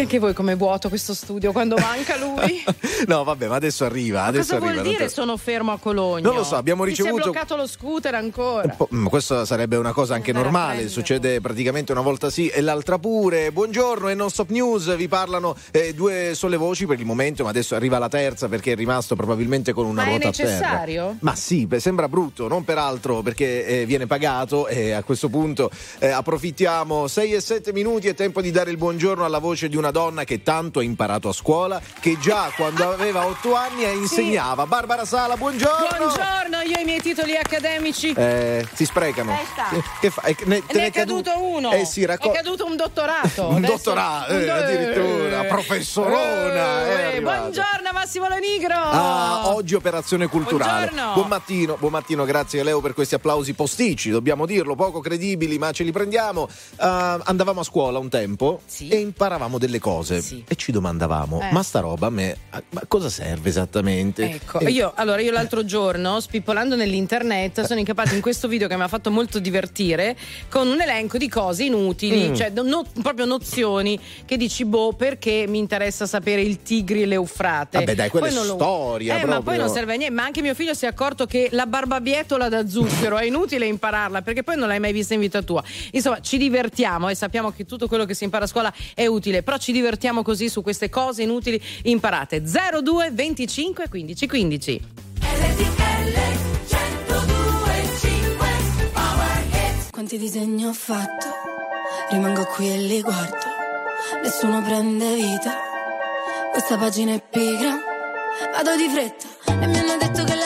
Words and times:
Sentite 0.00 0.16
anche 0.16 0.18
voi 0.18 0.32
come 0.32 0.54
vuoto 0.54 0.88
questo 0.88 1.12
studio 1.12 1.52
quando 1.52 1.76
manca 1.76 2.16
lui? 2.16 2.64
no, 3.06 3.22
vabbè, 3.22 3.48
ma 3.48 3.56
adesso 3.56 3.84
arriva. 3.84 4.20
Ma 4.20 4.26
adesso 4.26 4.54
cosa 4.54 4.66
arriva, 4.66 4.82
vuol 4.82 4.96
dire 4.96 5.08
sono 5.10 5.36
fermo 5.36 5.72
a 5.72 5.78
Cologno? 5.78 6.26
Non 6.26 6.34
lo 6.34 6.42
so, 6.42 6.56
abbiamo 6.56 6.84
Ti 6.84 6.90
ricevuto- 6.90 7.16
si 7.16 7.28
è 7.28 7.30
bloccato 7.32 7.56
lo 7.56 7.66
scooter 7.66 8.14
ancora. 8.14 8.76
Ma 8.88 9.08
questo 9.10 9.44
sarebbe 9.44 9.76
una 9.76 9.92
cosa 9.92 10.14
anche 10.14 10.30
Andare 10.30 10.48
a 10.48 10.50
normale, 10.50 10.88
succede 10.88 11.40
praticamente 11.42 11.92
una 11.92 12.00
volta 12.00 12.30
sì 12.30 12.48
e 12.48 12.62
l'altra 12.62 12.98
pure. 12.98 13.52
Buongiorno 13.52 14.08
e 14.08 14.14
non 14.14 14.30
stop 14.30 14.48
news, 14.50 14.96
vi 14.96 15.06
parlano 15.06 15.54
eh, 15.70 15.92
due 15.92 16.32
sole 16.34 16.56
voci 16.56 16.86
per 16.86 16.98
il 16.98 17.04
momento, 17.04 17.44
ma 17.44 17.50
adesso 17.50 17.74
arriva 17.74 17.98
la 17.98 18.08
terza 18.08 18.48
perché 18.48 18.72
è 18.72 18.76
rimasto 18.76 19.14
probabilmente 19.16 19.72
con 19.74 19.84
una 19.84 20.02
Ma 20.04 20.08
è 20.08 20.10
ruota 20.12 20.28
a 20.28 20.32
terra. 20.32 20.50
necessario? 20.50 21.16
Ma 21.20 21.34
sì, 21.34 21.66
beh, 21.66 21.78
sembra 21.78 22.08
brutto, 22.08 22.48
non 22.48 22.64
peraltro 22.64 23.20
perché 23.20 23.66
eh, 23.66 23.84
viene 23.84 24.06
pagato 24.06 24.66
e 24.66 24.92
a 24.92 25.02
questo 25.02 25.28
punto 25.28 25.70
eh, 25.98 26.08
approfittiamo 26.08 27.06
6 27.06 27.34
e 27.34 27.40
7 27.40 27.72
minuti, 27.74 28.08
è 28.08 28.14
tempo 28.14 28.40
di 28.40 28.50
dare 28.50 28.70
il 28.70 28.78
buongiorno 28.78 29.24
alla 29.24 29.38
voce 29.38 29.68
di 29.68 29.76
una 29.76 29.88
donna 29.90 30.24
che 30.24 30.42
tanto 30.42 30.78
ha 30.80 30.82
imparato 30.82 31.28
a 31.28 31.32
scuola, 31.32 31.80
che 32.00 32.18
già 32.18 32.50
quando 32.56 32.90
aveva 32.90 33.26
8 33.26 33.54
anni 33.54 33.84
eh, 33.84 33.92
insegnava. 33.94 34.66
Barbara 34.66 35.04
Sala, 35.04 35.36
buongiorno! 35.36 35.86
Buongiorno, 35.98 36.60
io 36.66 36.76
ho 36.76 36.80
i 36.80 36.84
miei 36.84 37.00
titoli 37.00 37.36
accademici. 37.36 38.12
Eh, 38.12 38.66
si 38.72 38.84
sprecano. 38.84 39.36
Sì, 39.70 39.82
Che 40.00 40.10
fa? 40.10 40.22
Eh, 40.22 40.36
ne, 40.44 40.64
te 40.66 40.72
ne 40.74 40.80
ne 40.80 40.86
è 40.86 40.90
caduto 40.90 41.32
uno. 41.42 41.72
Eh 41.72 41.84
sì, 41.84 42.04
racco- 42.04 42.30
È 42.30 42.34
caduto 42.34 42.64
un 42.66 42.76
dottorato. 42.76 43.46
Un 43.48 43.56
Adesso- 43.56 43.72
dottorato, 43.74 44.32
eh, 44.32 44.48
addirittura, 44.48 45.44
professorona, 45.44 46.86
è 46.86 46.88
Eh, 46.88 47.04
arrivato. 47.06 47.38
buongiorno 47.40 47.90
Massimo 47.92 48.28
Lenigro. 48.28 48.74
Ah, 48.74 49.54
oggi 49.54 49.74
operazione 49.74 50.26
culturale. 50.28 50.86
Buongiorno. 50.86 51.12
Buon 51.14 51.28
mattino, 51.28 51.76
buon 51.78 51.92
mattino, 51.92 52.24
grazie 52.24 52.60
a 52.60 52.64
Leo 52.64 52.80
per 52.80 52.94
questi 52.94 53.14
applausi 53.16 53.52
posticci, 53.54 54.10
dobbiamo 54.10 54.46
dirlo, 54.46 54.74
poco 54.76 55.00
credibili, 55.00 55.58
ma 55.58 55.72
ce 55.72 55.82
li 55.84 55.92
prendiamo. 55.92 56.48
Ah, 56.76 57.18
andavamo 57.24 57.60
a 57.60 57.64
scuola 57.64 57.98
un 57.98 58.08
tempo 58.08 58.60
Sì. 58.66 58.88
e 58.88 58.96
imparavamo 58.98 59.58
delle 59.58 59.78
cose 59.80 60.20
Sì. 60.20 60.44
e 60.46 60.54
ci 60.54 60.70
domandavamo, 60.70 61.40
Eh. 61.40 61.52
ma 61.52 61.62
sta 61.64 61.80
roba 61.80 62.06
a 62.06 62.10
me 62.10 62.36
a- 62.50 62.62
ma 62.70 62.82
cosa 62.86 63.08
serve 63.08 63.48
esattamente? 63.48 64.22
Ecco, 64.30 64.60
E- 64.60 64.70
io, 64.70 64.92
allora 64.94 65.20
io 65.20 65.32
l'altro 65.32 65.64
giorno, 65.64 66.20
spippolando 66.20 66.76
nell'internet, 66.76 67.62
sono 67.64 67.80
incapato 67.80 68.14
in 68.14 68.20
questo 68.20 68.46
video 68.46 68.68
che 68.68 68.76
mi 68.76 68.82
ha 68.82 68.88
fatto 68.88 69.10
molto 69.10 69.38
divertire 69.40 70.16
con 70.48 70.68
un 70.68 70.80
elenco 70.80 71.18
di 71.18 71.28
cose 71.28 71.64
inutili, 71.64 72.28
Mm. 72.28 72.34
cioè 72.34 72.50
no- 72.50 72.84
proprio 73.02 73.24
nozioni 73.24 73.98
che 74.24 74.36
dici, 74.36 74.64
boh, 74.64 74.92
perché 74.92 75.46
mi 75.48 75.58
interessa 75.58 76.06
sapere 76.06 76.42
il 76.42 76.62
Tigri 76.62 77.02
e 77.02 77.06
le 77.06 77.14
Eufrate. 77.14 77.78
Vabbè, 77.78 77.94
dai, 77.94 78.10
quella 78.10 78.26
Poi 78.26 78.34
è 78.34 78.38
non 78.38 78.46
lo- 78.46 78.54
storia, 78.54 79.18
Eh, 79.20 79.24
ma 79.24 79.40
poi 79.42 79.56
non 79.58 79.68
serve 79.68 79.94
a 79.94 79.96
niente. 79.96 80.14
Ma 80.14 80.24
anche 80.24 80.42
mio 80.42 80.54
figlio 80.54 80.74
si 80.74 80.84
è 80.84 80.88
accorto 80.88 81.26
che 81.26 81.48
la 81.52 81.66
barbabietola 81.66 82.48
da 82.48 82.68
zucchero 82.68 83.16
è 83.18 83.24
inutile 83.24 83.66
impararla 83.66 84.22
perché 84.22 84.42
poi 84.42 84.56
non 84.56 84.68
l'hai 84.68 84.80
mai 84.80 84.92
vista 84.92 85.14
in 85.14 85.20
vita 85.20 85.40
tua. 85.42 85.62
Insomma, 85.92 86.20
ci 86.20 86.36
divertiamo 86.38 87.08
e 87.08 87.14
sappiamo 87.14 87.50
che 87.52 87.64
tutto 87.64 87.86
quello 87.88 88.04
che 88.04 88.14
si 88.14 88.24
impara 88.24 88.44
a 88.44 88.48
scuola 88.48 88.72
è 88.94 89.06
utile, 89.06 89.42
però 89.42 89.56
ci 89.60 89.70
divertiamo 89.72 90.22
così 90.22 90.48
su 90.48 90.62
queste 90.62 90.88
cose 90.88 91.22
inutili 91.22 91.62
imparate. 91.82 92.42
02 92.42 93.10
25 93.12 93.88
15 93.88 94.26
15. 94.26 94.80
Quanti 99.90 100.16
disegni 100.16 100.64
ho 100.64 100.72
fatto, 100.72 101.26
rimango 102.10 102.44
qui 102.46 102.70
e 102.72 102.78
li 102.78 103.02
guardo, 103.02 103.36
nessuno 104.22 104.62
prende 104.62 105.14
vita, 105.14 105.54
questa 106.52 106.78
pagina 106.78 107.12
è 107.12 107.22
pigra, 107.22 107.78
vado 108.52 108.76
di 108.76 108.88
fretta. 108.88 109.26
E 109.62 109.66
mi 109.66 109.78
hanno 109.78 109.96
detto 109.98 110.24
che 110.24 110.39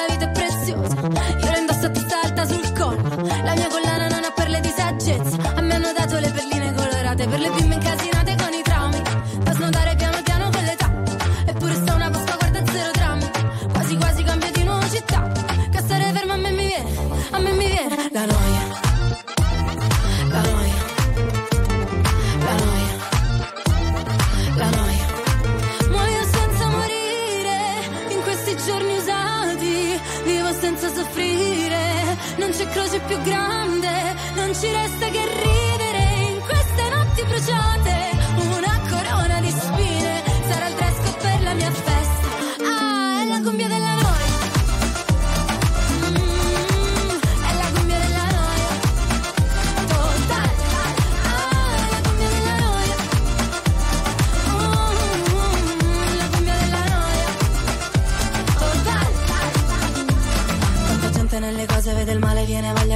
c'è 33.15 33.23
croce 33.23 33.54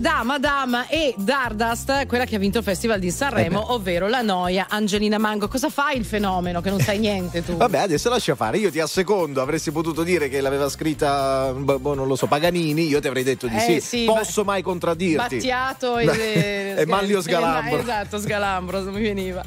da 0.00 0.22
Madame 0.22 0.86
e 0.88 1.14
Dardust, 1.16 2.06
quella 2.06 2.24
che 2.24 2.36
ha 2.36 2.38
vinto 2.38 2.58
il 2.58 2.64
Festival 2.64 2.98
di 2.98 3.10
Sanremo, 3.10 3.68
Eh 3.68 3.72
ovvero 3.72 4.06
la 4.08 4.22
noia 4.22 4.66
Angelina 4.68 5.18
Mango. 5.18 5.48
Cosa 5.48 5.68
fai 5.70 5.96
il 5.96 6.04
fenomeno 6.04 6.60
che 6.60 6.70
non 6.70 6.80
sai 6.80 6.98
niente 6.98 7.44
tu? 7.44 7.56
Vabbè, 7.56 7.78
adesso 7.78 8.08
lascia 8.08 8.34
fare. 8.34 8.58
Io 8.58 8.70
ti 8.70 8.78
assecondo. 8.80 9.42
Avresti 9.42 9.70
potuto 9.72 10.02
dire 10.02 10.28
che 10.28 10.40
l'aveva 10.40 10.68
scritta, 10.68 11.52
boh, 11.56 11.78
boh, 11.78 11.94
non 11.94 12.06
lo 12.06 12.14
so, 12.16 12.26
Paganini. 12.26 12.86
Io 12.86 13.00
ti 13.00 13.06
avrei 13.08 13.24
detto 13.24 13.46
di 13.48 13.56
Eh, 13.56 13.60
sì. 13.60 13.80
sì, 13.80 14.04
Posso 14.04 14.44
mai 14.44 14.62
contraddirti? 14.62 15.36
Battiato 15.36 15.98
e, 15.98 16.74
E 16.78 16.86
Manlio 16.86 17.20
Sgalambro. 17.20 17.80
Esatto, 17.80 18.18
Sgalambro, 18.18 18.80
non 18.80 18.94
mi 18.94 19.02
veniva. 19.02 19.42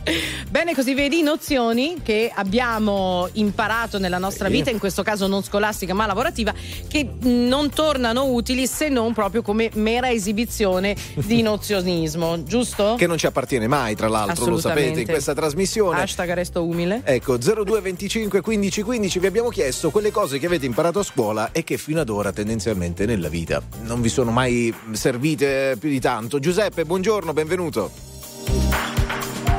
Bene, 0.49 0.73
così 0.75 0.93
vedi 0.93 1.21
nozioni 1.21 1.97
che 2.03 2.29
abbiamo 2.33 3.29
imparato 3.33 3.99
nella 3.99 4.17
nostra 4.17 4.49
vita, 4.49 4.69
in 4.69 4.79
questo 4.79 5.03
caso 5.03 5.27
non 5.27 5.43
scolastica 5.43 5.93
ma 5.93 6.05
lavorativa, 6.05 6.53
che 6.87 7.09
non 7.21 7.69
tornano 7.69 8.25
utili 8.25 8.67
se 8.67 8.89
non 8.89 9.13
proprio 9.13 9.41
come 9.41 9.69
mera 9.75 10.09
esibizione 10.09 10.39
di 11.15 11.41
nozionismo, 11.41 12.43
giusto? 12.43 12.95
Che 12.97 13.07
non 13.07 13.17
ci 13.17 13.25
appartiene 13.25 13.67
mai, 13.67 13.95
tra 13.95 14.07
l'altro, 14.07 14.45
lo 14.45 14.59
sapete, 14.59 15.01
in 15.01 15.07
questa 15.07 15.33
trasmissione. 15.33 16.01
Hashtag 16.01 16.33
resto 16.33 16.63
umile. 16.63 17.01
Ecco, 17.03 17.37
0225 17.37 18.41
15 18.41 18.81
15 18.81 19.19
vi 19.19 19.27
abbiamo 19.27 19.49
chiesto 19.49 19.89
quelle 19.91 20.11
cose 20.11 20.39
che 20.39 20.45
avete 20.45 20.65
imparato 20.65 20.99
a 20.99 21.03
scuola 21.03 21.51
e 21.51 21.63
che 21.63 21.77
fino 21.77 22.01
ad 22.01 22.09
ora 22.09 22.31
tendenzialmente 22.31 23.05
nella 23.05 23.29
vita 23.29 23.61
non 23.83 24.01
vi 24.01 24.09
sono 24.09 24.31
mai 24.31 24.73
servite 24.91 25.75
più 25.79 25.89
di 25.89 25.99
tanto. 25.99 26.39
Giuseppe, 26.39 26.85
buongiorno, 26.85 27.33
benvenuto. 27.33 27.91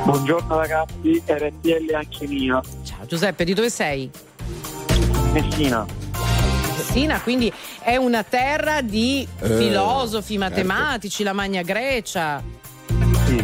Buongiorno 0.05 0.57
ragazzi, 0.57 1.23
RTL 1.25 1.93
anche 1.93 2.27
mia, 2.27 2.61
Ciao 2.83 3.05
Giuseppe, 3.05 3.45
di 3.45 3.53
dove 3.53 3.69
sei? 3.69 4.11
Messina. 5.31 6.02
Messina, 6.83 7.21
quindi 7.21 7.51
è 7.81 7.95
una 7.95 8.23
terra 8.23 8.81
di 8.81 9.25
Eh, 9.39 9.47
filosofi, 9.55 10.33
certo. 10.37 10.49
matematici, 10.49 11.23
la 11.23 11.31
Magna 11.31 11.61
Grecia. 11.61 12.43
Sì. 13.25 13.37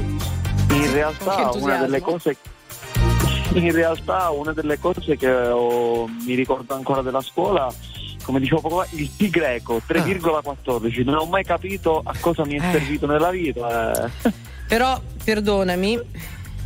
In 0.72 0.92
realtà 0.92 1.50
una 1.54 1.78
delle 1.78 2.02
cose 2.02 2.36
in 3.54 3.72
realtà 3.72 4.30
una 4.30 4.52
delle 4.54 4.78
cose 4.78 5.16
che 5.18 5.28
ho- 5.32 6.06
mi 6.08 6.36
ricordo 6.36 6.76
ancora 6.76 7.02
della 7.02 7.22
scuola 7.22 7.74
come 8.24 8.40
dicevo 8.40 8.62
poco 8.62 8.84
fa, 8.84 8.88
il 8.92 9.10
P 9.10 9.30
greco 9.30 9.82
3,14 9.88 11.04
non 11.04 11.16
ho 11.16 11.26
mai 11.26 11.44
capito 11.44 12.02
a 12.06 12.14
cosa 12.20 12.46
mi 12.46 12.60
è 12.60 12.64
Eh. 12.68 12.72
servito 12.74 13.08
nella 13.08 13.32
vita 13.32 14.08
eh. 14.24 14.32
Però, 14.68 15.02
perdonami, 15.24 16.00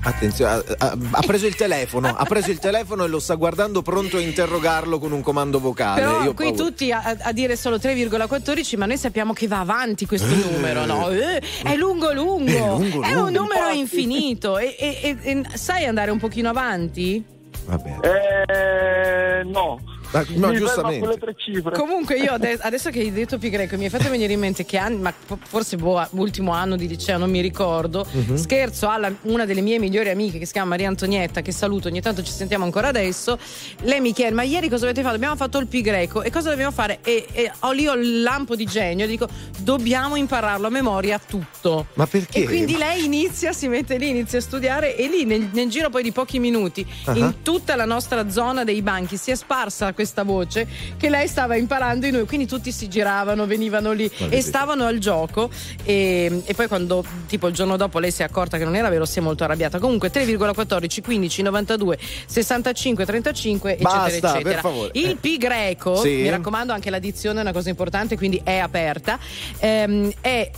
Attenzione, 0.06 0.64
ha, 0.80 0.98
ha- 1.12 1.22
preso 1.26 1.46
il 1.48 1.56
telefono, 1.56 2.08
ha 2.10 2.26
preso 2.26 2.52
il 2.52 2.60
telefono 2.60 3.06
e 3.06 3.08
lo 3.08 3.20
sta 3.20 3.36
guardando 3.36 3.82
pronto 3.82 4.18
a 4.18 4.20
interrogarlo 4.20 5.00
con 5.00 5.14
un 5.14 5.22
comando 5.22 5.60
vocale. 5.62 6.02
però 6.02 6.34
qui 6.34 6.48
paura. 6.52 6.64
tutti 6.64 6.92
a, 6.92 7.18
a 7.22 7.32
dire 7.32 7.56
solo 7.56 7.78
3,14, 7.78 8.78
ma 8.78 8.86
noi 8.86 8.98
sappiamo 8.98 9.32
che 9.32 9.48
va 9.48 9.60
avanti 9.60 10.06
questo 10.06 10.28
numero, 10.52 10.86
no? 10.86 11.10
Eh, 11.10 11.42
è 11.64 11.76
lungo 11.76 12.12
lungo, 12.12 12.52
È 12.52 12.58
lungo, 12.58 13.02
è 13.02 13.12
lungo. 13.14 13.28
un 13.28 13.32
numero 13.34 13.70
Infatti. 13.70 13.78
infinito. 13.80 14.58
E, 14.58 14.76
e- 14.78 15.18
e- 15.24 15.32
e 15.32 15.44
sai 15.58 15.86
andare 15.86 16.12
un 16.12 16.20
pochino 16.20 16.50
avanti? 16.50 17.24
Va 17.66 17.78
bene. 17.78 18.00
Eh, 18.02 19.44
no 19.46 19.80
Ma- 20.14 20.26
no, 20.36 20.48
mi 20.50 20.58
giustamente. 20.58 21.00
quelle 21.00 21.18
tre 21.18 21.34
cifre 21.38 21.72
Comunque 21.76 22.18
io 22.18 22.34
ade- 22.34 22.58
adesso 22.62 22.90
che 22.90 23.00
hai 23.00 23.12
detto 23.12 23.38
pi 23.38 23.50
greco 23.50 23.76
mi 23.78 23.86
hai 23.86 23.90
fatto 23.90 24.10
venire 24.10 24.32
in 24.34 24.40
mente 24.40 24.64
che 24.66 24.78
anni, 24.78 24.98
ma 25.02 25.14
forse 25.48 25.76
boh, 25.76 26.08
ultimo 26.12 26.52
anno 26.52 26.76
di 26.76 26.88
liceo, 26.88 27.18
non 27.18 27.30
mi 27.30 27.42
ricordo, 27.42 28.06
Mhm. 28.10 28.36
scherzo 28.36 28.88
alla 28.90 29.12
una 29.24 29.46
delle 29.46 29.62
mie 29.62 29.80
migliori 29.80 30.10
amiche 30.10 30.38
che 30.40 30.46
si 30.46 30.52
chiama 30.52 30.70
Maria 30.70 30.88
Antonietta, 30.88 31.42
che 31.42 31.52
saluto, 31.52 31.88
ogni 31.88 32.00
tanto 32.02 32.22
ci 32.24 32.32
sentiamo 32.32 32.64
ancora 32.64 32.90
adesso, 32.90 33.38
lei 33.82 34.00
mi 34.02 34.14
chiede 34.14 34.34
ma 34.34 34.44
ieri 34.44 34.70
cosa 34.70 34.86
avete 34.86 35.02
fatto? 35.02 35.16
Abbiamo 35.16 35.36
fatto 35.36 35.58
il 35.58 35.68
pi 35.68 35.82
greco 35.82 36.22
e 36.22 36.30
cosa 36.32 36.50
dobbiamo 36.50 36.72
fare? 36.72 37.00
E, 37.04 37.26
e 37.32 37.52
ho 37.62 37.72
lì 37.72 37.88
ho 37.88 37.94
il 37.96 38.22
lampo 38.22 38.56
di 38.56 38.66
genio 38.66 39.06
e 39.06 39.08
dico 39.08 39.28
dobbiamo 39.60 40.16
impararlo 40.16 40.68
a 40.68 40.70
memoria 40.70 41.20
tutto. 41.20 41.88
Ma 41.94 42.06
perché? 42.06 42.40
E 42.42 42.46
quindi 42.46 42.78
lei 42.78 43.06
inizia, 43.06 43.52
si 43.54 43.68
mette 43.68 43.98
lì, 43.98 44.10
inizia 44.10 44.38
a 44.38 44.42
studiare 44.42 44.96
e 44.96 45.08
lì 45.08 45.26
nel, 45.26 45.50
nel 45.52 45.70
giro 45.70 45.90
poi 45.90 46.04
di 46.04 46.12
pochi 46.12 46.38
minuti 46.40 46.86
Ah. 47.06 47.16
in 47.18 47.42
tutta 47.42 47.76
la 47.76 47.86
nostra 47.86 48.30
zona 48.30 48.64
dei 48.64 48.82
banchi 48.82 49.18
si 49.18 49.32
è 49.32 49.36
sparsa 49.36 49.88
questa 49.94 50.02
voce 50.24 50.68
che 50.98 51.10
lei 51.10 51.28
stava 51.28 51.56
imparando 51.56 52.06
in 52.06 52.14
noi, 52.16 52.26
quindi 52.26 52.46
tutti 52.48 52.72
si 52.72 52.88
giravano, 52.88 53.46
venivano 53.46 53.92
lì 53.92 54.08
Guarda 54.08 54.26
e 54.36 54.38
che- 54.40 54.42
stavano 54.44 54.86
al 54.86 54.98
gioco 55.00 55.50
e, 55.84 56.42
e 56.46 56.54
poi 56.54 56.68
quando 56.68 57.04
tipo 57.28 57.48
il 57.48 57.54
giorno 57.54 57.78
dopo 57.78 58.00
lei 58.00 58.12
si 58.12 58.22
è 58.22 58.26
accorta 58.26 58.58
che 58.58 58.64
non 58.64 58.76
era 58.76 58.90
vero 58.90 59.06
si 59.06 59.20
è 59.20 59.22
molto 59.22 59.44
arrabbiata. 59.44 59.80
Comunque 59.80 60.12
3,14, 60.12 61.02
15, 61.02 61.42
92, 61.42 61.98
65, 62.26 63.06
35 63.06 63.78
Basta, 63.80 64.08
eccetera 64.08 64.32
per 64.34 64.42
eccetera. 64.42 64.62
favore. 64.62 64.90
Il 64.94 65.18
pi 65.18 65.38
greco, 65.38 65.96
Sì. 65.98 66.10
mi 66.10 66.30
raccomando 66.30 66.74
anche 66.74 66.90
l'addizione 66.90 67.40
è 67.40 67.42
una 67.42 67.52
cosa 67.54 67.70
importante, 67.70 68.18
quindi 68.18 68.40
è 68.44 68.58
aperta, 68.58 69.18
ehm, 69.60 70.12
è 70.22 70.50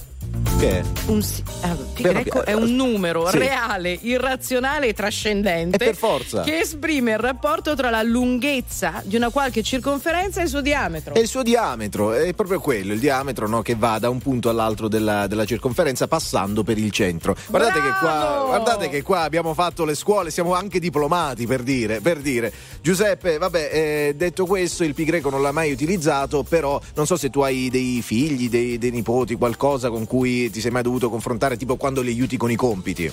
Che 0.58 0.80
è? 0.80 0.84
un, 1.08 1.24
ah, 1.62 1.76
pi 1.94 2.02
Piano 2.02 2.22
greco 2.22 2.46
è 2.46 2.54
un 2.54 2.74
numero 2.76 3.30
Sì. 3.30 3.38
reale, 3.38 3.98
irrazionale 4.02 4.88
e 4.88 4.94
trascendente. 4.94 5.76
E 5.76 5.86
per 5.86 5.96
forza. 5.96 6.44
Che 6.44 6.60
esprime 6.60 7.12
il 7.12 7.20
rapporto 7.20 7.76
tra 7.76 7.90
la 7.90 8.02
lunghezza 8.02 9.02
di 9.04 9.16
una 9.16 9.30
qualche 9.30 9.64
circonferenza 9.64 10.40
e 10.40 10.44
il 10.44 10.50
suo 10.50 10.62
diametro. 10.62 11.14
È 11.14 11.20
il 11.20 11.28
suo 11.28 11.44
diametro, 11.44 12.14
è 12.14 12.34
proprio 12.34 12.60
quello, 12.60 12.94
il 12.94 13.00
diametro 13.00 13.48
no, 13.48 13.62
che 13.62 13.76
va 13.76 14.00
da 14.00 14.10
un 14.10 14.20
punto 14.20 14.50
all'altro 14.50 14.88
della, 14.88 15.28
della 15.28 15.46
circonferenza 15.46 16.08
passando 16.08 16.64
per 16.64 16.78
il 16.78 16.92
centro. 16.92 17.36
Guardate 17.48 17.82
che, 17.82 17.90
qua, 18.00 18.44
guardate 18.46 18.90
che 18.90 19.02
qua 19.04 19.22
abbiamo 19.22 19.54
fatto 19.54 19.84
le 19.86 19.96
scuole, 19.96 20.32
siamo 20.32 20.54
anche 20.54 20.80
diplomati 20.80 21.46
per 21.46 21.64
dire. 21.64 22.02
Per 22.02 22.20
dire. 22.20 22.52
Giuseppe, 22.82 23.38
vabbè, 23.38 23.70
eh, 23.72 24.14
detto 24.16 24.46
questo, 24.46 24.84
il 24.84 24.94
pi 24.94 25.04
greco 25.04 25.30
non 25.30 25.42
l'ha 25.42 25.52
mai 25.52 25.72
utilizzato, 25.72 26.44
però 26.44 26.80
non 26.96 27.06
so 27.06 27.18
se 27.18 27.30
tu 27.30 27.42
hai 27.42 27.70
dei 27.70 28.02
figli, 28.02 28.50
dei, 28.50 28.78
dei 28.78 28.92
nipoti, 28.92 29.36
qualcosa 29.36 29.90
con 29.90 30.06
cui 30.06 30.25
ti 30.26 30.60
sei 30.62 30.72
mai 30.72 30.84
dovuto 30.84 31.10
confrontare, 31.10 31.58
tipo 31.58 31.76
quando 31.78 32.02
li 32.02 32.10
aiuti 32.12 32.38
con 32.38 32.52
i 32.52 32.56
compiti. 32.56 33.12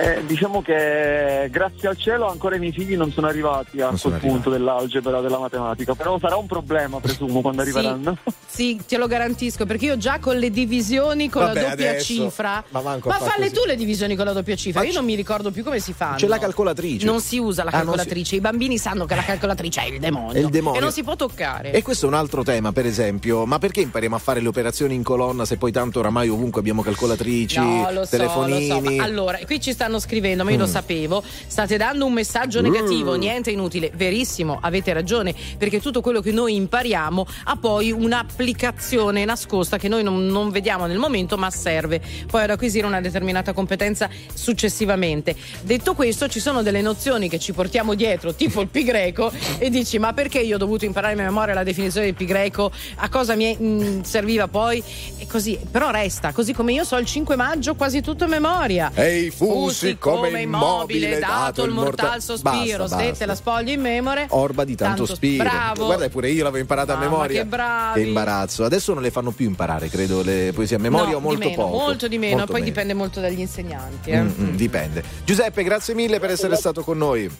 Eh, 0.00 0.24
diciamo 0.26 0.62
che 0.62 1.48
grazie 1.50 1.88
al 1.88 1.96
cielo 1.96 2.28
ancora 2.28 2.54
i 2.56 2.58
miei 2.60 2.72
figli 2.72 2.96
non 2.96 3.10
sono 3.10 3.26
arrivati 3.26 3.80
a 3.80 3.86
Non 3.88 3.98
quel 3.98 4.14
punto 4.20 4.48
dell'algebra, 4.50 5.20
della 5.20 5.38
matematica, 5.38 5.94
però 5.94 6.18
sarà 6.20 6.36
un 6.36 6.46
problema 6.46 7.00
presumo 7.00 7.40
quando 7.40 7.62
Sì. 7.64 7.70
arriveranno. 7.70 8.16
Sì, 8.46 8.80
te 8.86 8.96
lo 8.96 9.06
garantisco, 9.06 9.66
perché 9.66 9.86
io 9.86 9.96
già 9.96 10.18
con 10.20 10.36
le 10.36 10.50
divisioni 10.50 11.28
con 11.28 11.42
Vabbè, 11.42 11.62
la 11.62 11.68
doppia 11.70 11.90
adesso, 11.90 12.04
cifra. 12.04 12.62
ma 12.70 12.80
manco 12.80 13.08
a 13.08 13.14
far 13.18 13.30
falle 13.30 13.48
così. 13.48 13.60
tu 13.60 13.66
le 13.66 13.76
divisioni 13.76 14.14
con 14.16 14.24
la 14.24 14.32
doppia 14.32 14.56
cifra. 14.56 14.80
Ma 14.80 14.86
Io 14.86 14.92
c- 14.92 14.96
non 14.96 15.04
mi 15.04 15.14
ricordo 15.14 15.50
più 15.50 15.64
come 15.64 15.78
si 15.80 15.92
fanno. 15.92 16.16
C'è 16.16 16.26
la 16.26 16.38
calcolatrice. 16.38 17.04
Non 17.06 17.20
si 17.20 17.38
usa 17.38 17.64
la 17.64 17.70
Ah, 17.70 17.78
non 17.78 17.82
si- 17.82 17.86
calcolatrice. 17.96 18.36
I 18.36 18.40
bambini 18.40 18.78
sanno 18.78 19.04
che 19.04 19.14
la 19.14 19.22
calcolatrice 19.22 19.80
è 19.82 19.86
il 19.86 19.98
demonio. 19.98 20.32
È 20.34 20.38
il 20.44 20.48
demonio. 20.48 20.78
E 20.78 20.82
non 20.82 20.92
si 20.92 21.02
può 21.02 21.16
toccare. 21.16 21.72
E 21.72 21.82
questo 21.82 22.06
è 22.06 22.08
un 22.08 22.14
altro 22.14 22.42
tema, 22.42 22.72
per 22.72 22.86
esempio, 22.86 23.44
ma 23.46 23.58
perché 23.58 23.80
impariamo 23.80 24.14
a 24.16 24.18
fare 24.20 24.40
le 24.40 24.48
operazioni 24.48 24.94
in 24.94 25.02
colonna 25.02 25.44
se 25.44 25.56
poi 25.56 25.72
tanto 25.72 25.98
oramai 26.00 26.28
ovunque 26.28 26.60
abbiamo 26.60 26.82
calcolatrici, 26.82 27.58
No, 27.58 27.90
lo 27.92 28.04
so, 28.04 28.10
telefonini? 28.16 28.68
lo 28.68 28.74
so. 28.74 28.80
Ma 28.96 29.02
allora, 29.04 29.38
qui 29.44 29.60
ci 29.60 29.72
stanno 29.88 29.98
scrivendo, 30.00 30.44
ma 30.44 30.50
io 30.50 30.58
lo 30.58 30.66
Mm. 30.66 30.70
sapevo. 30.70 31.22
State 31.46 31.78
dando 31.78 32.04
un 32.04 32.12
messaggio 32.12 32.60
negativo, 32.60 33.14
niente 33.14 33.50
inutile. 33.50 33.90
Verissimo, 33.94 34.58
avete 34.60 34.92
ragione, 34.92 35.34
perché 35.56 35.80
tutto 35.80 36.02
quello 36.02 36.20
che 36.20 36.30
noi 36.30 36.54
impariamo 36.56 37.26
ha 37.44 37.56
poi 37.56 37.90
un'applicazione 37.90 39.24
nascosta 39.24 39.78
che 39.78 39.88
noi 39.88 40.02
non, 40.02 40.26
non 40.26 40.50
vediamo 40.50 40.84
nel 40.86 40.98
momento, 40.98 41.38
ma 41.38 41.50
serve 41.50 42.00
poi 42.30 42.42
ad 42.42 42.50
acquisire 42.50 42.86
una 42.86 43.00
determinata 43.00 43.52
competenza 43.54 44.08
successivamente. 44.34 45.34
Detto 45.62 45.94
questo, 45.94 46.28
ci 46.28 46.38
sono 46.40 46.62
delle 46.62 46.82
nozioni 46.82 47.28
che 47.30 47.38
ci 47.38 47.52
portiamo 47.52 47.94
dietro, 47.94 48.34
tipo 48.34 48.60
il 48.60 48.68
pi 48.68 48.84
greco, 48.84 49.32
e 49.58 49.70
dici: 49.70 49.98
ma 49.98 50.12
perché 50.12 50.38
io 50.40 50.56
ho 50.56 50.58
dovuto 50.58 50.84
imparare 50.84 51.14
a 51.14 51.16
memoria 51.16 51.54
la 51.54 51.62
definizione 51.64 52.06
del 52.06 52.14
pi 52.14 52.26
greco? 52.26 52.70
A 52.96 53.08
cosa 53.08 53.34
mi 53.34 53.56
mm, 53.58 54.02
serviva 54.02 54.48
poi? 54.48 54.82
E 55.16 55.26
così, 55.26 55.58
però 55.70 55.90
resta, 55.90 56.32
così 56.32 56.52
come 56.52 56.72
io 56.74 56.84
so 56.84 56.96
il 56.98 57.06
5 57.06 57.36
maggio 57.36 57.74
quasi 57.74 58.02
tutto 58.02 58.24
a 58.24 58.26
memoria. 58.26 58.90
Ehi, 58.94 59.30
fussi 59.68 59.98
come 59.98 60.40
immobile 60.42 61.18
dato 61.18 61.64
il 61.64 61.70
mortal 61.72 62.20
sospiro, 62.22 62.84
Basta, 62.84 62.96
stette 62.96 63.08
basta. 63.10 63.26
la 63.26 63.34
spoglia 63.34 63.72
in 63.72 63.80
memore. 63.80 64.26
Orba 64.30 64.64
di 64.64 64.74
tanto, 64.74 65.06
spiro. 65.06 65.44
Bravo. 65.44 65.86
Guarda, 65.86 66.08
pure 66.08 66.30
io 66.30 66.42
l'avevo 66.42 66.58
imparata 66.60 66.92
a 66.92 66.96
Mamma, 66.96 67.10
memoria. 67.10 67.42
che 67.42 67.46
bravi. 67.48 68.00
Che 68.02 68.06
imbarazzo. 68.06 68.64
Adesso 68.64 68.92
non 68.94 69.02
le 69.02 69.10
fanno 69.10 69.30
più 69.30 69.46
imparare, 69.46 69.88
credo, 69.88 70.22
le 70.22 70.52
poesie 70.54 70.76
a 70.76 70.78
memoria 70.80 71.12
No, 71.12 71.16
o 71.16 71.20
molto 71.20 71.38
di 71.40 71.48
meno, 71.50 71.62
poco. 71.62 71.76
Molto 71.78 72.08
di 72.08 72.18
meno, 72.18 72.36
Molto 72.36 72.52
poi 72.52 72.60
meno. 72.60 72.72
dipende 72.72 72.94
molto 72.94 73.20
dagli 73.20 73.40
insegnanti. 73.40 74.10
eh. 74.10 74.20
Mm, 74.22 74.28
mm, 74.40 74.54
dipende. 74.56 75.02
Giuseppe, 75.24 75.62
grazie 75.62 75.94
mille 75.94 76.18
per 76.18 76.30
essere 76.30 76.56
stato 76.56 76.82
con 76.82 76.98
noi. 76.98 77.30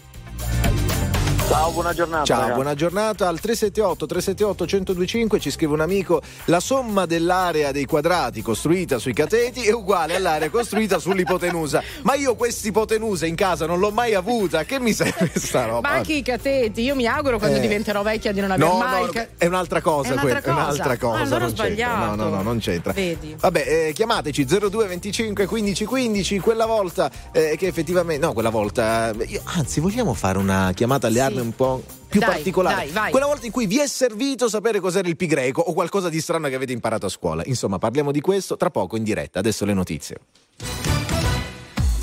Ciao, 1.48 1.70
buona 1.70 1.94
giornata. 1.94 2.24
Ciao, 2.24 2.36
ragazzi. 2.40 2.54
buona 2.54 2.74
giornata. 2.74 3.26
Al 3.28 3.40
378 3.40 4.06
378 4.06 4.64
1025 4.64 5.40
ci 5.40 5.50
scrive 5.50 5.72
un 5.72 5.80
amico: 5.80 6.20
la 6.46 6.60
somma 6.60 7.06
dell'area 7.06 7.72
dei 7.72 7.86
quadrati 7.86 8.42
costruita 8.42 8.98
sui 8.98 9.14
cateti 9.14 9.62
è 9.66 9.72
uguale 9.72 10.14
all'area 10.16 10.50
costruita 10.50 10.98
sull'ipotenusa. 10.98 11.82
Ma 12.02 12.14
io 12.14 12.34
quest'ipotenusa 12.36 13.24
in 13.24 13.34
casa 13.34 13.64
non 13.64 13.78
l'ho 13.78 13.90
mai 13.90 14.14
avuta. 14.14 14.64
Che 14.64 14.78
mi 14.78 14.92
serve 14.92 15.32
sta 15.36 15.64
roba? 15.64 15.88
Ma 15.88 15.94
anche 15.96 16.12
i 16.12 16.22
cateti, 16.22 16.82
io 16.82 16.94
mi 16.94 17.06
auguro 17.06 17.38
quando 17.38 17.56
Eh. 17.56 17.60
diventerò 17.60 18.02
vecchia 18.02 18.32
di 18.32 18.40
non 18.40 18.50
aver 18.50 18.66
No, 18.68 18.76
mai. 18.78 19.04
no, 19.12 19.26
è 19.38 19.46
un'altra 19.46 19.80
cosa 19.80 20.10
È 20.10 20.12
un'altra 20.12 20.40
quella, 20.42 20.58
è 20.58 20.64
cosa. 20.66 20.82
un'altra 20.82 20.96
cosa. 20.98 21.18
Ah, 21.18 21.22
allora 21.22 21.36
ho 21.36 21.38
non 21.38 21.48
c'entra. 21.54 21.64
sbagliato. 21.66 22.04
No, 22.04 22.14
no, 22.14 22.28
no, 22.36 22.42
non 22.42 22.58
c'entra. 22.58 22.92
Vedi. 22.92 23.36
Vabbè, 23.38 23.64
eh, 23.88 23.92
chiamateci 23.94 24.44
02 24.44 24.86
25 24.86 25.46
15 25.46 25.84
15, 25.86 26.38
quella 26.40 26.66
volta 26.66 27.10
eh, 27.32 27.56
che 27.56 27.66
effettivamente 27.68 28.24
no, 28.26 28.34
quella 28.34 28.50
volta 28.50 29.10
eh, 29.12 29.24
io- 29.24 29.40
anzi, 29.44 29.80
vogliamo 29.80 30.12
fare 30.12 30.36
una 30.36 30.72
chiamata 30.74 31.06
alle 31.06 31.16
Sì. 31.20 31.22
Parlarne 31.38 31.40
un 31.40 31.54
po' 31.54 31.82
più 32.08 32.20
Dai, 32.20 32.30
particolare. 32.30 32.90
dai. 32.92 33.10
Quella 33.10 33.26
volta 33.26 33.46
in 33.46 33.52
cui 33.52 33.66
vi 33.66 33.80
è 33.80 33.86
servito 33.86 34.48
sapere 34.48 34.80
cos'era 34.80 35.08
il 35.08 35.16
pi 35.16 35.26
greco 35.26 35.60
o 35.60 35.72
qualcosa 35.72 36.08
di 36.08 36.20
strano 36.20 36.48
che 36.48 36.54
avete 36.54 36.72
imparato 36.72 37.06
a 37.06 37.10
scuola. 37.10 37.42
Insomma, 37.46 37.78
parliamo 37.78 38.10
di 38.12 38.20
questo 38.20 38.56
tra 38.56 38.70
poco 38.70 38.96
in 38.96 39.04
diretta. 39.04 39.38
Adesso 39.38 39.64
le 39.64 39.74
notizie. 39.74 40.16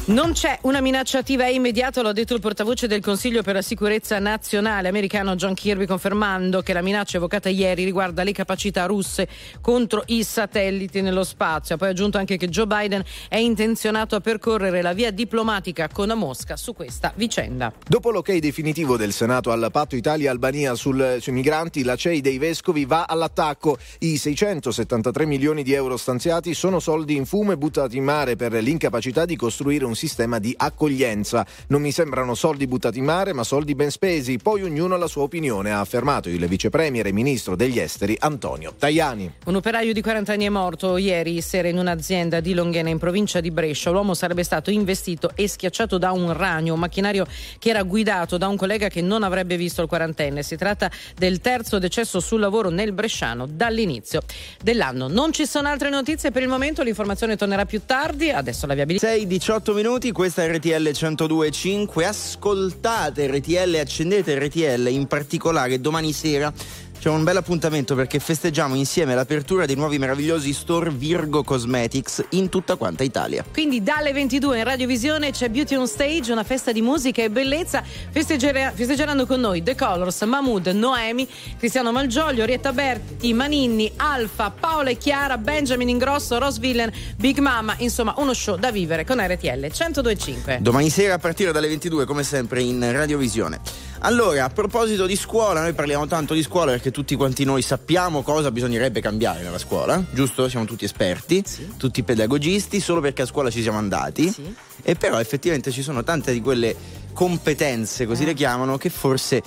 Non 0.08 0.34
c'è 0.34 0.60
una 0.62 0.82
minaccia 0.82 1.18
attiva 1.18 1.48
e 1.48 1.54
immediata, 1.54 2.04
lo 2.04 2.10
ha 2.10 2.14
detto 2.14 2.36
il 2.36 2.40
portavoce 2.40 2.86
del 2.86 3.02
Consiglio 3.02 3.42
per 3.42 3.56
la 3.56 3.64
sicurezza 3.64 4.20
nazionale 4.20 4.88
americano 4.88 5.34
John 5.34 5.56
Kirby, 5.56 5.88
confermando 5.88 6.62
che 6.62 6.74
la 6.74 6.84
minaccia 6.84 7.18
evocata 7.18 7.50
ieri 7.50 7.84
riguarda 7.84 8.22
le 8.22 8.32
capacità 8.32 8.86
russe 8.86 9.28
contro 9.62 10.04
i 10.06 10.24
satelliti 10.24 11.02
nello 11.02 11.24
spazio. 11.24 11.74
Ha 11.74 11.78
poi 11.80 11.90
aggiunto 11.90 12.20
anche 12.20 12.38
che 12.38 12.50
Joe 12.50 12.68
Biden 12.68 13.04
è 13.28 13.38
intenzionato 13.38 14.16
a 14.16 14.20
percorrere 14.20 14.84
la 14.84 14.94
via 14.94 15.10
diplomatica 15.10 15.90
con 15.92 16.12
Mosca 16.16 16.56
su 16.56 16.76
questa 16.76 17.12
vicenda. 17.16 17.74
Dopo 17.88 18.12
l'ok 18.12 18.32
definitivo 18.38 18.98
del 18.98 19.12
Senato 19.12 19.52
al 19.52 19.70
patto 19.72 19.96
Italia-Albania 19.96 20.76
sul- 20.76 21.18
sui 21.20 21.34
migranti, 21.34 21.84
la 21.84 21.96
CEI 21.96 22.22
dei 22.22 22.38
vescovi 22.38 22.86
va 22.86 23.06
all'attacco. 23.06 23.80
I 24.02 24.18
673 24.18 25.26
milioni 25.26 25.64
di 25.64 25.74
euro 25.74 25.98
stanziati 25.98 26.54
sono 26.54 26.80
soldi 26.80 27.16
in 27.16 27.26
fumo 27.26 27.54
e 27.54 27.58
buttati 27.58 27.98
in 27.98 28.04
mare 28.04 28.36
per 28.36 28.54
l'incapacità 28.54 29.26
di 29.26 29.36
costruire 29.36 29.84
un 29.84 29.94
sistema 29.96 30.40
di 30.40 30.54
accoglienza. 30.58 31.46
Non 31.68 31.82
mi 31.82 31.92
sembrano 31.92 32.36
soldi 32.36 32.68
buttati 32.68 33.00
in 33.00 33.06
mare, 33.06 33.34
ma 33.34 33.44
soldi 33.44 33.76
ben 33.76 33.92
spesi. 33.92 34.38
Poi 34.38 34.64
ognuno 34.64 34.96
ha 34.96 34.98
la 34.98 35.08
sua 35.08 35.24
opinione, 35.24 35.72
ha 35.72 35.80
affermato 35.80 36.30
il 36.30 36.46
vicepremier 36.48 37.08
e 37.08 37.12
ministro 37.12 37.56
degli 37.56 37.80
esteri 37.80 38.16
Antonio 38.20 38.74
Tajani. 38.78 39.32
Un 39.46 39.56
operaio 39.56 39.94
di 39.94 40.02
40 40.02 40.34
anni 40.34 40.46
è 40.46 40.50
morto 40.50 40.98
ieri 40.98 41.42
sera 41.42 41.68
in 41.68 41.78
un'azienda 41.78 42.40
di 42.40 42.54
Longhena 42.54 42.90
in 42.90 42.98
provincia 42.98 43.40
di 43.40 43.52
Brescia. 43.52 43.90
L'uomo 43.90 44.14
sarebbe 44.14 44.44
stato 44.44 44.70
investito 44.70 45.32
e 45.36 45.48
schiacciato 45.48 45.98
da 45.98 46.12
un 46.12 46.34
ragno, 46.34 46.74
un 46.74 46.80
macchinario 46.80 47.26
che 47.60 47.70
era 47.70 47.84
guidato 47.84 48.38
da 48.38 48.48
un 48.48 48.58
collega 48.58 48.88
che 48.88 49.02
non 49.02 49.24
avrebbe 49.24 49.58
visto 49.58 49.82
il 49.82 49.88
quarantenne. 49.88 50.44
Si 50.44 50.56
tratta 50.56 50.90
del 51.16 51.40
terzo 51.40 51.80
decesso 51.80 52.20
sul 52.20 52.40
lavoro 52.40 52.70
nel 52.70 52.92
Bresciano 52.92 53.46
dall'inizio 53.46 54.22
dell'anno. 54.62 55.08
Non 55.08 55.32
ci 55.32 55.46
sono 55.46 55.68
altre 55.68 55.90
notizie 55.90 56.32
per 56.32 56.42
il 56.42 56.48
momento, 56.48 56.84
l'informazione 56.84 57.36
tornerà 57.36 57.66
più 57.66 57.82
tardi. 57.86 58.30
Adesso 58.30 58.66
la 58.66 58.74
viabilità. 58.74 59.08
6-18 59.08 59.74
minuti, 59.74 59.85
questa 60.12 60.44
è 60.44 60.52
RTL 60.52 60.90
102.5. 60.90 62.06
Ascoltate 62.06 63.28
RTL, 63.28 63.76
accendete 63.76 64.36
RTL, 64.40 64.88
in 64.88 65.06
particolare 65.06 65.80
domani 65.80 66.12
sera. 66.12 66.52
C'è 67.00 67.12
un 67.12 67.24
bel 67.24 67.38
appuntamento 67.38 67.94
perché 67.94 68.18
festeggiamo 68.18 68.74
insieme 68.74 69.14
l'apertura 69.14 69.68
dei 69.68 69.76
nuovi 69.76 70.00
meravigliosi 70.00 70.52
store 70.54 70.90
Virgo 70.90 71.44
Cosmetics 71.44 72.26
in 72.30 72.50
tutta 72.50 72.78
quanta 72.78 73.04
Italia. 73.04 73.46
Quindi 73.54 73.84
dalle 73.84 74.12
22 74.12 74.58
in 74.58 74.64
radiovisione 74.64 75.30
c'è 75.30 75.50
Beauty 75.50 75.76
on 75.76 75.88
Stage, 75.88 76.32
una 76.32 76.44
festa 76.44 76.72
di 76.72 76.82
musica 76.82 77.22
e 77.22 77.30
bellezza. 77.30 77.84
Festeggerà- 77.84 78.72
festeggeranno 78.74 79.28
con 79.28 79.40
noi 79.40 79.62
The 79.62 79.76
Colors, 79.76 80.20
Mahmood, 80.24 80.68
Noemi, 80.68 81.28
Cristiano 81.60 81.92
Malgioglio, 81.92 82.44
Rietta 82.44 82.74
Berti, 82.74 83.34
Maninni, 83.34 83.92
Alfa, 83.98 84.50
Paola 84.50 84.90
e 84.90 84.98
Chiara, 84.98 85.38
Benjamin 85.38 85.90
Ingrosso, 85.90 86.40
Rose 86.40 86.60
Villain, 86.60 86.92
Big 87.18 87.38
Mama. 87.38 87.76
Insomma, 87.80 88.16
uno 88.18 88.34
show 88.34 88.58
da 88.58 88.72
vivere 88.72 89.06
con 89.06 89.20
RTL 89.20 89.60
1025. 89.60 90.58
Domani 90.62 90.90
sera 90.90 91.14
a 91.14 91.20
partire 91.20 91.52
dalle 91.52 91.68
22 91.68 92.06
come 92.06 92.24
sempre 92.24 92.64
in 92.64 92.92
radiovisione. 92.92 93.60
Allora, 94.06 94.46
a 94.46 94.50
proposito 94.50 95.08
di 95.08 95.16
scuola, 95.16 95.62
noi 95.62 95.74
parliamo 95.74 96.06
tanto 96.06 96.36
di 96.36 96.44
scuola 96.44 96.70
perché 96.70 96.92
tutti 96.92 97.16
quanti 97.16 97.44
noi 97.44 97.64
sappiamo 97.64 98.22
cosa 98.22 98.52
bisognerebbe 98.52 99.02
cambiare 99.02 99.42
nella 99.42 99.58
scuola, 99.58 100.04
giusto? 100.12 100.48
Siamo 100.48 100.66
tutti 100.66 100.86
esperti, 100.86 101.44
tutti 101.78 102.04
pedagogisti, 102.04 102.80
solo 102.80 103.02
perché 103.02 103.24
a 103.24 103.26
scuola 103.26 103.50
ci 103.50 103.64
siamo 103.64 103.80
andati. 103.80 104.32
Sì. 104.32 104.54
E 104.84 104.94
però 104.94 105.20
effettivamente 105.20 105.72
ci 105.72 105.82
sono 105.82 106.04
tante 106.04 106.34
di 106.34 106.40
quelle 106.40 106.76
competenze, 107.14 108.06
così 108.06 108.26
le 108.26 108.36
chiamano, 108.36 108.78
che 108.78 108.92
forse 108.92 109.42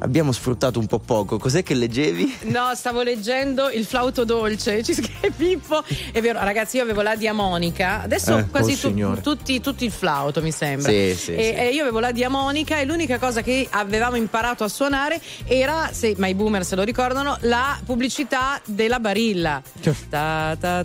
abbiamo 0.00 0.32
sfruttato 0.32 0.78
un 0.78 0.86
po' 0.86 0.98
poco. 0.98 1.38
Cos'è 1.38 1.62
che 1.62 1.74
leggevi? 1.74 2.38
No, 2.42 2.74
stavo 2.74 3.02
leggendo 3.02 3.70
il 3.70 3.84
flauto 3.84 4.24
dolce. 4.24 4.82
Ci 4.82 4.94
scrive 4.94 5.30
Pippo. 5.36 5.82
È 6.12 6.20
vero, 6.20 6.38
ragazzi, 6.42 6.76
io 6.76 6.82
avevo 6.82 7.02
la 7.02 7.16
diamonica. 7.16 8.02
Adesso 8.02 8.38
Eh, 8.38 8.46
quasi 8.48 8.72
oh, 8.86 9.14
tu- 9.14 9.20
tutti, 9.20 9.60
tutti 9.60 9.84
il 9.84 9.90
flauto, 9.92 10.42
mi 10.42 10.50
sembra. 10.52 10.90
Sì, 10.90 11.14
sì, 11.16 11.34
e, 11.34 11.42
sì. 11.42 11.52
e 11.52 11.68
io 11.72 11.82
avevo 11.82 12.00
la 12.00 12.12
diamonica 12.12 12.78
e 12.78 12.84
l'unica 12.84 13.18
cosa 13.18 13.42
che 13.42 13.66
avevamo 13.70 14.16
imparato 14.16 14.64
a 14.64 14.68
suonare 14.68 15.20
era, 15.44 15.90
se, 15.92 16.14
ma 16.18 16.26
i 16.26 16.34
boomer 16.34 16.64
se 16.64 16.76
lo 16.76 16.82
ricordano, 16.82 17.36
la 17.42 17.78
pubblicità 17.84 18.60
della 18.64 19.00
Barilla. 19.00 19.62
Ta, 20.08 20.56
ta, 20.58 20.84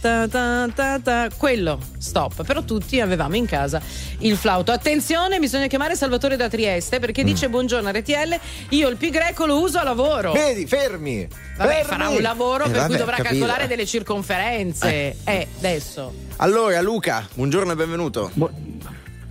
ta, 0.00 0.28
ta, 0.28 0.68
ta, 0.74 0.98
ta. 1.00 1.28
Quello, 1.36 1.78
stop. 1.98 2.44
Però 2.44 2.62
tutti 2.62 3.00
avevamo 3.00 3.36
in 3.36 3.46
casa 3.46 3.80
il 4.18 4.36
flauto. 4.36 4.72
Attenzione, 4.72 5.38
bisogna 5.38 5.66
chiamare 5.66 5.94
Salvatore 5.96 6.36
da 6.36 6.48
Trieste 6.48 6.98
perché 6.98 7.22
Mm. 7.22 7.26
dice 7.26 7.48
buongiorno 7.48 7.88
RTL, 8.06 8.38
io 8.70 8.88
il 8.88 8.96
pi 8.96 9.10
greco 9.10 9.46
lo 9.46 9.58
uso 9.60 9.78
a 9.78 9.82
lavoro. 9.82 10.32
Vedi, 10.32 10.66
fermi! 10.66 11.26
Vabbè, 11.56 11.70
fermi! 11.82 11.84
farà 11.88 12.08
un 12.08 12.20
lavoro 12.22 12.64
Eh, 12.64 12.68
per 12.68 12.76
vabbè, 12.76 12.86
cui 12.88 12.96
dovrà 12.96 13.16
capito. 13.16 13.34
calcolare 13.34 13.66
delle 13.66 13.86
circonferenze. 13.86 15.16
Eh, 15.24 15.48
adesso. 15.58 16.14
Allora, 16.36 16.80
Luca, 16.80 17.26
buongiorno 17.34 17.72
e 17.72 17.74
benvenuto. 17.74 18.30
Bu- 18.34 18.50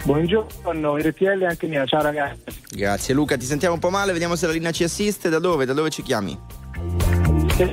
buongiorno, 0.03 0.97
RTL 0.97 1.43
anche 1.47 1.67
mia, 1.67 1.85
ciao 1.85 2.01
ragazzi. 2.01 2.41
Grazie 2.69 3.13
Luca, 3.13 3.37
ti 3.37 3.45
sentiamo 3.45 3.75
un 3.75 3.79
po' 3.79 3.89
male, 3.89 4.11
vediamo 4.11 4.35
se 4.35 4.45
la 4.47 4.51
linea 4.53 4.71
ci 4.71 4.83
assiste. 4.83 5.29
Da 5.29 5.39
dove? 5.39 5.65
Da 5.65 5.73
dove 5.73 5.89
ci 5.89 6.01
chiami? 6.03 6.37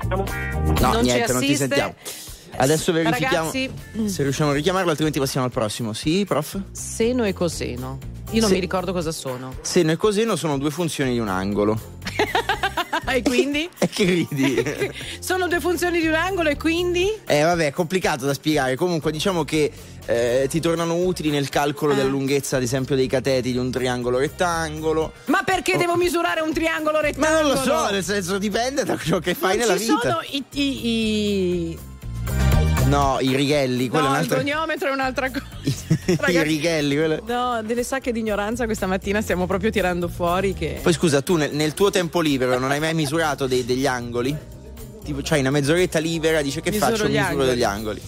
No, 0.09 0.25
Non 0.93 1.03
niente, 1.03 1.33
non 1.33 1.41
ti 1.41 1.47
assiste. 1.47 1.57
sentiamo. 1.57 1.95
Adesso 2.55 2.93
verifichiamo 2.93 3.47
Ragazzi, 3.47 3.71
mm. 3.99 4.07
se 4.07 4.23
riusciamo 4.23 4.51
a 4.51 4.55
richiamarlo, 4.55 4.91
altrimenti 4.91 5.19
passiamo 5.19 5.47
al 5.47 5.53
prossimo. 5.53 5.95
Sì, 5.95 6.25
prof? 6.27 6.61
seno 6.73 7.25
e 7.25 7.33
coseno. 7.33 7.99
Io 8.33 8.41
non 8.41 8.49
Sì. 8.49 8.55
mi 8.55 8.61
ricordo 8.61 8.93
cosa 8.93 9.13
sono. 9.13 9.55
Seno 9.61 9.93
e 9.93 9.97
coseno 9.97 10.37
sono 10.37 10.57
due 10.57 10.71
funzioni 10.71 11.13
di 11.13 11.19
un 11.19 11.29
angolo. 11.29 11.79
e 13.07 13.23
quindi? 13.23 13.69
E 13.79 13.89
che 13.89 14.05
ridi? 14.05 14.91
sono 15.21 15.49
due 15.49 15.61
funzioni 15.61 16.01
di 16.01 16.07
un 16.07 16.15
angolo 16.15 16.49
e 16.49 16.57
quindi? 16.57 17.13
eh, 17.27 17.43
vabbè, 17.43 17.67
è 17.67 17.71
complicato 17.73 18.25
da 18.25 18.33
spiegare. 18.33 18.75
Comunque, 18.75 19.13
diciamo 19.13 19.45
che 19.45 19.71
eh, 20.07 20.47
ti 20.49 20.61
tornano 20.61 20.95
utili 20.97 21.29
nel 21.29 21.51
calcolo 21.51 21.93
Ah. 21.93 21.97
della 21.97 22.09
lunghezza, 22.09 22.57
ad 22.57 22.63
esempio, 22.63 22.97
dei 22.97 23.07
cateti 23.07 23.53
di 23.53 23.59
un 23.59 23.71
triangolo 23.71 24.17
rettangolo. 24.19 25.13
Ma 25.27 25.43
perché 25.45 25.77
devo 25.77 25.97
misurare 25.97 26.41
un 26.41 26.55
triangolo 26.55 26.97
Ma 26.99 27.03
rettangolo? 27.03 27.43
non 27.43 27.51
lo 27.53 27.63
so, 27.63 27.91
nel 27.91 28.03
senso 28.05 28.39
dipende 28.39 28.83
da 28.85 28.97
ciò 28.97 29.19
che 29.19 29.35
fai 29.35 29.59
Non 29.59 29.67
nella 29.67 29.79
ci 29.79 29.85
vita. 29.89 30.01
sono 30.01 30.21
i, 30.31 30.45
i- 30.53 30.87
i- 30.89 31.79
No, 32.87 33.19
i 33.21 33.35
righelli, 33.35 33.89
quello 33.89 34.09
No, 34.09 34.15
è 34.15 34.21
il 34.21 34.27
un'altra. 34.27 34.37
goniometro 34.39 34.89
è 34.89 34.93
un'altra 34.93 35.31
cosa. 35.31 35.45
I 36.07 36.17
Ragazzi, 36.19 36.43
righelli, 36.43 36.97
quello. 36.97 37.23
No, 37.27 37.63
delle 37.63 37.83
sacche 37.83 38.13
di 38.13 38.21
ignoranza 38.21 38.65
questa 38.65 38.87
mattina 38.87 39.21
stiamo 39.21 39.47
proprio 39.47 39.71
tirando 39.71 40.09
fuori 40.09 40.55
che... 40.55 40.81
Poi 40.83 40.93
scusa, 40.93 41.21
tu 41.23 41.37
nel, 41.37 41.53
nel 41.55 41.75
tuo 41.75 41.91
tempo 41.91 42.21
libero 42.21 42.59
non 42.59 42.71
hai 42.71 42.81
mai 42.81 42.95
misurato 42.95 43.47
dei- 43.47 43.65
degli 43.65 43.87
angoli? 43.87 44.37
Tipo, 45.05 45.21
c'hai 45.23 45.41
una 45.41 45.51
mezz'oretta 45.51 45.99
libera, 45.99 46.43
dice 46.43 46.61
che 46.61 46.71
Misuro 46.71 46.91
faccio? 46.91 47.05
Misuro 47.07 47.25
angoli. 47.27 47.49
degli 47.49 47.65
angoli. 47.65 48.01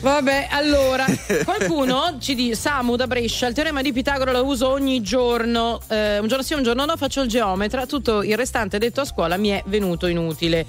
Vabbè, 0.00 0.48
allora, 0.50 1.04
qualcuno 1.44 2.16
ci 2.20 2.34
dice, 2.34 2.54
Samu 2.54 2.96
da 2.96 3.06
Brescia, 3.06 3.46
il 3.46 3.54
teorema 3.54 3.82
di 3.82 3.92
Pitagora 3.92 4.30
lo 4.30 4.44
uso 4.44 4.68
ogni 4.68 5.00
giorno, 5.00 5.80
eh, 5.88 6.18
un 6.18 6.28
giorno 6.28 6.44
sì, 6.44 6.54
un 6.54 6.62
giorno 6.62 6.84
no, 6.84 6.96
faccio 6.96 7.22
il 7.22 7.28
geometra, 7.28 7.86
tutto 7.86 8.22
il 8.22 8.36
restante 8.36 8.78
detto 8.78 9.00
a 9.00 9.04
scuola 9.04 9.36
mi 9.36 9.48
è 9.48 9.62
venuto 9.66 10.06
inutile. 10.06 10.66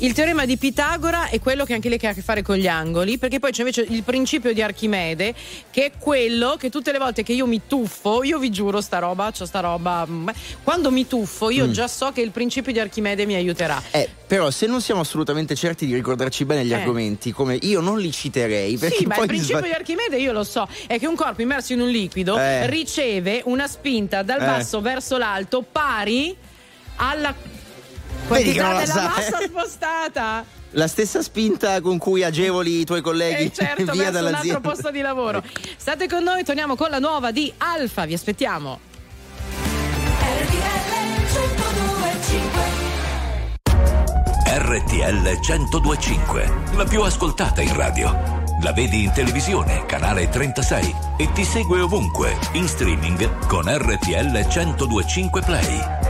Il 0.00 0.12
teorema 0.12 0.44
di 0.44 0.58
Pitagora 0.58 1.30
è 1.30 1.40
quello 1.40 1.64
che 1.64 1.72
anche 1.72 1.88
lei 1.88 1.98
ha 2.02 2.10
a 2.10 2.12
che 2.12 2.20
fare 2.20 2.42
con 2.42 2.56
gli 2.56 2.66
angoli, 2.66 3.16
perché 3.16 3.38
poi 3.38 3.50
c'è 3.50 3.60
invece 3.60 3.80
il 3.88 4.02
principio 4.02 4.52
di 4.52 4.60
Archimede, 4.60 5.34
che 5.70 5.86
è 5.86 5.92
quello 5.98 6.56
che 6.58 6.68
tutte 6.68 6.92
le 6.92 6.98
volte 6.98 7.22
che 7.22 7.32
io 7.32 7.46
mi 7.46 7.62
tuffo, 7.66 8.22
io 8.22 8.38
vi 8.38 8.50
giuro 8.50 8.82
sta 8.82 8.98
roba, 8.98 9.32
c'ho 9.32 9.46
sta 9.46 9.60
roba, 9.60 10.04
mm, 10.06 10.28
quando 10.62 10.90
mi 10.90 11.06
tuffo 11.06 11.48
io 11.48 11.70
già 11.70 11.88
so 11.88 12.12
che 12.12 12.20
il 12.20 12.30
principio 12.30 12.72
di 12.72 12.78
Archimede 12.78 13.24
mi 13.24 13.36
aiuterà. 13.36 13.82
Eh, 13.90 14.06
però 14.26 14.50
se 14.50 14.66
non 14.66 14.82
siamo 14.82 15.00
assolutamente 15.00 15.54
certi 15.54 15.86
di 15.86 15.94
ricordarci 15.94 16.44
bene 16.44 16.66
gli 16.66 16.72
Eh. 16.72 16.76
argomenti, 16.76 17.32
come 17.32 17.56
io 17.62 17.80
non 17.80 17.98
li 17.98 18.12
citerei, 18.12 18.76
perché 18.76 18.96
Sì, 18.98 19.06
ma 19.06 19.16
il 19.16 19.26
principio 19.26 19.56
sbag- 19.60 19.72
di 19.72 19.78
Archimede 19.80 20.18
io 20.18 20.32
lo 20.32 20.44
so, 20.44 20.68
è 20.86 20.98
che 20.98 21.06
un 21.06 21.16
corpo 21.16 21.40
immerso 21.40 21.72
in 21.72 21.80
un 21.80 21.88
liquido 21.88 22.38
Eh. 22.38 22.68
riceve 22.68 23.40
una 23.46 23.66
spinta 23.66 24.22
dal 24.22 24.42
Eh. 24.42 24.44
basso 24.44 24.82
verso 24.82 25.16
l'alto 25.16 25.62
pari 25.62 26.36
alla 26.96 27.34
Vedi 28.28 28.52
che 28.52 28.60
non 28.62 28.72
la 28.74 28.80
della 28.80 28.92
sai. 28.92 29.04
massa 29.08 29.38
spostata. 29.46 30.44
la 30.76 30.88
stessa 30.88 31.22
spinta 31.22 31.80
con 31.80 31.96
cui 31.98 32.22
agevoli 32.22 32.80
i 32.80 32.84
tuoi 32.84 33.00
colleghi 33.00 33.44
E 33.44 33.52
certo, 33.52 33.84
via 33.92 33.94
verso 33.94 33.98
un 34.00 34.04
altro 34.06 34.20
dall'azienda. 34.22 34.60
posto 34.60 34.90
di 34.90 35.00
lavoro. 35.00 35.42
State 35.76 36.08
con 36.08 36.22
noi, 36.22 36.44
torniamo 36.44 36.74
con 36.76 36.90
la 36.90 36.98
nuova 36.98 37.30
di 37.30 37.52
Alfa, 37.58 38.04
vi 38.04 38.14
aspettiamo. 38.14 38.80
RTL 44.48 45.38
1025, 45.40 46.52
la 46.76 46.84
più 46.84 47.02
ascoltata 47.02 47.60
in 47.62 47.74
radio. 47.76 48.44
La 48.62 48.72
vedi 48.72 49.04
in 49.04 49.12
televisione, 49.12 49.84
canale 49.86 50.28
36 50.28 50.94
e 51.18 51.30
ti 51.32 51.44
segue 51.44 51.80
ovunque, 51.80 52.36
in 52.52 52.66
streaming 52.66 53.46
con 53.46 53.64
RTL 53.66 54.46
1025 54.46 55.42
Play. 55.42 56.05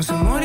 V'è 0.00 0.06
tempo 0.06 0.39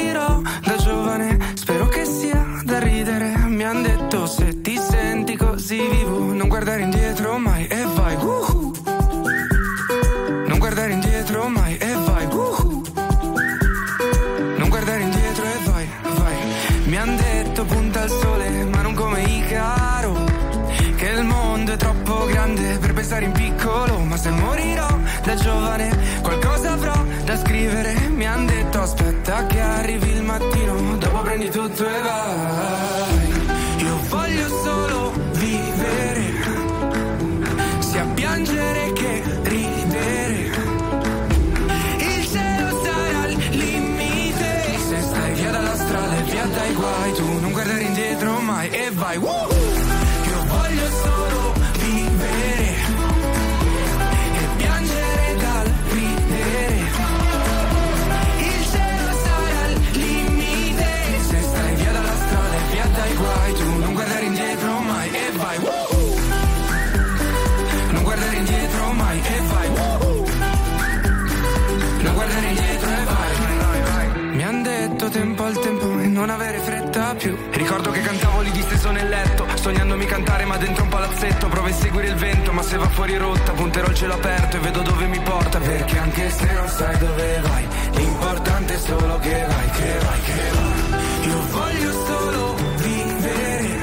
dentro 80.66 80.84
un 80.84 80.90
palazzetto. 80.90 81.48
Provo 81.48 81.68
a 81.68 81.74
seguire 81.74 82.08
il 82.08 82.16
vento, 82.16 82.52
ma 82.52 82.62
se 82.64 82.78
va 82.78 82.90
fuori 82.90 83.18
rotta, 83.18 83.52
punterò 83.54 83.88
il 83.88 83.96
cielo 83.96 84.14
aperto 84.14 84.58
e 84.58 84.60
vedo 84.60 84.82
dove 84.82 85.06
mi 85.08 85.20
porta. 85.20 85.60
Perché 85.60 85.98
anche 85.98 86.30
se 86.30 86.52
non 86.54 86.68
sai 86.68 86.98
dove 86.98 87.40
vai, 87.42 87.68
l'importante 87.94 88.74
è 88.74 88.78
solo 88.78 89.20
che 89.20 89.46
vai, 89.48 89.70
che 89.70 89.98
vai, 90.06 90.20
che 90.22 90.50
vai. 90.54 91.28
Io 91.28 91.42
voglio 91.52 91.92
solo 92.06 92.56
vivere, 92.78 93.80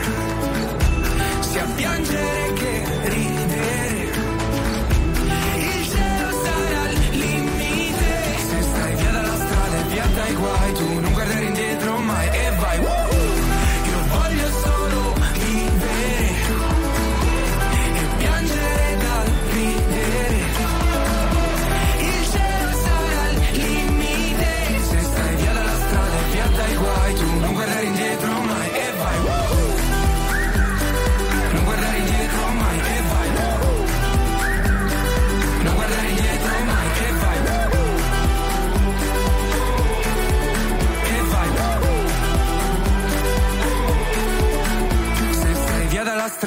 sia 1.41 1.65
piangere 1.77 2.42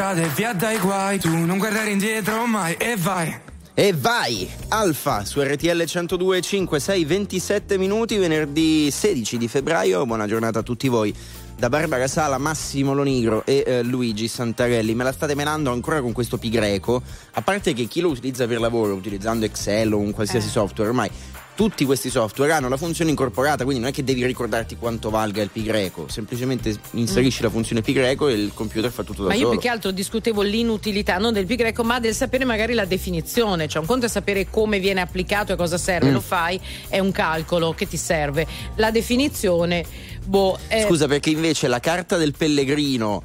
via 0.05 0.13
dalla 0.13 0.13
strada 0.13 0.21
e 0.21 0.27
via 0.29 0.53
dai 0.53 0.77
guai 0.77 1.19
Tu 1.19 1.29
non 1.29 1.57
guardare 1.57 1.89
indietro 1.89 2.45
mai 2.45 2.75
e 2.75 2.95
vai 2.95 3.39
E 3.73 3.93
vai! 3.93 4.49
Alfa 4.69 5.25
su 5.25 5.41
RTL 5.41 5.81
102.5, 5.81 6.75
6, 6.77 7.05
27 7.05 7.77
minuti, 7.77 8.15
venerdì 8.15 8.89
16 8.89 9.37
di 9.37 9.49
febbraio. 9.49 10.05
Buona 10.05 10.27
giornata 10.27 10.59
a 10.59 10.63
tutti 10.63 10.87
voi. 10.87 11.13
Da 11.57 11.67
Barbara 11.67 12.07
Sala, 12.07 12.37
Massimo 12.37 12.93
Lonigro 12.93 13.45
e 13.45 13.63
eh, 13.65 13.83
Luigi 13.83 14.29
Santarelli. 14.29 14.95
Me 14.95 15.03
la 15.03 15.11
state 15.11 15.35
menando 15.35 15.71
ancora 15.73 15.99
con 15.99 16.13
questo 16.13 16.37
pi 16.37 16.49
greco. 16.49 17.01
A 17.33 17.41
parte 17.41 17.73
che 17.73 17.85
chi 17.85 17.99
lo 17.99 18.09
utilizza 18.09 18.47
per 18.47 18.61
lavoro, 18.61 18.93
utilizzando 18.93 19.43
Excel 19.43 19.93
o 19.93 19.97
un 19.97 20.11
qualsiasi 20.11 20.47
Eh. 20.47 20.51
software, 20.51 20.89
ormai 20.89 21.09
tutti 21.55 21.85
questi 21.85 22.09
software 22.09 22.51
hanno 22.51 22.67
la 22.67 22.77
funzione 22.77 23.09
incorporata, 23.09 23.63
quindi 23.63 23.81
non 23.81 23.89
è 23.89 23.93
che 23.93 24.03
devi 24.03 24.25
ricordarti 24.25 24.75
quanto 24.77 25.09
valga 25.09 25.41
il 25.41 25.49
pi 25.49 25.63
greco, 25.63 26.07
semplicemente 26.09 26.75
inserisci 26.91 27.41
la 27.41 27.49
funzione 27.49 27.81
pi 27.81 27.93
greco 27.93 28.27
e 28.27 28.33
il 28.33 28.51
computer 28.53 28.91
fa 28.91 29.03
tutto 29.03 29.21
da 29.23 29.29
Ma 29.29 29.33
io 29.35 29.39
solo. 29.41 29.51
più 29.51 29.59
che 29.61 29.69
altro 29.69 29.91
discutevo 29.91 30.41
l'inutilità 30.41 31.17
non 31.17 31.31
del 31.33 31.45
pi 31.45 31.55
greco, 31.55 31.83
ma 31.83 31.99
del 31.99 32.13
sapere 32.13 32.43
magari 32.45 32.73
la 32.73 32.85
definizione. 32.85 33.67
Cioè, 33.69 33.81
un 33.81 33.87
conto 33.87 34.05
è 34.05 34.09
sapere 34.09 34.49
come 34.49 34.79
viene 34.79 34.99
applicato 35.01 35.53
e 35.53 35.55
cosa 35.55 35.77
serve, 35.77 36.09
Mm. 36.09 36.13
lo 36.13 36.21
fai, 36.21 36.59
è 36.89 36.99
un 36.99 37.11
calcolo 37.11 37.73
che 37.73 37.87
ti 37.87 37.97
serve. 37.97 38.45
La 38.75 38.91
definizione, 38.91 39.85
boh. 40.25 40.59
eh, 40.67 40.81
Scusa, 40.83 41.07
perché 41.07 41.29
invece 41.29 41.67
la 41.67 41.79
carta 41.79 42.17
del 42.17 42.33
pellegrino 42.37 43.23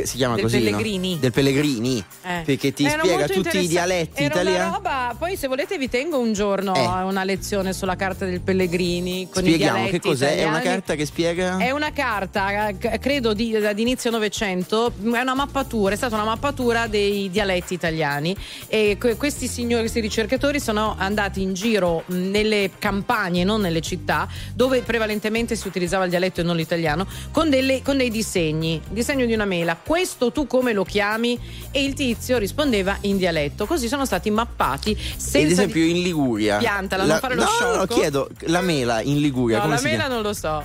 pe- 0.00 0.06
si 0.06 0.16
chiama 0.16 0.34
Del 0.34 0.44
così? 0.44 0.58
no? 0.58 0.64
Pellegrini. 0.64 1.18
Del 1.18 1.32
Pellegrini. 1.32 2.04
eh. 2.24 2.42
Perché 2.44 2.72
ti 2.72 2.84
Era 2.84 3.02
spiega 3.02 3.26
tutti 3.28 3.58
i 3.58 3.66
dialetti 3.68 4.22
Era 4.24 4.34
italiani. 4.34 4.70
roba, 4.72 5.14
poi 5.18 5.36
se 5.36 5.46
volete 5.48 5.78
vi 5.78 5.88
tengo 5.88 6.18
un 6.18 6.32
giorno 6.32 6.74
Eh. 6.74 6.84
a 6.84 7.04
una 7.04 7.24
lezione 7.24 7.72
sulla 7.72 7.96
carta 7.96 8.24
del 8.24 8.40
Pellegrini 8.40 9.28
con 9.30 9.42
Spieghiamo 9.42 9.76
i 9.78 9.80
dialetti 9.82 10.00
che 10.00 10.08
cos'è? 10.08 10.26
È 10.36 10.44
una 10.44 10.58
italiani. 10.58 10.64
carta 10.64 10.94
che 10.94 11.06
spiega. 11.06 11.56
È 11.58 11.70
una 11.70 11.92
carta, 11.92 12.68
eh, 12.68 12.98
credo 12.98 13.32
di, 13.34 13.54
ad 13.56 13.78
inizio 13.78 14.10
Novecento, 14.10 14.92
è 15.12 15.20
una 15.20 15.34
mappatura, 15.34 15.94
è 15.94 15.96
stata 15.96 16.14
una 16.14 16.24
mappatura 16.24 16.86
dei 16.86 17.30
dialetti 17.30 17.74
italiani 17.74 18.34
e 18.68 18.96
que- 18.98 19.16
questi 19.16 19.46
signori, 19.48 19.80
questi 19.82 20.00
ricercatori 20.00 20.60
sono 20.60 20.94
andati 20.98 21.42
in 21.42 21.52
giro 21.54 22.04
nelle 22.06 22.70
campagne, 22.78 23.44
non 23.44 23.60
nelle 23.60 23.80
città, 23.80 24.28
dove 24.54 24.80
prevalentemente 24.82 25.56
si 25.56 25.66
utilizzava 25.68 26.04
il 26.04 26.10
dialetto 26.10 26.40
e 26.40 26.44
non 26.44 26.56
l'italiano, 26.56 27.06
con, 27.30 27.50
delle- 27.50 27.82
con 27.82 27.96
dei 27.96 28.10
disegni, 28.10 28.80
disegno 28.90 29.26
di 29.26 29.32
una 29.32 29.44
mela, 29.44 29.74
questo 29.84 30.32
tu 30.32 30.46
come 30.46 30.72
lo 30.72 30.84
chiami? 30.84 31.38
E 31.70 31.82
il 31.82 31.94
tizio 31.94 32.38
rispondeva 32.38 32.96
in 33.02 33.16
dialetto, 33.16 33.66
così 33.66 33.88
sono 33.88 34.04
stati 34.06 34.30
mappati 34.30 34.96
senza 35.16 35.38
Ad 35.38 35.50
esempio 35.50 35.84
in 35.84 36.02
Liguria. 36.02 36.58
Piantala, 36.58 37.04
la... 37.04 37.12
non 37.12 37.20
fare 37.20 37.34
lo 37.34 37.42
no, 37.42 37.48
no, 37.48 37.54
sciocco. 37.74 37.94
chiedo, 37.94 38.28
la 38.46 38.60
mela 38.60 39.00
in 39.02 39.20
Liguria, 39.20 39.56
No, 39.56 39.62
come 39.62 39.74
la 39.74 39.80
si 39.80 39.86
mela 39.86 39.98
chiama? 39.98 40.14
non 40.14 40.22
lo 40.22 40.32
so. 40.32 40.64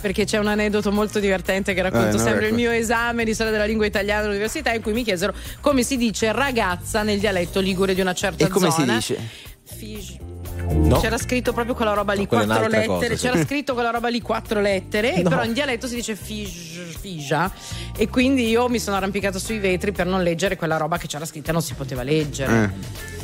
Perché 0.00 0.24
c'è 0.24 0.38
un 0.38 0.46
aneddoto 0.46 0.92
molto 0.92 1.18
divertente 1.18 1.72
che 1.74 1.82
racconto 1.82 2.08
Eh, 2.16 2.18
no, 2.18 2.18
sempre 2.18 2.42
il 2.42 2.46
ecco. 2.48 2.54
mio 2.56 2.70
esame 2.70 3.24
di 3.24 3.32
storia 3.34 3.50
della 3.52 3.64
lingua 3.64 3.86
italiana 3.86 4.22
all'università 4.24 4.72
in 4.72 4.82
cui 4.82 4.92
mi 4.92 5.02
chiesero 5.02 5.32
come 5.60 5.82
si 5.82 5.96
dice 5.96 6.30
ragazza 6.32 7.02
nel 7.02 7.18
dialetto 7.18 7.60
ligure 7.60 7.94
di 7.94 8.02
una 8.02 8.12
certa 8.14 8.44
E 8.44 8.48
come 8.48 8.70
si 8.70 8.80
zona. 8.80 8.94
dice? 8.94 9.18
Fig- 9.64 10.18
No. 10.64 11.00
C'era 11.00 11.18
scritto 11.18 11.52
proprio 11.52 11.74
quella 11.74 11.92
roba 11.94 12.12
lì, 12.12 12.22
No, 12.22 12.26
quattro 12.28 12.66
lettere. 12.66 12.86
cosa, 12.86 13.06
sì. 13.16 13.26
C'era 13.26 13.44
scritto 13.44 13.74
quella 13.74 13.90
roba 13.90 14.08
lì, 14.08 14.20
quattro 14.20 14.60
lettere, 14.60 15.22
No. 15.22 15.28
però 15.28 15.44
in 15.44 15.52
dialetto 15.52 15.86
si 15.86 15.94
dice 15.96 16.16
figia. 16.16 17.50
E 17.96 18.08
quindi 18.08 18.48
io 18.48 18.68
mi 18.68 18.78
sono 18.78 18.96
arrampicata 18.96 19.38
sui 19.38 19.58
vetri 19.58 19.92
per 19.92 20.06
non 20.06 20.22
leggere 20.22 20.56
quella 20.56 20.76
roba 20.76 20.98
che 20.98 21.06
c'era 21.06 21.24
scritta, 21.24 21.52
non 21.52 21.62
si 21.62 21.74
poteva 21.74 22.02
leggere. 22.02 22.64
Eh. 22.64 23.14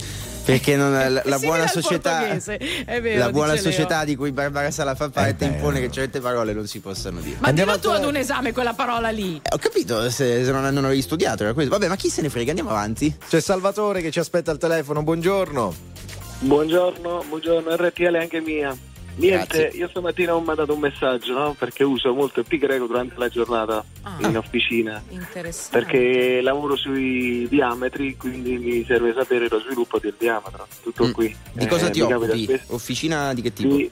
Perché 0.45 0.75
non- 0.75 0.91
la, 0.93 1.23
la 1.25 1.39
buona 1.39 1.69
società 1.69 2.27
è 2.29 3.01
vero, 3.01 3.19
la 3.19 3.31
buona 3.31 3.53
Leo. 3.53 3.63
società 3.63 4.05
di 4.05 4.17
cui 4.17 4.33
Barbara 4.33 4.73
Sala 4.73 4.97
fa 4.97 5.09
parte 5.09 5.45
Eh, 5.45 5.49
beh. 5.49 5.55
impone 5.55 5.81
che 5.81 5.89
certe 5.91 6.19
parole 6.19 6.53
non 6.53 6.67
si 6.67 6.81
possano 6.81 7.21
dire. 7.21 7.37
Ma 7.39 7.47
Andiamo 7.49 7.77
dillo 7.77 7.83
tu 7.83 7.97
ad 7.97 8.05
un 8.05 8.17
esame 8.17 8.53
quella 8.53 8.73
parola 8.73 9.11
lì. 9.11 9.37
Eh, 9.37 9.49
ho 9.55 9.59
capito 9.59 10.11
se, 10.11 10.45
se 10.45 10.51
non, 10.51 10.63
non 10.75 10.85
avevi 10.85 11.01
studiato 11.03 11.45
era 11.45 11.53
questo. 11.53 11.71
Vabbè, 11.71 11.87
ma 11.87 11.95
chi 11.95 12.09
se 12.09 12.23
ne 12.23 12.29
frega? 12.29 12.49
Andiamo 12.51 12.71
avanti. 12.71 13.15
C'è 13.29 13.41
Salvatore 13.41 14.01
che 14.03 14.11
ci 14.11 14.19
aspetta 14.19 14.51
al 14.51 14.59
telefono, 14.59 15.05
buongiorno. 15.05 15.75
Buongiorno, 16.47 17.25
buongiorno, 17.29 17.75
RTL 17.77 18.15
anche 18.17 18.41
mia. 18.41 18.77
Niente, 19.15 19.59
Grazie. 19.59 19.79
io 19.79 19.89
stamattina 19.89 20.35
ho 20.35 20.41
mandato 20.41 20.73
un 20.75 20.81
messaggio, 20.81 21.35
no? 21.35 21.55
Perché 21.57 21.85
uso 21.85 22.13
molto 22.15 22.41
il 22.41 22.47
pi 22.49 22.59
greco 22.59 22.87
durante 22.87 23.15
la 23.17 23.29
giornata 23.29 23.85
Ah. 24.03 24.17
in 24.27 24.37
officina. 24.37 25.01
Interessante. 25.11 25.79
Perché 25.79 26.41
lavoro 26.41 26.75
sui 26.77 27.47
diametri, 27.49 28.17
quindi 28.17 28.57
mi 28.59 28.85
serve 28.87 29.13
sapere 29.15 29.47
lo 29.49 29.61
sviluppo 29.61 29.99
del 30.01 30.15
diametro. 30.19 30.67
Tutto 30.83 31.07
Mm. 31.07 31.11
qui. 31.13 31.37
Di 31.53 31.67
cosa 31.67 31.87
Eh, 31.89 31.91
ti 31.91 32.01
occupi? 32.01 32.61
Officina 32.69 33.33
di 33.35 33.43
che 33.43 33.53
tipo? 33.53 33.77
Di, 33.77 33.91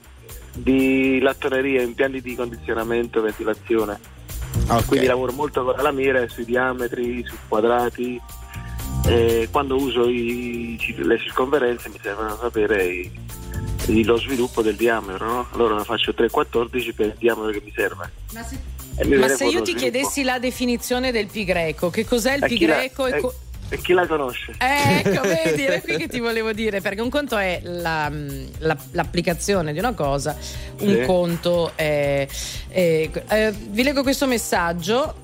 di 0.54 1.20
lattoneria, 1.20 1.82
impianti 1.82 2.20
di 2.20 2.34
condizionamento, 2.34 3.20
ventilazione. 3.20 3.98
Ah, 4.66 4.78
ok. 4.78 4.86
Quindi 4.86 5.06
lavoro 5.06 5.32
molto 5.32 5.62
con 5.62 5.76
la 5.76 5.82
lamiera 5.82 6.26
sui 6.28 6.44
diametri, 6.46 7.22
sui 7.24 7.38
quadrati. 7.46 8.20
E 9.07 9.48
quando 9.50 9.76
uso 9.76 10.09
i- 10.09 10.79
le 10.98 11.18
circonferenze 11.18 11.88
mi 11.88 11.98
servono 12.03 12.37
sapere 12.40 12.85
i, 12.87 14.05
lo 14.05 14.16
sviluppo 14.18 14.62
del 14.62 14.76
diametro, 14.76 15.26
no? 15.26 15.46
Allora 15.53 15.83
faccio 15.85 16.12
3,14 16.12 16.92
per 16.94 17.07
il 17.07 17.14
diametro 17.18 17.50
che 17.50 17.62
mi 17.64 17.72
serve. 17.74 18.11
Ma 18.33 18.42
se, 18.44 18.59
ma 19.16 19.29
se 19.29 19.44
io 19.44 19.62
ti 19.62 19.72
sviluppo. 19.72 19.72
chiedessi 19.79 20.22
la 20.22 20.38
definizione 20.38 21.11
del 21.12 21.26
pi 21.26 21.44
greco, 21.44 21.90
che 21.90 22.05
cos'è 22.05 22.35
il 22.35 22.44
pi 22.46 22.57
chi 22.57 22.66
la- 22.66 22.76
greco? 22.76 23.07
e 23.07 23.20
co- 23.20 23.35
e 23.72 23.79
chi 23.79 23.92
la 23.92 24.07
conosce? 24.07 24.53
Eh, 24.59 25.03
ecco, 25.09 25.22
vedi, 25.26 25.64
era 25.64 25.81
qui 25.81 25.96
che 25.96 26.09
ti 26.09 26.18
volevo 26.20 26.53
dire, 26.53 26.81
perché 26.81 27.00
un 27.00 27.09
conto 27.11 27.37
è 27.38 27.61
la- 27.64 28.12
la- 28.59 28.76
l'applicazione 28.92 29.72
di 29.72 29.79
una 29.79 29.94
cosa, 29.94 30.37
un 30.81 30.88
Sì. 30.88 31.03
conto 31.07 31.72
è... 31.74 32.26
è- 32.68 33.11
eh, 33.29 33.53
vi 33.53 33.83
leggo 33.83 34.03
questo 34.03 34.26
messaggio. 34.26 35.19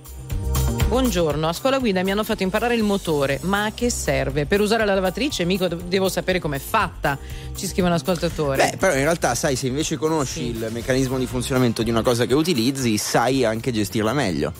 Buongiorno, 0.88 1.48
a 1.48 1.52
scuola 1.52 1.80
guida 1.80 2.04
mi 2.04 2.12
hanno 2.12 2.22
fatto 2.22 2.44
imparare 2.44 2.76
il 2.76 2.84
motore, 2.84 3.40
ma 3.42 3.64
a 3.64 3.72
che 3.72 3.90
serve? 3.90 4.46
Per 4.46 4.60
usare 4.60 4.84
la 4.84 4.94
lavatrice 4.94 5.44
mica 5.44 5.66
devo 5.66 6.08
sapere 6.08 6.38
com'è 6.38 6.60
fatta, 6.60 7.18
ci 7.56 7.66
scrive 7.66 7.88
un 7.88 7.94
ascoltatore. 7.94 8.70
Beh, 8.70 8.76
però 8.76 8.94
in 8.94 9.00
realtà 9.00 9.34
sai, 9.34 9.56
se 9.56 9.66
invece 9.66 9.96
conosci 9.96 10.44
il 10.44 10.68
meccanismo 10.70 11.18
di 11.18 11.26
funzionamento 11.26 11.82
di 11.82 11.90
una 11.90 12.02
cosa 12.02 12.24
che 12.24 12.34
utilizzi, 12.34 12.98
sai 12.98 13.44
anche 13.44 13.72
gestirla 13.72 14.12
meglio. 14.12 14.52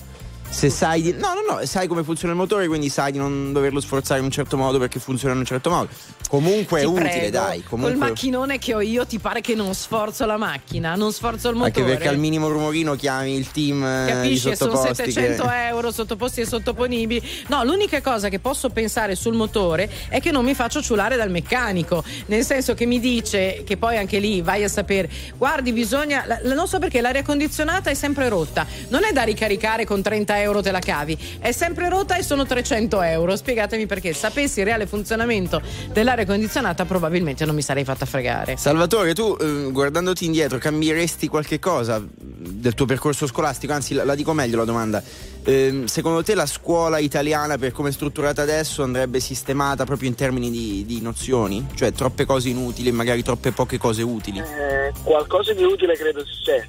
Se 0.57 0.71
sai 0.71 1.03
di. 1.03 1.13
No, 1.13 1.35
no, 1.35 1.57
no, 1.57 1.67
sai 1.67 1.87
come 1.87 2.03
funziona 2.03 2.33
il 2.33 2.39
motore, 2.39 2.67
quindi 2.67 2.89
sai 2.89 3.13
di 3.13 3.19
non 3.19 3.53
doverlo 3.53 3.79
sforzare 3.79 4.21
in 4.21 4.25
un 4.25 4.31
certo 4.31 4.57
modo 4.57 4.79
perché 4.79 4.99
funziona 4.99 5.35
in 5.35 5.41
un 5.41 5.45
certo 5.45 5.69
modo. 5.69 5.89
Comunque 6.31 6.79
è 6.79 6.83
Ti 6.85 6.89
utile, 6.89 7.09
prego, 7.11 7.31
dai. 7.31 7.59
Col 7.59 7.69
Comunque... 7.69 7.97
macchinone 8.09 8.59
che 8.59 8.73
ho 8.75 8.81
io 8.81 9.05
ti 9.05 9.19
pare 9.19 9.43
che 9.43 9.55
non 9.55 9.75
sforzo 9.75 10.25
la 10.25 10.39
macchina, 10.39 10.95
non 10.95 11.13
sforzo 11.13 11.51
il 11.51 11.57
motore. 11.57 11.83
Anche 11.83 11.93
perché 11.93 12.09
al 12.09 12.17
minimo 12.17 12.49
rumorino 12.49 12.95
chiami 12.95 13.37
il 13.37 13.51
team 13.51 13.85
eh, 13.85 14.07
Capisci, 14.09 14.49
di 14.49 14.57
sono 14.57 14.71
sottoposti 14.77 15.11
700 15.13 15.43
che... 15.47 15.67
euro 15.67 15.91
sottoposti 15.93 16.41
e 16.41 16.47
sottoponibili. 16.47 17.29
No, 17.49 17.63
l'unica 17.63 18.01
cosa 18.01 18.31
che 18.31 18.39
posso 18.39 18.71
pensare 18.71 19.15
sul 19.15 19.35
motore 19.35 19.91
è 20.09 20.23
che 20.23 20.31
non 20.31 20.43
mi 20.43 20.55
faccio 20.55 20.81
ciulare 20.81 21.17
dal 21.17 21.31
meccanico. 21.31 22.03
Nel 22.29 22.47
senso 22.47 22.73
che 22.73 22.87
mi 22.87 22.99
dice 22.99 23.63
che 23.67 23.77
poi 23.77 23.99
anche 23.99 24.19
lì 24.21 24.41
vai 24.41 24.65
a 24.65 24.69
sapere, 24.69 25.11
guardi, 25.37 25.73
bisogna. 25.75 26.25
la- 26.27 26.41
non 26.55 26.67
so 26.67 26.79
perché 26.79 27.03
l'aria 27.03 27.23
condizionata 27.23 27.91
è 27.91 27.95
sempre 27.95 28.31
rotta. 28.31 28.67
Non 28.89 29.05
è 29.05 29.13
da 29.13 29.23
ricaricare 29.23 29.85
con 29.85 30.01
30 30.01 30.41
euro 30.41 30.46
te 30.63 30.71
la 30.71 30.79
cavi, 30.79 31.17
è 31.39 31.53
sempre 31.53 31.89
rotta 31.89 32.17
e 32.17 32.23
sono 32.23 32.45
300 32.47 33.03
euro. 33.03 33.37
Spiegatemi 33.37 33.87
perché. 33.87 34.13
Sapessi 34.13 34.61
il 34.61 34.67
reale 34.67 34.87
funzionamento 34.87 35.61
dell'aria 35.93 36.25
condizionata, 36.25 36.85
probabilmente 36.85 37.45
non 37.45 37.55
mi 37.55 37.63
sarei 37.63 37.85
fatta 37.85 38.07
fregare. 38.07 38.57
Salvatore, 38.57 39.15
tu 39.15 39.37
eh, 39.41 39.71
guardandoti 39.71 40.25
indietro 40.25 40.59
cambieresti 40.59 41.29
qualche 41.29 41.59
cosa 41.59 42.03
del 42.09 42.75
tuo 42.75 42.87
percorso 42.87 43.27
scolastico? 43.27 43.73
Anzi, 43.73 43.95
la, 43.95 44.05
la 44.05 44.15
dico 44.15 44.33
meglio 44.33 44.57
la 44.59 44.65
domanda. 44.65 45.03
Ehm, 45.45 45.85
secondo 45.85 46.23
te 46.25 46.35
la 46.35 46.47
scuola 46.47 46.99
italiana, 46.99 47.57
per 47.57 47.71
come 47.71 47.91
è 47.91 47.93
strutturata 47.93 48.43
adesso, 48.43 48.83
andrebbe 48.83 49.21
sistemata 49.21 49.85
proprio 49.85 50.09
in 50.09 50.17
termini 50.17 50.51
di, 50.51 50.85
di 50.85 51.01
nozioni? 51.01 51.67
Cioè 51.75 51.93
troppe 51.93 52.25
cose 52.25 52.49
inutili 52.49 52.89
e 52.89 52.93
magari 52.93 53.23
troppe 53.23 53.53
poche 53.53 53.79
cose 53.79 54.03
utili? 54.03 54.39
Eh, 54.41 54.93
qualcosa 55.05 55.53
di 55.53 55.63
utile 55.63 55.95
credo 55.97 56.25
ci 56.25 56.33
sia, 56.43 56.67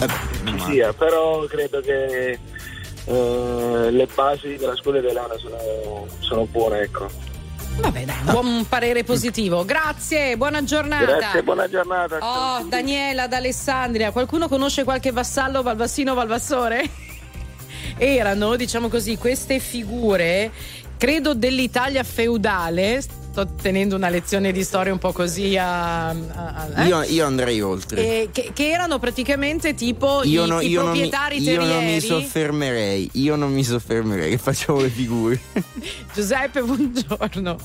Eh, 0.00 0.58
sia, 0.66 0.92
però 0.92 1.44
credo 1.44 1.80
che 1.80 2.38
eh, 3.10 3.90
le 3.90 4.06
basi 4.14 4.56
della 4.56 4.76
scuola 4.76 4.98
italiana 4.98 5.34
sono, 5.36 6.06
sono 6.20 6.44
buone, 6.46 6.80
ecco. 6.82 7.08
Vabbè, 7.80 8.04
dai, 8.04 8.16
buon 8.24 8.66
parere 8.68 9.02
positivo. 9.02 9.64
Grazie, 9.64 10.36
buona 10.36 10.62
giornata. 10.62 11.16
Grazie, 11.16 11.42
buona 11.42 11.68
giornata. 11.68 12.18
Oh. 12.20 12.64
Daniela 12.64 13.26
da 13.26 13.38
Alessandria, 13.38 14.12
qualcuno 14.12 14.48
conosce 14.48 14.84
qualche 14.84 15.10
vassallo, 15.10 15.62
valvassino, 15.62 16.14
valvassore? 16.14 16.88
Erano, 17.98 18.54
diciamo 18.54 18.88
così, 18.88 19.16
queste 19.16 19.58
figure, 19.58 20.52
credo 20.96 21.34
dell'Italia 21.34 22.04
feudale. 22.04 23.02
Sto 23.30 23.46
tenendo 23.62 23.94
una 23.94 24.08
lezione 24.08 24.50
di 24.50 24.64
storia 24.64 24.92
un 24.92 24.98
po' 24.98 25.12
così 25.12 25.56
a. 25.56 26.08
a- 26.08 26.14
a- 26.34 26.82
eh? 26.82 26.86
Io, 26.88 27.02
io 27.04 27.26
andrei 27.26 27.60
oltre. 27.60 28.28
Che, 28.32 28.50
che 28.52 28.70
erano 28.70 28.98
praticamente 28.98 29.74
tipo 29.74 30.22
io, 30.24 30.44
i, 30.44 30.48
no- 30.48 30.60
i 30.60 30.68
io 30.68 30.82
non 30.82 30.90
mi, 30.90 30.98
proprietari 31.08 31.40
io 31.40 31.56
non 31.56 31.66
mi 31.66 31.72
terrieri. 31.72 32.00
soffermerei, 32.00 33.10
io 33.14 33.36
non 33.36 33.52
mi 33.52 33.62
soffermerei, 33.62 34.30
che 34.34 34.38
facciamo 34.38 34.80
le 34.80 34.88
figure. 34.88 35.38
Giuseppe, 36.12 36.60
buongiorno. 36.62 37.56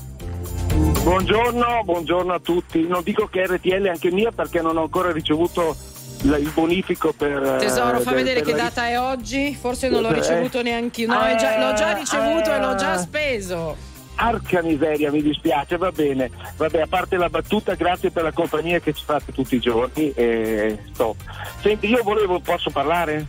Buongiorno, 1.02 1.82
buongiorno 1.84 2.32
a 2.32 2.38
tutti. 2.40 2.86
Non 2.86 3.02
dico 3.02 3.26
che 3.26 3.44
RTL 3.46 3.82
è 3.84 3.88
anche 3.88 4.10
mia 4.12 4.30
perché 4.30 4.60
non 4.60 4.76
ho 4.76 4.82
ancora 4.82 5.10
ricevuto 5.10 5.74
la- 6.22 6.36
il 6.36 6.50
bonifico 6.54 7.12
per. 7.12 7.42
eh, 7.42 7.58
Tesoro, 7.58 7.98
fa 8.00 8.12
vedere 8.12 8.42
che 8.42 8.52
la- 8.52 8.56
data 8.64 8.86
è 8.86 9.00
oggi. 9.00 9.56
Forse 9.60 9.88
non 9.88 10.02
l'ho 10.02 10.10
Eh, 10.10 10.14
ricevuto 10.14 10.62
neanche 10.62 11.02
io. 11.02 11.08
No, 11.08 11.20
è 11.22 11.34
già- 11.34 11.58
l'ho 11.58 11.74
già 11.74 11.96
eh, 11.96 11.98
ricevuto 11.98 12.52
e 12.54 12.58
l'ho 12.60 12.74
già 12.76 12.96
speso. 12.98 13.94
Arca 14.16 14.62
miseria, 14.62 15.10
mi 15.10 15.22
dispiace, 15.22 15.76
va 15.76 15.90
bene. 15.92 16.30
Vabbè, 16.56 16.82
a 16.82 16.86
parte 16.86 17.16
la 17.16 17.28
battuta, 17.28 17.74
grazie 17.74 18.10
per 18.10 18.22
la 18.22 18.32
compagnia 18.32 18.80
che 18.80 18.92
ci 18.92 19.04
fate 19.04 19.32
tutti 19.32 19.56
i 19.56 19.60
giorni. 19.60 20.12
E 20.14 20.78
stop. 20.92 21.16
Senti, 21.60 21.88
io 21.88 22.02
volevo, 22.02 22.40
posso 22.40 22.70
parlare? 22.70 23.26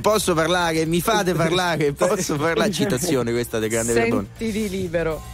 Posso 0.00 0.34
parlare? 0.34 0.86
Mi 0.86 1.00
fate 1.00 1.34
parlare? 1.34 1.92
Posso 1.94 2.36
parlare? 2.36 2.70
Citazione 2.70 3.30
questa 3.30 3.58
del 3.58 3.68
grande 3.68 3.92
Verdone. 3.92 4.26
Sentiti 4.36 4.68
libero. 4.68 5.31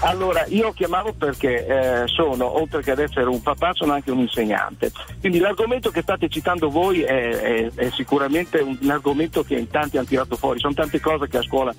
Allora, 0.00 0.44
io 0.48 0.72
chiamavo 0.72 1.14
perché 1.14 1.66
eh, 1.66 2.02
sono, 2.06 2.58
oltre 2.58 2.82
che 2.82 2.90
ad 2.90 2.98
essere 2.98 3.26
un 3.26 3.40
papà, 3.40 3.70
sono 3.72 3.92
anche 3.92 4.10
un 4.10 4.18
insegnante. 4.18 4.90
Quindi 5.20 5.38
l'argomento 5.38 5.90
che 5.90 6.02
state 6.02 6.28
citando 6.28 6.68
voi 6.68 7.02
è, 7.02 7.28
è- 7.28 7.70
è 7.74 7.90
sicuramente 7.90 8.58
un, 8.58 8.76
un 8.80 8.90
argomento 8.90 9.42
che 9.42 9.54
in 9.54 9.68
tanti 9.70 9.96
hanno 9.96 10.06
tirato 10.06 10.36
fuori. 10.36 10.58
Sono 10.58 10.74
tante 10.74 11.00
cose 11.00 11.26
che 11.28 11.38
a 11.38 11.42
scuola 11.42 11.72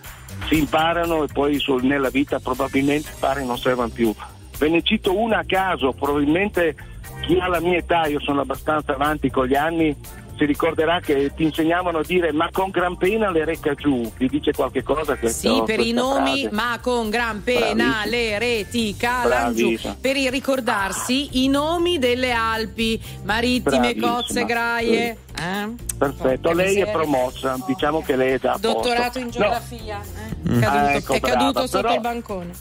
si 0.47 0.57
imparano 0.57 1.23
e 1.23 1.27
poi 1.31 1.59
sul- 1.59 1.83
nella 1.83 2.09
vita 2.09 2.39
probabilmente 2.39 3.11
pare 3.19 3.43
non 3.43 3.57
servono 3.57 3.89
più. 3.89 4.13
Ve 4.57 4.69
ne 4.69 4.81
cito 4.81 5.17
una 5.17 5.39
a 5.39 5.45
caso, 5.45 5.91
probabilmente 5.91 6.75
chi 7.21 7.37
ha 7.39 7.47
la 7.47 7.59
mia 7.59 7.77
età, 7.77 8.07
io 8.07 8.19
sono 8.21 8.41
abbastanza 8.41 8.93
avanti 8.93 9.29
con 9.29 9.45
gli 9.45 9.55
anni, 9.55 9.95
si 10.37 10.45
ricorderà 10.45 10.99
che 10.99 11.31
ti 11.35 11.43
insegnavano 11.43 11.99
a 11.99 12.03
dire 12.03 12.31
ma 12.31 12.49
con 12.51 12.69
gran 12.69 12.97
pena 12.97 13.29
le 13.31 13.45
reca 13.45 13.73
giù. 13.73 14.11
Vi 14.17 14.27
dice 14.27 14.51
qualche 14.53 14.83
cosa 14.83 15.15
questo? 15.15 15.55
Sì, 15.55 15.63
per 15.65 15.79
i 15.79 15.91
nomi, 15.91 16.41
frase? 16.41 16.49
ma 16.55 16.79
con 16.81 17.09
gran 17.09 17.41
pena 17.43 17.73
Bravissima. 17.73 18.05
le 18.05 18.39
reti 18.39 18.95
calano 18.97 19.53
giù. 19.53 19.77
Per 19.99 20.15
ricordarsi 20.29 21.43
i 21.43 21.47
nomi 21.47 21.97
delle 21.99 22.31
Alpi, 22.31 23.01
marittime, 23.23 23.93
Bravissima. 23.93 24.11
cozze, 24.13 24.45
graie. 24.45 25.17
Eh? 25.37 25.69
Perfetto, 25.97 26.39
Porca 26.49 26.53
lei 26.53 26.65
è 26.65 26.69
miseria. 26.79 26.91
promossa, 26.91 27.57
diciamo 27.65 28.01
che 28.01 28.15
lei 28.15 28.33
è 28.33 28.39
già. 28.39 28.57
Dottorato 28.59 29.19
in 29.19 29.25
No, 29.25 29.31
geografia. 29.31 30.01
eh? 30.01 30.49
Mm. 30.51 30.59
Caduto- 30.61 30.67
Ah, 30.85 30.91
ecco, 30.93 31.13
è 31.13 31.19
caduto 31.19 31.51
brava, 31.51 31.67
sotto 31.67 31.81
però- 31.81 31.93
il 31.93 31.99
bancone. 32.01 32.51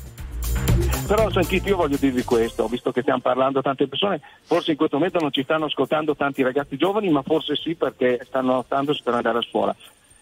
Però 1.07 1.31
sentite, 1.31 1.69
io 1.69 1.77
voglio 1.77 1.97
dirvi 1.99 2.25
questo, 2.25 2.67
visto 2.67 2.91
che 2.91 3.03
stiamo 3.03 3.21
parlando 3.21 3.59
a 3.59 3.63
tante 3.63 3.87
persone, 3.87 4.21
forse 4.43 4.71
in 4.71 4.77
questo 4.77 4.97
momento 4.97 5.19
non 5.19 5.33
ci 5.33 5.43
stanno 5.43 5.67
ascoltando 5.67 6.17
tanti 6.17 6.43
ragazzi 6.43 6.77
giovani, 6.77 7.11
ma 7.11 7.23
forse 7.23 7.57
sì 7.57 7.75
perché 7.75 8.21
stanno 8.25 8.59
aspettando 8.59 8.97
per 9.03 9.15
andare 9.15 9.39
a 9.39 9.43
scuola. 9.43 9.77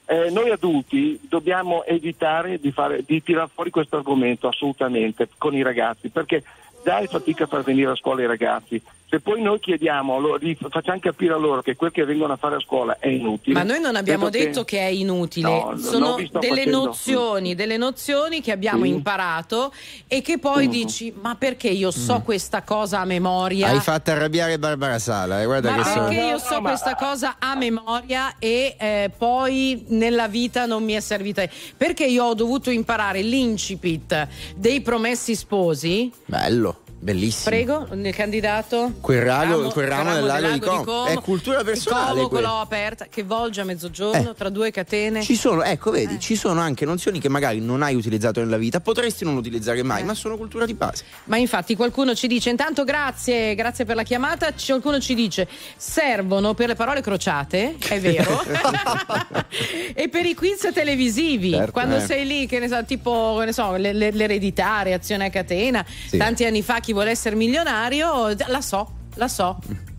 Eh, 0.06 0.30
noi 0.30 0.50
adulti 0.50 1.20
dobbiamo 1.22 1.84
evitare 1.84 2.58
di, 2.58 2.72
fare, 2.72 3.04
di 3.06 3.22
tirare 3.22 3.48
fuori 3.54 3.70
questo 3.70 3.96
argomento 3.96 4.48
assolutamente 4.48 5.28
con 5.38 5.54
i 5.54 5.62
ragazzi, 5.62 6.08
perché 6.08 6.42
è 6.82 7.06
fatica 7.06 7.44
a 7.44 7.46
far 7.46 7.62
venire 7.62 7.92
a 7.92 7.94
scuola 7.94 8.22
i 8.22 8.26
ragazzi. 8.26 8.82
Se 9.12 9.20
poi 9.20 9.42
noi 9.42 9.60
chiediamo, 9.60 10.18
loro- 10.18 10.38
facciamo 10.70 10.98
capire 10.98 11.34
a 11.34 11.36
loro 11.36 11.60
che 11.60 11.76
quel 11.76 11.90
che 11.90 12.02
vengono 12.06 12.32
a 12.32 12.36
fare 12.38 12.54
a 12.56 12.60
scuola 12.60 12.96
è 12.98 13.08
inutile. 13.08 13.52
Ma 13.52 13.62
noi 13.62 13.78
non 13.78 13.94
abbiamo 13.94 14.30
credo 14.30 14.44
detto 14.46 14.64
che... 14.64 14.78
è 14.78 14.86
inutile, 14.86 15.50
No, 15.50 15.70
no, 15.72 15.76
sono 15.76 16.14
delle 16.16 16.28
facendo- 16.62 16.84
nozioni, 16.86 17.54
delle 17.54 17.76
nozioni 17.76 18.40
che 18.40 18.52
abbiamo 18.52 18.84
Sì. 18.84 18.88
imparato 18.88 19.70
e 20.06 20.22
che 20.22 20.38
poi 20.38 20.66
Mm. 20.66 20.70
dici 20.70 21.12
ma 21.20 21.34
perché 21.34 21.68
io 21.68 21.90
so 21.90 22.22
questa 22.24 22.62
cosa 22.62 23.00
a 23.00 23.04
memoria? 23.04 23.66
Hai 23.68 23.80
fatto 23.80 24.12
arrabbiare 24.12 24.58
Barbara 24.58 24.98
Sala, 24.98 25.42
eh, 25.42 25.44
guarda 25.44 25.72
Ma 25.72 25.76
che 25.82 25.90
sono. 25.90 26.04
perché 26.06 26.20
No, 26.20 26.26
io 26.28 26.32
no, 26.32 26.38
so 26.38 26.60
ma- 26.62 26.68
questa 26.70 26.94
cosa 26.94 27.36
a 27.38 27.54
memoria 27.54 28.36
e 28.38 28.76
eh, 28.78 29.10
poi 29.14 29.84
nella 29.88 30.26
vita 30.26 30.64
non 30.64 30.82
mi 30.84 30.94
è 30.94 31.00
servita? 31.00 31.44
Perché 31.76 32.06
io 32.06 32.24
ho 32.24 32.32
dovuto 32.34 32.70
imparare 32.70 33.20
l'incipit 33.20 34.26
dei 34.56 34.80
promessi 34.80 35.34
sposi? 35.34 36.10
Bello, 36.24 36.78
bellissimo. 37.02 37.44
Prego, 37.50 37.88
il 37.92 38.14
candidato. 38.14 38.92
Quel 39.00 39.22
rago- 39.22 39.68
quel 39.70 39.88
ramo 39.88 40.14
del 40.14 40.24
lago 40.24 40.52
di 40.52 40.60
Como. 40.60 41.04
È 41.06 41.14
cultura 41.16 41.64
personale, 41.64 42.14
Como, 42.14 42.28
quello. 42.28 42.60
aperta, 42.60 43.06
che 43.10 43.24
volge 43.24 43.60
a 43.60 43.64
mezzogiorno 43.64 44.30
Eh. 44.30 44.34
tra 44.34 44.48
due 44.48 44.70
catene. 44.70 45.20
Ci 45.22 45.34
sono, 45.36 45.62
ecco, 45.64 45.92
Eh. 45.92 46.06
vedi, 46.06 46.20
ci 46.20 46.36
sono 46.36 46.60
anche 46.60 46.84
nozioni 46.84 47.18
che 47.18 47.28
magari 47.28 47.60
non 47.60 47.82
hai 47.82 47.94
utilizzato 47.96 48.40
nella 48.40 48.56
vita, 48.56 48.80
potresti 48.80 49.24
non 49.24 49.36
utilizzare 49.36 49.80
Eh. 49.80 49.82
mai, 49.82 50.04
ma 50.04 50.14
sono 50.14 50.36
cultura 50.36 50.64
di 50.64 50.74
base. 50.74 51.04
Ma 51.24 51.36
infatti 51.36 51.74
qualcuno 51.74 52.14
ci 52.14 52.26
dice, 52.28 52.50
intanto 52.50 52.84
grazie, 52.84 53.54
grazie 53.54 53.84
per 53.84 53.96
la 53.96 54.02
chiamata, 54.04 54.52
qualcuno 54.66 55.00
ci 55.00 55.14
dice, 55.14 55.48
servono 55.76 56.54
per 56.54 56.68
le 56.68 56.74
parole 56.76 57.00
crociate, 57.00 57.76
è 57.88 58.00
vero, 58.00 58.42
e 59.94 60.08
per 60.08 60.24
i 60.26 60.34
quiz 60.34 60.68
televisivi, 60.72 61.50
Certo, 61.50 61.72
quando 61.72 61.96
eh. 61.96 62.00
sei 62.00 62.26
lì, 62.26 62.46
che 62.46 62.58
ne 62.58 62.68
so, 62.68 62.84
tipo, 62.84 63.36
che 63.40 63.46
ne 63.46 63.52
so, 63.52 63.76
le- 63.76 63.92
le- 63.92 64.10
l'eredità, 64.12 64.82
reazione 64.82 65.26
a 65.26 65.30
catena, 65.30 65.84
Sì. 66.08 66.16
tanti 66.16 66.44
anni 66.44 66.62
fa 66.62 66.80
chi 66.80 66.91
vuole 66.92 67.10
essere 67.10 67.36
milionario, 67.36 68.34
la 68.46 68.60
so, 68.60 68.90
la 69.14 69.28
so. 69.28 69.58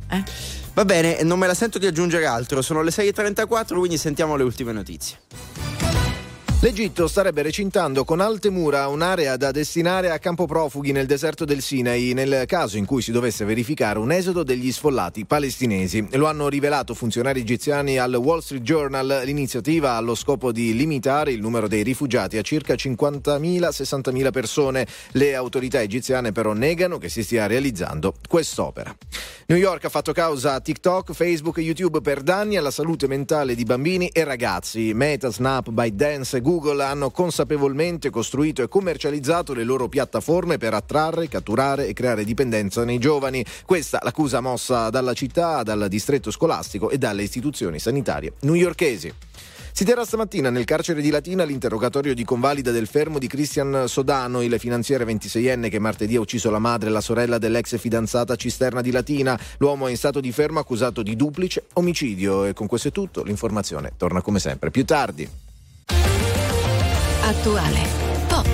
Eh. 0.09 0.23
Va 0.73 0.85
bene, 0.85 1.21
non 1.23 1.37
me 1.37 1.47
la 1.47 1.53
sento 1.53 1.77
di 1.77 1.85
aggiungere 1.85 2.25
altro, 2.25 2.61
sono 2.61 2.81
le 2.81 2.89
6.34, 2.89 3.77
quindi 3.77 3.97
sentiamo 3.97 4.35
le 4.35 4.43
ultime 4.43 4.71
notizie. 4.71 5.19
L'Egitto 6.63 7.09
starebbe 7.09 7.41
recintando 7.41 8.05
con 8.05 8.21
alte 8.21 8.49
mura 8.49 8.87
un'area 8.87 9.35
da 9.35 9.51
destinare 9.51 10.11
a 10.11 10.17
campo 10.17 10.45
profughi 10.45 10.93
nel 10.93 11.05
deserto 11.05 11.43
del 11.43 11.61
Sinai 11.61 12.13
nel 12.13 12.45
caso 12.47 12.77
in 12.77 12.85
cui 12.85 13.01
si 13.01 13.11
dovesse 13.11 13.43
verificare 13.43 13.99
un 13.99 14.13
esodo 14.13 14.43
degli 14.43 14.71
sfollati 14.71 15.25
palestinesi. 15.25 16.07
Lo 16.11 16.25
hanno 16.25 16.47
rivelato 16.47 16.93
funzionari 16.93 17.41
egiziani 17.41 17.97
al 17.97 18.13
Wall 18.13 18.39
Street 18.39 18.63
Journal. 18.63 19.23
L'iniziativa 19.25 19.97
ha 19.97 19.99
lo 19.99 20.15
scopo 20.15 20.53
di 20.53 20.73
limitare 20.73 21.33
il 21.33 21.41
numero 21.41 21.67
dei 21.67 21.83
rifugiati 21.83 22.37
a 22.37 22.41
circa 22.41 22.75
50.000-60.000 22.75 24.31
persone. 24.31 24.87
Le 25.11 25.35
autorità 25.35 25.81
egiziane 25.81 26.31
però 26.31 26.53
negano 26.53 26.97
che 26.97 27.09
si 27.09 27.23
stia 27.23 27.45
realizzando 27.45 28.13
quest'opera. 28.25 28.95
New 29.47 29.57
York 29.57 29.83
ha 29.83 29.89
fatto 29.89 30.13
causa 30.13 30.53
a 30.53 30.61
TikTok, 30.61 31.11
Facebook 31.11 31.57
e 31.57 31.61
YouTube 31.61 31.99
per 31.99 32.21
danni 32.21 32.55
alla 32.55 32.71
salute 32.71 33.07
mentale 33.07 33.53
di 33.53 33.65
bambini 33.65 34.07
e 34.07 34.23
ragazzi. 34.23 34.93
Meta, 34.93 35.29
Snap, 35.29 35.69
ByteDance 35.69 36.37
e 36.37 36.39
Google 36.39 36.51
hanno 36.61 37.09
consapevolmente 37.09 38.09
costruito 38.09 38.61
e 38.61 38.67
commercializzato 38.67 39.53
le 39.53 39.63
loro 39.63 39.87
piattaforme 39.87 40.57
per 40.57 40.73
attrarre, 40.73 41.27
catturare 41.27 41.87
e 41.87 41.93
creare 41.93 42.23
dipendenza 42.23 42.83
nei 42.83 42.99
giovani. 42.99 43.43
Questa 43.65 43.99
l'accusa 44.03 44.39
mossa 44.39 44.89
dalla 44.89 45.13
città, 45.13 45.63
dal 45.63 45.87
distretto 45.89 46.31
scolastico 46.31 46.89
e 46.89 46.97
dalle 46.97 47.23
istituzioni 47.23 47.79
sanitarie 47.79 48.33
newyorkesi. 48.41 49.13
Si 49.75 49.85
terrà 49.85 50.05
stamattina 50.05 50.51
nel 50.51 50.65
carcere 50.65 51.01
di 51.01 51.09
Latina 51.09 51.43
l'interrogatorio 51.43 52.13
di 52.13 52.23
convalida 52.23 52.69
del 52.69 52.85
fermo 52.85 53.17
di 53.17 53.25
Christian 53.25 53.85
Sodano, 53.87 54.43
il 54.43 54.59
finanziere 54.59 55.03
26enne 55.03 55.67
che 55.67 55.79
martedì 55.79 56.15
ha 56.15 56.19
ucciso 56.19 56.51
la 56.51 56.59
madre 56.59 56.89
e 56.89 56.91
la 56.91 57.01
sorella 57.01 57.39
dell'ex 57.39 57.79
fidanzata 57.79 58.35
cisterna 58.35 58.81
di 58.81 58.91
Latina. 58.91 59.37
L'uomo 59.57 59.87
è 59.87 59.89
in 59.89 59.97
stato 59.97 60.19
di 60.19 60.31
fermo 60.31 60.59
accusato 60.59 61.01
di 61.01 61.15
duplice 61.15 61.63
omicidio 61.73 62.45
e 62.45 62.53
con 62.53 62.67
questo 62.67 62.89
è 62.89 62.91
tutto. 62.91 63.23
L'informazione 63.23 63.93
torna 63.97 64.21
come 64.21 64.37
sempre 64.37 64.69
più 64.69 64.85
tardi. 64.85 65.42
Attuale, 67.25 67.87
pop, 68.27 68.45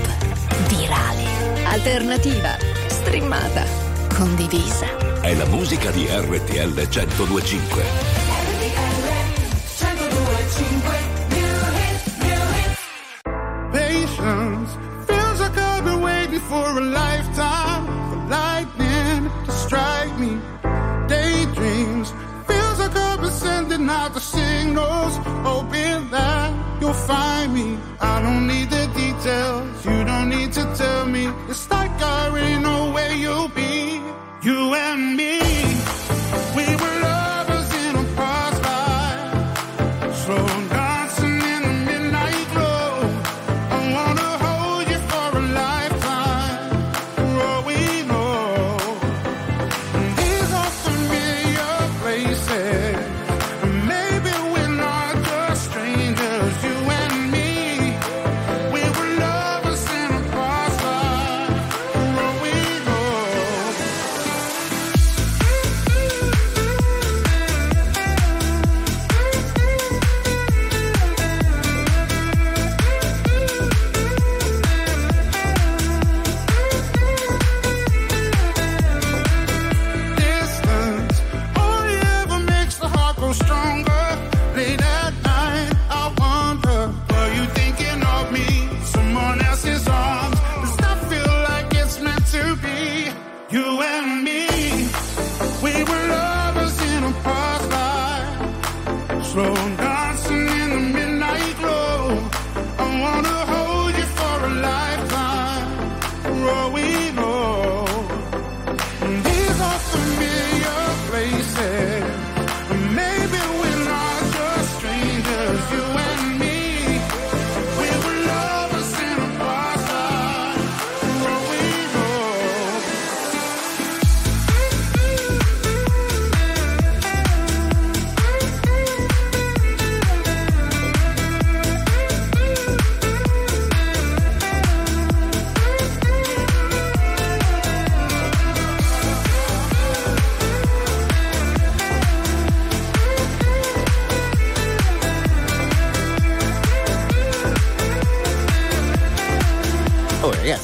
virale, 0.67 1.65
alternativa, 1.65 2.55
streamata, 2.85 3.65
condivisa. 4.13 4.85
È 5.21 5.33
la 5.33 5.45
musica 5.47 5.89
di 5.89 6.05
RTL 6.07 6.87
1025. 6.87 7.83
Patience 13.71 14.77
feels 15.07 15.39
like 15.39 15.57
I've 15.57 15.83
been 15.83 16.01
waiting 16.01 16.39
for 16.41 16.77
a 16.77 16.81
lifetime 16.81 17.08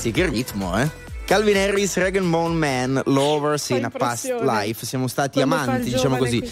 ragazzi, 0.05 0.11
che 0.11 0.25
ritmo, 0.27 0.79
eh? 0.79 0.89
Calvin 1.25 1.57
Harris, 1.57 1.95
Regan 1.95 2.29
Bone 2.29 2.55
Man, 2.55 3.01
Lovers 3.05 3.69
in 3.69 3.85
a 3.85 3.89
Past. 3.89 4.35
Life. 4.41 4.85
Siamo 4.85 5.07
stati 5.07 5.39
Quando 5.41 5.55
amanti, 5.55 5.89
diciamo 5.89 6.17
così. 6.17 6.39
qui. 6.39 6.51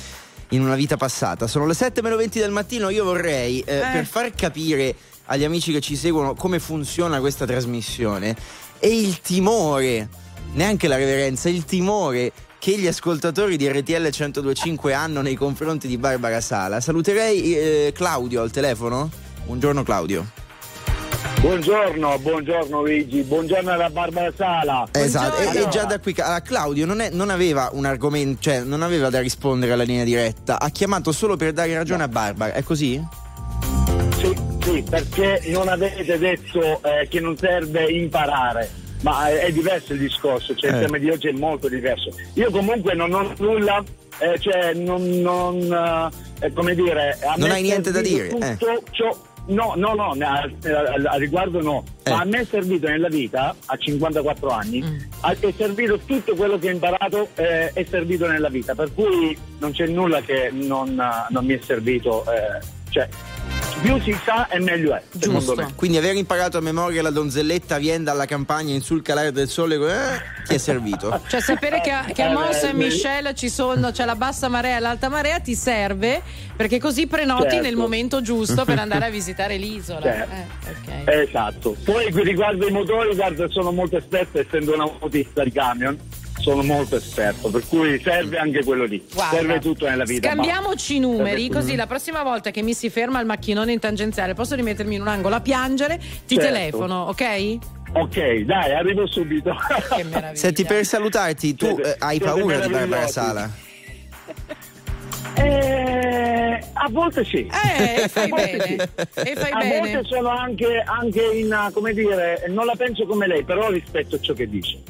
In 0.50 0.62
una 0.62 0.76
vita 0.76 0.98
passata. 0.98 1.48
Sono 1.48 1.66
le 1.66 1.74
7 1.74 2.02
meno 2.02 2.16
20 2.16 2.40
del 2.40 2.52
mattino. 2.52 2.90
Io 2.90 3.04
vorrei, 3.04 3.60
eh, 3.60 3.80
per 3.92 4.06
far 4.06 4.34
capire 4.34 4.96
agli 5.26 5.44
amici 5.44 5.72
che 5.72 5.82
ci 5.82 5.96
seguono 5.96 6.34
come 6.36 6.60
funziona 6.60 7.20
questa 7.20 7.46
trasmissione 7.46 8.36
e 8.80 9.00
il 9.00 9.20
timore, 9.22 10.10
neanche 10.54 10.88
la 10.88 10.96
reverenza, 10.96 11.50
il 11.50 11.66
timore 11.66 12.32
che 12.60 12.78
gli 12.78 12.88
ascoltatori 12.88 13.58
di 13.58 13.68
RTL 13.68 14.10
1025 14.16 14.94
hanno 14.94 15.22
nei 15.22 15.36
confronti 15.36 15.88
di 15.88 15.98
Barbara 15.98 16.42
Sala. 16.42 16.82
Saluterei 16.82 17.56
eh, 17.56 17.92
Claudio 17.94 18.42
al 18.42 18.52
telefono. 18.52 19.10
Buongiorno 19.46 19.84
Claudio. 19.84 20.43
Buongiorno, 21.48 22.20
buongiorno 22.20 22.80
Luigi, 22.84 23.22
buongiorno 23.22 23.70
alla 23.70 23.90
Barbara 23.90 24.32
Sala. 24.34 24.88
Esatto, 24.94 25.42
e, 25.42 25.64
e 25.64 25.68
già 25.68 25.84
da 25.84 26.00
qui 26.00 26.16
allora, 26.20 26.40
Claudio 26.42 26.86
non, 26.86 27.02
è- 27.02 27.10
non 27.10 27.30
aveva 27.30 27.70
un 27.74 27.84
argomento, 27.84 28.44
cioè 28.44 28.62
non 28.62 28.82
aveva 28.82 29.10
da 29.10 29.20
rispondere 29.20 29.74
alla 29.74 29.84
linea 29.84 30.06
diretta, 30.06 30.58
ha 30.58 30.70
chiamato 30.70 31.12
solo 31.12 31.36
per 31.36 31.52
dare 31.52 31.74
ragione 31.76 32.04
a 32.04 32.08
Barbara, 32.08 32.54
è 32.54 32.64
così? 32.64 33.06
Sì, 34.20 34.34
sì, 34.62 34.86
perché 34.90 35.42
non 35.48 35.68
avete 35.68 36.18
detto 36.18 36.82
eh, 36.82 37.10
che 37.10 37.20
non 37.20 37.36
serve 37.36 37.92
imparare. 37.92 38.70
Ma 39.02 39.28
è, 39.28 39.40
è 39.40 39.52
diverso 39.52 39.92
il 39.92 40.00
discorso, 40.00 40.56
cioè 40.56 40.72
Eh. 40.72 40.76
il 40.76 40.86
tema 40.86 40.98
di 40.98 41.10
oggi 41.10 41.28
è 41.28 41.34
molto 41.34 41.68
diverso. 41.68 42.10
Io 42.36 42.50
comunque 42.52 42.94
non 42.94 43.12
ho 43.14 43.34
nulla, 43.40 43.84
eh, 44.20 44.40
cioè 44.40 44.74
non, 44.76 45.06
non, 45.20 46.10
eh, 46.40 46.54
come 46.54 46.74
dire, 46.74 47.18
Non 47.36 47.52
hai 47.52 47.64
niente 47.64 47.92
da 47.92 48.00
dire, 48.00 48.30
eh. 48.30 48.56
Tutto 48.56 48.82
ciò- 48.92 49.32
no, 49.48 49.74
no, 49.76 49.94
no, 49.94 50.12
a, 50.20 50.50
a- 51.10 51.16
riguardo 51.18 51.62
no, 51.62 51.84
Eh. 52.04 52.10
ma 52.12 52.22
a 52.22 52.26
me 52.26 52.40
è 52.42 52.46
servito 52.46 52.88
nella 52.88 53.10
vita, 53.10 53.54
a 53.66 53.76
54 53.78 54.50
anni, 54.50 54.82
Mm. 54.82 54.98
a- 55.22 55.36
è 55.40 55.54
servito 55.56 56.00
tutto 56.06 56.36
quello 56.36 56.58
che 56.58 56.70
ho 56.70 56.72
imparato, 56.72 57.28
eh, 57.36 57.72
è 57.74 57.84
servito 57.90 58.28
nella 58.28 58.50
vita, 58.50 58.74
per 58.76 58.94
cui 58.94 59.38
non 59.60 59.72
c'è 59.72 59.88
nulla 59.88 60.22
che 60.22 60.50
non, 60.52 60.96
non 61.30 61.46
mi 61.46 61.54
è 61.54 61.60
servito, 61.64 62.24
eh, 62.32 62.60
cioè 62.90 63.08
più 63.84 64.00
si 64.02 64.18
sa 64.24 64.48
e 64.48 64.60
meglio 64.60 64.96
è, 64.96 65.02
secondo 65.12 65.40
Giusto. 65.40 65.56
me. 65.56 65.74
Quindi 65.76 65.98
aver 65.98 66.16
imparato 66.16 66.58
a 66.58 66.62
memoria 66.62 67.02
la 67.02 67.10
donzelletta 67.10 67.78
viene 67.78 68.04
dalla 68.06 68.26
campagna 68.26 68.74
in 68.74 68.82
sul 68.82 69.02
calare 69.02 69.34
del 69.34 69.50
sole 69.50 69.76
eh, 69.76 70.22
ti 70.48 70.56
è 70.56 70.58
servito. 70.58 71.20
Cioè 71.28 71.42
sapere 71.42 71.82
che 71.82 71.92
a, 71.92 72.04
che 72.06 72.22
a 72.24 72.32
Eh, 72.32 72.48
beh, 72.48 72.54
Saint-Michel 72.54 73.34
ci 73.36 73.50
sono, 73.50 73.92
c'è 73.92 74.06
la 74.06 74.16
bassa 74.16 74.48
marea 74.48 74.78
e 74.78 74.80
l'alta 74.80 75.10
marea 75.10 75.40
ti 75.40 75.54
serve 75.54 76.22
perché 76.56 76.80
così 76.80 77.08
prenoti 77.08 77.42
Certo. 77.50 77.62
nel 77.62 77.76
momento 77.76 78.22
giusto 78.22 78.64
per 78.64 78.80
andare 78.80 79.06
a 79.06 79.10
visitare 79.10 79.58
l'isola. 79.58 80.02
Certo. 80.02 80.32
Eh, 80.32 81.02
ok. 81.02 81.08
Esatto. 81.28 81.76
Poi 81.84 82.10
riguardo 82.24 82.66
i 82.68 82.72
motori, 82.72 83.14
guarda, 83.16 83.50
sono 83.50 83.72
molto 83.72 83.98
esperto 83.98 84.40
essendo 84.40 84.74
un 84.74 84.80
autista 85.02 85.44
di 85.44 85.52
camion. 85.52 85.98
Sono 86.44 86.62
molto 86.62 86.98
esperto, 86.98 87.50
per 87.50 87.66
cui 87.70 88.02
serve 88.04 88.38
anche 88.38 88.66
quello 88.66 88.84
lì. 88.84 89.02
Guarda, 89.14 89.38
serve 89.38 89.60
tutto 89.60 89.88
nella 89.88 90.04
vita. 90.04 90.28
Scambiamoci 90.30 90.98
i 90.98 91.00
ma- 91.00 91.06
numeri, 91.08 91.48
così 91.50 91.76
la 91.78 91.88
prossima 91.88 92.22
volta 92.22 92.52
che 92.52 92.62
mi 92.62 92.74
si 92.74 92.90
ferma 92.90 93.22
il 93.22 93.26
macchinone 93.26 93.72
in 93.72 93.80
tangenziale 93.80 94.34
posso 94.34 94.54
rimettermi 94.56 94.96
in 94.96 95.02
un 95.02 95.08
angolo 95.08 95.36
a 95.36 95.40
piangere, 95.42 95.98
ti 96.28 96.36
Certo. 96.36 96.42
telefono, 96.52 97.04
ok? 97.04 97.58
Ok, 97.94 98.40
dai, 98.42 98.74
arrivo 98.74 99.08
subito. 99.08 99.56
Che 99.96 100.04
meraviglia. 100.04 100.36
Senti, 100.36 100.66
per 100.66 100.84
salutarti, 100.84 101.56
tu 101.56 101.66
Siete- 101.68 101.94
eh, 101.94 101.96
hai 102.00 102.20
paura 102.20 102.60
di 102.60 102.72
Barbara. 102.74 103.08
Sala? 103.08 103.50
Eh, 105.36 106.60
a 106.74 106.90
volte 106.90 107.24
sì. 107.24 107.48
Eh, 107.48 108.08
fai 108.10 108.26
A 108.26 108.28
volte 108.28 108.58
bene. 108.58 108.90
sì. 109.14 109.30
E 109.30 109.36
fai 109.36 109.52
a 109.52 109.58
bene. 109.60 109.80
volte 109.80 110.02
sono 110.10 110.28
anche, 110.30 110.84
anche 110.86 111.22
in, 111.24 111.70
come 111.74 111.94
dire, 111.94 112.44
non 112.50 112.66
la 112.66 112.76
penso 112.76 113.06
come 113.06 113.28
lei, 113.28 113.44
però 113.44 113.70
rispetto 113.70 114.20
ciò 114.20 114.34
che 114.34 114.50
dice. 114.50 114.82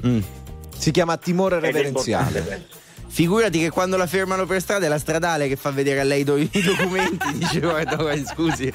Si 0.83 0.91
chiama 0.91 1.15
timore 1.15 1.59
reverenziale. 1.61 2.65
Figurati 3.07 3.59
che 3.59 3.69
quando 3.69 3.95
la 3.95 4.05
fermano 4.05 4.45
per 4.45 4.59
strada 4.59 4.85
è 4.85 4.89
la 4.89 4.97
stradale 4.97 5.47
che 5.47 5.55
fa 5.55 5.69
vedere 5.71 6.01
a 6.01 6.03
lei 6.03 6.23
do- 6.25 6.35
i 6.35 6.49
documenti. 6.51 7.31
Dice, 7.37 7.59
guarda, 7.61 7.95
guarda, 7.95 8.25
scusi, 8.33 8.69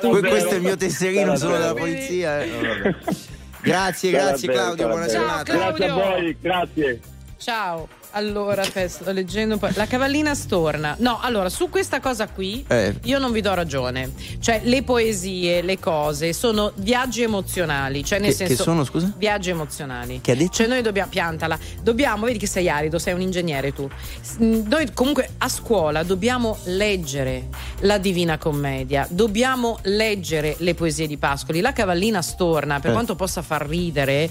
que- 0.00 0.20
questo 0.20 0.48
è 0.48 0.54
il 0.54 0.62
mio 0.62 0.76
tesserino 0.76 1.36
solo 1.36 1.56
della 1.58 1.74
polizia. 1.74 2.42
eh. 2.42 2.48
Vabbè. 2.50 2.94
Grazie, 3.64 4.10
grazie 4.10 4.50
Claudio, 4.50 4.88
buona 4.88 5.06
giornata. 5.06 5.52
Grazie 5.54 5.86
a 5.88 5.94
voi, 5.94 6.36
grazie. 6.40 7.00
Ciao. 7.38 7.88
Allora, 8.16 8.62
sto 8.62 9.10
leggendo 9.10 9.54
un 9.54 9.60
po'. 9.60 9.68
La 9.74 9.86
cavallina 9.86 10.34
storna. 10.36 10.94
No, 11.00 11.18
allora, 11.20 11.48
su 11.48 11.68
questa 11.68 11.98
cosa 11.98 12.28
qui 12.28 12.64
Eh. 12.68 12.94
io 13.04 13.18
non 13.18 13.32
vi 13.32 13.40
do 13.40 13.52
ragione. 13.54 14.12
Cioè, 14.38 14.60
le 14.62 14.84
poesie, 14.84 15.62
le 15.62 15.80
cose 15.80 16.32
sono 16.32 16.70
viaggi 16.76 17.22
emozionali. 17.22 18.04
Cioè, 18.04 18.20
nel 18.20 18.30
Che- 18.30 18.36
che 18.38 18.46
senso. 18.48 18.62
sono, 18.62 18.84
scusa? 18.84 19.12
Viaggi 19.16 19.50
emozionali. 19.50 20.20
Che 20.20 20.30
ha 20.30 20.36
detto? 20.36 20.52
Cioè, 20.52 20.68
noi 20.68 20.80
dobbiamo. 20.82 21.08
Piantala. 21.10 21.58
Dobbiamo, 21.82 22.26
vedi 22.26 22.38
che 22.38 22.46
sei 22.46 22.68
arido, 22.68 23.00
sei 23.00 23.14
un 23.14 23.20
ingegnere 23.20 23.72
tu. 23.72 23.88
S- 24.20 24.36
Noi 24.38 24.92
comunque 24.94 25.30
a 25.38 25.48
scuola 25.48 26.04
dobbiamo 26.04 26.56
leggere 26.64 27.48
la 27.80 27.98
Divina 27.98 28.38
Commedia, 28.38 29.06
dobbiamo 29.10 29.78
leggere 29.82 30.54
le 30.58 30.74
poesie 30.74 31.08
di 31.08 31.16
Pascoli. 31.16 31.60
La 31.60 31.72
cavallina 31.72 32.22
storna, 32.22 32.78
per 32.78 32.90
Eh. 32.90 32.92
quanto 32.92 33.16
possa 33.16 33.42
far 33.42 33.66
ridere, 33.66 34.30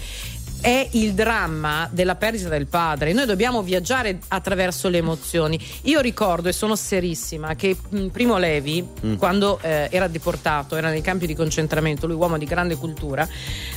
è 0.63 0.87
il 0.91 1.13
dramma 1.13 1.89
della 1.91 2.15
perdita 2.15 2.47
del 2.47 2.67
padre. 2.67 3.11
Noi 3.11 3.25
dobbiamo 3.25 3.61
viaggiare 3.61 4.19
attraverso 4.29 4.87
le 4.87 4.99
emozioni. 4.99 5.59
Io 5.83 5.99
ricordo, 5.99 6.47
e 6.47 6.53
sono 6.53 6.77
serissima, 6.77 7.53
che 7.55 7.75
Primo 8.13 8.37
Levi, 8.37 8.87
quando 9.17 9.59
eh, 9.61 9.89
era 9.91 10.07
deportato, 10.07 10.77
era 10.77 10.89
nei 10.89 11.01
campi 11.01 11.27
di 11.27 11.35
concentramento, 11.35 12.07
lui 12.07 12.15
uomo 12.15 12.37
di 12.37 12.45
grande 12.45 12.77
cultura, 12.77 13.27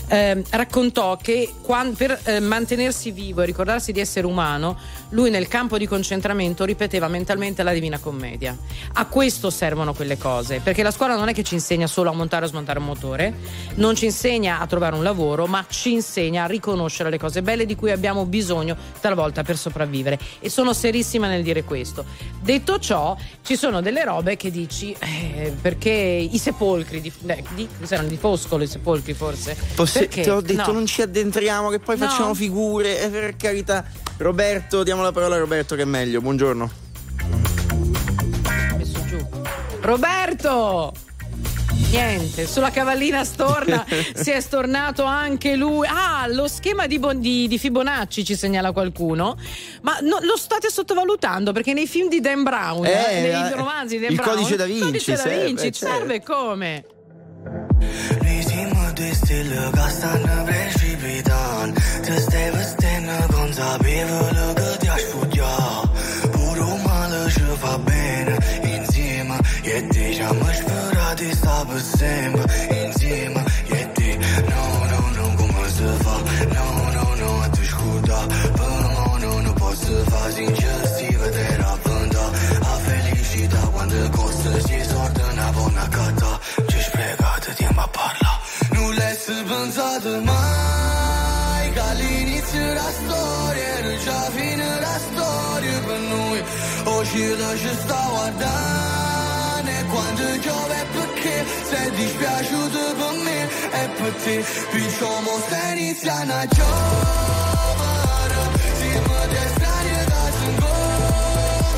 ehm, 0.07 0.44
raccontò 0.51 1.16
che 1.16 1.53
quan- 1.61 1.92
per 1.94 2.20
eh, 2.22 2.38
mantenersi 2.38 3.11
vivo 3.11 3.42
e 3.42 3.46
ricordarsi 3.46 3.90
di 3.90 3.99
essere 3.99 4.25
umano, 4.25 4.79
lui 5.09 5.31
nel 5.31 5.49
campo 5.49 5.79
di 5.79 5.88
concentramento 5.88 6.64
ripeteva 6.64 7.09
mentalmente 7.09 7.64
la 7.64 7.72
Divina 7.72 7.99
Commedia. 7.99 8.57
A 8.92 9.07
questo 9.07 9.51
servono 9.51 9.92
quelle 9.92 10.18
cose, 10.18 10.61
perché 10.61 10.85
la 10.85 10.92
scuola 10.92 11.16
non 11.16 11.27
è 11.27 11.35
che 11.35 11.42
ci 11.42 11.55
insegna 11.55 11.88
solo 11.88 12.11
a 12.11 12.12
montare 12.12 12.44
o 12.44 12.49
smontare 12.49 12.79
un 12.79 12.85
motore, 12.85 13.35
non 13.75 13.96
ci 13.96 14.05
insegna 14.05 14.61
a 14.61 14.66
trovare 14.68 14.94
un 14.94 15.03
lavoro, 15.03 15.46
ma 15.46 15.66
ci 15.68 15.92
insegna 15.92 16.44
a 16.44 16.46
riconoscere 16.46 16.75
le 17.09 17.19
cose 17.19 17.43
belle 17.43 17.65
di 17.67 17.75
cui 17.75 17.91
abbiamo 17.91 18.25
bisogno 18.27 18.77
talvolta 19.01 19.43
per 19.43 19.57
sopravvivere. 19.57 20.19
E 20.41 20.49
sono 20.51 20.73
serissima 20.73 21.27
nel 21.29 21.43
dire 21.43 21.65
questo. 21.65 22.05
Detto 22.41 22.79
ciò, 22.79 23.17
ci 23.43 23.57
sono 23.57 23.81
delle 23.81 24.05
robe 24.05 24.37
che 24.37 24.51
dici, 24.51 24.95
eh, 24.99 25.55
perché 25.61 25.91
i 25.91 26.39
sepolcri 26.39 27.01
di, 27.01 27.12
eh, 27.27 27.45
di, 27.55 27.69
cos'erano? 27.81 28.09
di 28.09 28.17
Foscolo, 28.17 28.62
i 28.62 28.67
sepolcri 28.69 29.15
forse? 29.15 29.57
Posse- 29.75 30.01
Perché? 30.01 30.23
te 30.23 30.31
ho 30.31 30.41
detto 30.41 30.67
No. 30.67 30.73
non 30.73 30.87
ci 30.87 31.03
addentriamo 31.03 31.69
che 31.71 31.79
poi 31.79 31.97
No. 31.99 32.07
facciamo 32.09 32.35
figure 32.35 33.03
eh, 33.03 33.09
per 33.09 33.37
carità 33.37 33.85
Roberto 34.19 34.83
diamo 34.83 35.03
la 35.03 35.12
parola 35.12 35.37
a 35.37 35.39
Roberto 35.39 35.75
che 35.75 35.83
è 35.83 35.85
meglio 35.87 36.21
buongiorno. 36.21 36.71
Roberto! 39.81 40.93
Niente, 41.90 42.46
sulla 42.46 42.70
cavallina 42.70 43.25
storna 43.25 43.85
si 44.14 44.31
è 44.31 44.40
stornato 44.40 45.05
anche 45.05 45.55
lui. 45.55 45.87
Ah, 45.88 46.27
lo 46.29 46.49
schema 46.49 46.87
di, 46.87 46.99
Bon- 46.99 47.20
di- 47.20 47.46
di 47.49 47.59
Fibonacci 47.59 48.25
ci 48.25 48.35
segnala 48.37 48.72
qualcuno. 48.72 49.37
Ma 49.83 49.96
no- 50.03 50.18
lo 50.20 50.37
state 50.37 50.68
sottovalutando 50.68 51.53
perché 51.53 51.72
nei 51.72 51.87
film 51.87 52.09
di 52.09 52.20
Dan 52.20 52.42
Brown, 52.42 52.85
Eh, 52.85 52.90
nei 52.90 53.31
eh, 53.31 53.55
romanzi 53.55 53.96
di 53.96 54.03
Dan 54.03 54.11
il 54.12 54.16
Brown, 54.16 54.35
codice 54.37 54.57
da 54.57 54.64
Vinci, 54.64 54.83
codice 54.83 55.12
da 55.12 55.18
serve, 55.18 55.44
Vinci, 55.44 55.72
certo. 55.72 55.96
serve 55.96 56.22
come? 56.22 56.85
Risimu 58.20 58.92
La 97.14 97.57
ci 97.57 97.71
sta 97.83 98.07
guardando 98.11 99.71
E 99.71 99.85
quando 99.87 100.38
piove 100.40 100.87
perché 100.92 101.45
Sei 101.71 101.90
dispiaciuto 101.92 102.95
per 102.95 103.12
me 103.23 103.49
E 103.71 103.88
per 103.97 104.12
te 104.23 104.45
Perciò 104.73 105.21
mo 105.21 105.38
stai 105.47 105.79
iniziando 105.79 106.33
a 106.33 106.47
giovere 106.47 108.35
Siamo 108.77 109.14
che 109.33 109.45
si 110.37 110.45
incontrano 110.51 111.69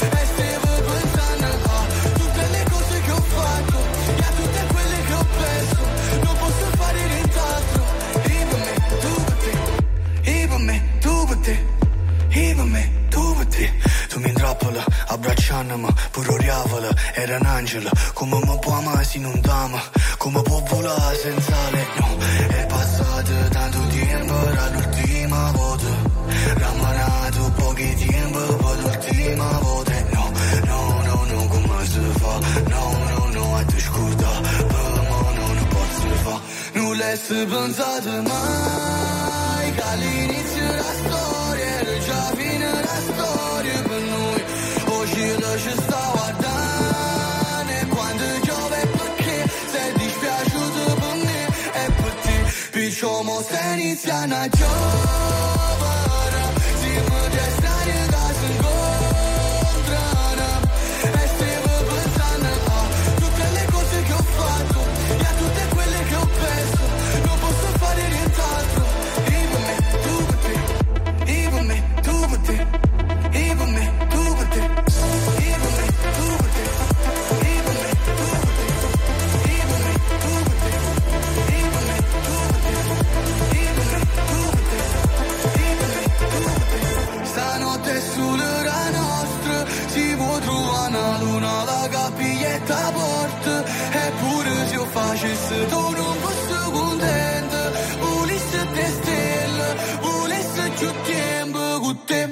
E 0.00 0.24
stavo 0.32 0.70
pensando 0.86 1.46
a 1.46 1.86
tutte 2.14 2.44
le 2.52 2.62
cose 2.70 3.00
che 3.00 3.10
ho 3.10 3.20
fatto 3.20 3.78
E 4.16 4.22
a 4.22 4.30
tutte 4.38 4.60
quelle 4.72 4.98
che 5.04 5.12
ho 5.14 5.26
perso 5.36 5.82
Non 6.22 6.36
posso 6.38 6.66
fare 6.76 7.00
nient'altro 7.06 7.82
E 8.22 8.46
per 8.48 8.58
me, 8.58 8.74
tu 9.00 9.12
per 9.24 9.36
te 9.42 9.52
E 10.30 10.46
per 10.48 10.58
me, 10.58 10.76
tu 11.00 11.26
per 11.26 11.36
te 11.38 11.54
E 12.28 12.54
per 12.54 12.64
me, 12.64 13.04
te 13.56 13.72
Tu 14.08 14.20
mi 14.20 14.28
intrappola, 14.28 14.84
abbracciandomi 15.08 15.88
Pure 16.10 16.32
oriavola, 16.32 16.90
era 17.14 17.36
un 17.36 17.46
angelo 17.46 17.90
Come 18.12 18.38
mi 18.44 18.58
può 18.60 18.72
amare 18.72 19.04
se 19.04 19.18
non 19.18 19.40
t'ama 19.40 19.80
Come 20.18 20.42
può 20.42 20.60
volare 20.68 21.16
senza 21.16 21.56
lei 21.70 21.86
No, 21.98 22.16
è 22.48 22.66
passato 22.66 23.32
tanto 23.50 23.78
tempo 23.88 24.48
Era 24.48 24.68
l'ultima 24.70 25.50
volta 25.52 25.86
Ramanato 26.54 27.52
pochi 27.56 27.94
tempo 27.94 28.38
Per 28.38 28.78
l'ultima 28.82 29.58
volta 29.60 29.92
No, 30.12 30.30
no, 30.64 31.02
no, 31.04 31.24
no, 31.24 31.46
come 31.48 31.86
si 31.86 32.00
fa? 32.20 32.38
No, 32.68 32.98
no, 33.08 33.30
no, 33.32 33.56
a 33.56 33.64
te 33.64 33.80
scusa 33.80 34.30
Per 34.40 34.66
no, 35.08 35.52
non 35.54 35.68
posso 35.68 36.14
fa 36.24 36.40
Non 36.72 36.96
l'hai 36.96 37.18
pensato 37.46 38.22
mai 38.22 39.05
Perciò 53.48 54.26
mo 54.26 54.46
stai 54.48 55.45
Eppure 94.96 95.36
se 95.36 95.54
io 95.54 95.66
facesse 95.66 95.66
tu 95.66 95.80
non 95.90 96.16
fossi 96.20 96.70
contento 96.72 97.56
Volesse 98.00 98.66
te 98.72 98.86
stelle, 98.86 99.76
volesse 100.00 100.70
più 100.78 100.90
tempo 101.04 101.80
con 101.80 102.04
te 102.06 102.30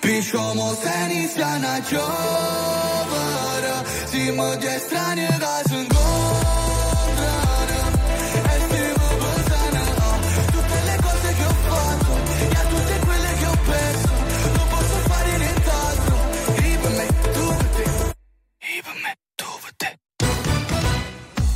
Perciò 0.00 0.54
mo 0.54 0.74
se 0.74 0.92
inizia 1.10 1.46
una 1.56 1.80
giovane 1.80 3.12
Siamo 4.06 4.56
due 4.56 4.78
strani 4.78 5.26
che 5.26 5.34
si 5.66 5.74
incontrano 5.74 5.91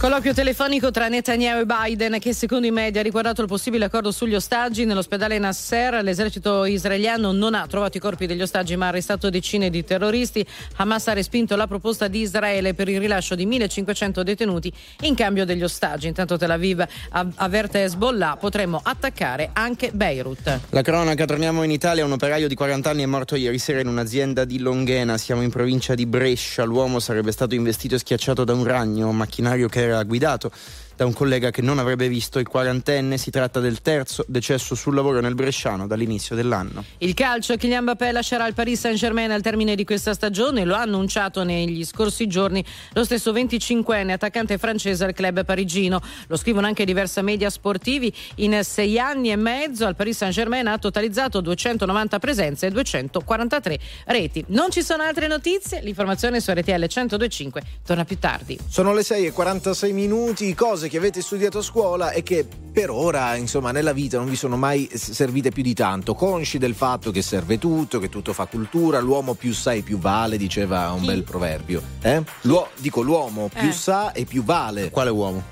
Colloquio 0.06 0.34
telefonico 0.34 0.92
tra 0.92 1.08
Netanyahu 1.08 1.62
e 1.62 1.66
Biden 1.66 2.20
che 2.20 2.32
secondo 2.32 2.64
i 2.68 2.70
media 2.70 3.00
ha 3.00 3.02
riguardato 3.02 3.42
il 3.42 3.48
possibile 3.48 3.86
accordo 3.86 4.12
sugli 4.12 4.36
ostaggi 4.36 4.84
nell'ospedale 4.84 5.36
Nasser. 5.36 6.00
L'esercito 6.00 6.64
israeliano 6.64 7.32
non 7.32 7.54
ha 7.54 7.66
trovato 7.66 7.96
i 7.96 8.00
corpi 8.00 8.26
degli 8.26 8.40
ostaggi 8.40 8.76
ma 8.76 8.84
ha 8.84 8.88
arrestato 8.90 9.30
decine 9.30 9.68
di 9.68 9.82
terroristi. 9.82 10.46
Hamas 10.76 11.08
ha 11.08 11.12
respinto 11.12 11.56
la 11.56 11.66
proposta 11.66 12.06
di 12.06 12.20
Israele 12.20 12.72
per 12.72 12.88
il 12.88 13.00
rilascio 13.00 13.34
di 13.34 13.46
1500 13.46 14.22
detenuti 14.22 14.72
in 15.00 15.16
cambio 15.16 15.44
degli 15.44 15.64
ostaggi. 15.64 16.06
Intanto 16.06 16.36
Tel 16.36 16.52
Aviv 16.52 16.86
av- 17.08 17.32
avverte 17.34 17.82
Hezbollah 17.82 18.36
potremmo 18.36 18.80
attaccare 18.80 19.50
anche 19.54 19.90
Beirut. 19.90 20.60
La 20.70 20.82
cronaca, 20.82 21.24
torniamo 21.24 21.64
in 21.64 21.72
Italia. 21.72 22.04
Un 22.04 22.12
operaio 22.12 22.46
di 22.46 22.54
40 22.54 22.90
anni 22.90 23.02
è 23.02 23.06
morto 23.06 23.34
ieri 23.34 23.58
sera 23.58 23.80
in 23.80 23.88
un'azienda 23.88 24.44
di 24.44 24.60
Longhena. 24.60 25.18
Siamo 25.18 25.42
in 25.42 25.50
provincia 25.50 25.96
di 25.96 26.06
Brescia. 26.06 26.62
L'uomo 26.62 27.00
sarebbe 27.00 27.32
stato 27.32 27.56
investito 27.56 27.96
e 27.96 27.98
schiacciato 27.98 28.44
da 28.44 28.52
un 28.52 28.62
ragno, 28.62 29.08
un 29.08 29.16
macchinario 29.16 29.68
che 29.68 29.80
era 29.80 29.95
guidato 30.04 30.50
da 30.96 31.04
un 31.04 31.12
collega 31.12 31.50
che 31.50 31.62
non 31.62 31.78
avrebbe 31.78 32.08
visto 32.08 32.38
il 32.38 32.48
quarantenne. 32.48 33.18
Si 33.18 33.30
tratta 33.30 33.60
del 33.60 33.82
terzo 33.82 34.24
decesso 34.26 34.74
sul 34.74 34.94
lavoro 34.94 35.20
nel 35.20 35.34
Bresciano 35.34 35.86
dall'inizio 35.86 36.34
dell'anno. 36.34 36.84
Il 36.98 37.14
calcio, 37.14 37.56
Kylian 37.56 37.82
Mbappé 37.82 38.12
lascerà 38.12 38.46
il 38.46 38.54
Paris 38.54 38.80
Saint-Germain 38.80 39.30
al 39.30 39.42
termine 39.42 39.74
di 39.74 39.84
questa 39.84 40.14
stagione, 40.14 40.64
lo 40.64 40.74
ha 40.74 40.80
annunciato 40.80 41.44
negli 41.44 41.84
scorsi 41.84 42.26
giorni 42.26 42.64
lo 42.92 43.04
stesso 43.04 43.32
25enne 43.32 44.10
attaccante 44.10 44.58
francese 44.58 45.04
al 45.04 45.12
club 45.12 45.44
parigino. 45.44 46.00
Lo 46.28 46.36
scrivono 46.36 46.66
anche 46.66 46.84
diversi 46.84 47.20
media 47.22 47.50
sportivi. 47.50 48.12
In 48.36 48.60
sei 48.62 48.98
anni 48.98 49.30
e 49.30 49.36
mezzo 49.36 49.86
al 49.86 49.96
Paris 49.96 50.16
Saint-Germain 50.16 50.66
ha 50.66 50.78
totalizzato 50.78 51.40
290 51.40 52.18
presenze 52.18 52.66
e 52.66 52.70
243 52.70 53.78
reti. 54.06 54.44
Non 54.48 54.70
ci 54.70 54.82
sono 54.82 55.02
altre 55.02 55.26
notizie, 55.26 55.80
l'informazione 55.82 56.40
su 56.40 56.50
RTL 56.52 56.72
1025 56.72 57.62
torna 57.84 58.04
più 58.04 58.18
tardi. 58.18 58.58
Sono 58.68 58.92
le 58.92 59.02
6 59.02 59.26
e 59.26 59.32
46 59.32 59.92
minuti, 59.92 60.54
cose 60.54 60.85
che 60.88 60.96
avete 60.98 61.20
studiato 61.22 61.58
a 61.58 61.62
scuola 61.62 62.10
e 62.10 62.22
che 62.22 62.46
per 62.72 62.90
ora, 62.90 63.34
insomma, 63.36 63.70
nella 63.72 63.92
vita 63.92 64.18
non 64.18 64.28
vi 64.28 64.36
sono 64.36 64.56
mai 64.56 64.88
servite 64.94 65.50
più 65.50 65.62
di 65.62 65.74
tanto. 65.74 66.14
Consci 66.14 66.58
del 66.58 66.74
fatto 66.74 67.10
che 67.10 67.22
serve 67.22 67.58
tutto, 67.58 67.98
che 67.98 68.08
tutto 68.08 68.32
fa 68.32 68.46
cultura, 68.46 68.98
l'uomo 69.00 69.34
più 69.34 69.52
sa 69.52 69.72
e 69.72 69.82
più 69.82 69.98
vale, 69.98 70.36
diceva 70.36 70.90
un 70.92 71.00
Chi? 71.00 71.06
bel 71.06 71.22
proverbio. 71.22 71.82
Eh? 72.02 72.22
L'uo- 72.42 72.68
dico 72.78 73.00
l'uomo 73.02 73.48
più 73.52 73.68
Eh. 73.68 73.72
sa 73.72 74.12
e 74.12 74.24
più 74.24 74.42
vale. 74.44 74.90
Quale 74.90 75.10
uomo? 75.10 75.42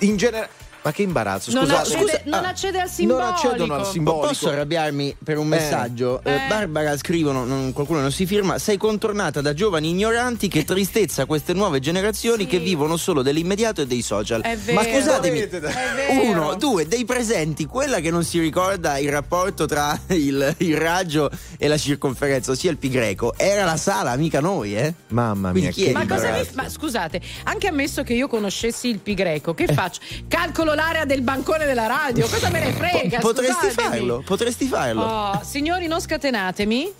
In 0.00 0.16
genere. 0.16 0.48
Ma 0.84 0.92
che 0.92 1.00
imbarazzo, 1.02 1.50
Non 1.52 1.64
scusa, 1.64 1.80
accede, 1.80 1.98
scusa. 2.02 2.20
non 2.26 2.44
ah, 2.44 2.48
accede 2.48 2.78
al 2.78 2.84
non 2.84 2.92
simbolico. 2.94 3.28
accedono 3.30 3.74
al 3.74 3.86
simbolico. 3.86 4.26
Posso 4.26 4.48
arrabbiarmi 4.50 5.16
per 5.24 5.38
un 5.38 5.46
Eh. 5.46 5.48
messaggio? 5.56 6.20
Eh, 6.22 6.30
Eh. 6.34 6.40
Barbara 6.46 6.94
scrivono, 6.98 7.44
non- 7.46 7.72
qualcuno 7.72 8.00
non 8.00 8.12
si 8.12 8.26
firma, 8.26 8.58
sei 8.58 8.76
contornata 8.76 9.40
da 9.40 9.54
giovani 9.54 9.88
ignoranti, 9.88 10.46
che 10.48 10.62
tristezza 10.66 11.24
queste 11.24 11.54
nuove 11.54 11.80
generazioni 11.80 12.42
Sì. 12.42 12.48
che 12.48 12.58
vivono 12.58 12.98
solo 12.98 13.22
dell'immediato 13.22 13.80
e 13.80 13.86
dei 13.86 14.02
social. 14.02 14.42
È 14.42 14.58
Ma 14.74 14.82
vero. 14.82 14.98
scusatemi, 14.98 15.38
È 15.40 15.48
vero. 15.48 16.22
uno, 16.30 16.54
due, 16.56 16.86
dei 16.86 17.06
presenti, 17.06 17.64
quella 17.64 18.00
che 18.00 18.10
non 18.10 18.22
si 18.22 18.38
ricorda 18.38 18.98
il 18.98 19.10
rapporto 19.10 19.64
tra 19.64 19.98
il, 20.08 20.54
il 20.58 20.76
raggio 20.76 21.30
e 21.56 21.66
la 21.66 21.78
circonferenza, 21.78 22.50
ossia 22.50 22.70
il 22.70 22.76
pi 22.76 22.90
greco, 22.90 23.32
era 23.38 23.64
la 23.64 23.78
sala, 23.78 24.14
mica 24.16 24.40
noi, 24.40 24.76
eh? 24.76 24.92
Mamma 25.08 25.50
Quindi 25.50 25.68
mia, 25.68 25.70
chi 25.74 25.82
è 25.84 25.86
che 25.86 25.92
Ma, 25.92 26.06
cosa 26.06 26.30
mi, 26.30 26.46
ma 26.52 26.68
scusate, 26.68 27.20
anche 27.44 27.68
ammesso 27.68 28.02
che 28.02 28.12
io 28.12 28.28
conoscessi 28.28 28.88
il 28.88 28.98
pi 28.98 29.14
greco, 29.14 29.54
che 29.54 29.66
faccio? 29.72 30.00
Calcolo 30.28 30.72
l'area 30.74 31.04
del 31.04 31.22
bancone 31.22 31.64
della 31.64 31.86
radio, 31.86 32.26
cosa 32.26 32.50
me 32.50 32.60
ne 32.60 32.72
frega? 32.72 33.18
Po- 33.18 33.28
potresti 33.28 33.66
scusatemi. 33.66 33.96
farlo, 33.96 34.22
potresti 34.24 34.66
farlo. 34.66 35.02
Oh, 35.02 35.40
signori, 35.42 35.86
non 35.86 36.00
scatenatemi. 36.00 36.92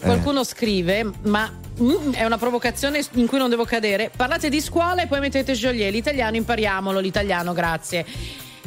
Qualcuno 0.00 0.44
scrive, 0.44 1.10
ma 1.22 1.50
mm, 1.80 2.12
è 2.12 2.24
una 2.24 2.38
provocazione 2.38 3.04
in 3.12 3.26
cui 3.26 3.38
non 3.38 3.50
devo 3.50 3.64
cadere. 3.64 4.10
Parlate 4.14 4.48
di 4.48 4.60
scuola 4.60 5.02
e 5.02 5.06
poi 5.06 5.20
mettete 5.20 5.54
Joliet. 5.54 5.90
L'italiano 5.92 6.36
impariamolo, 6.36 7.00
l'italiano, 7.00 7.52
grazie. 7.52 8.04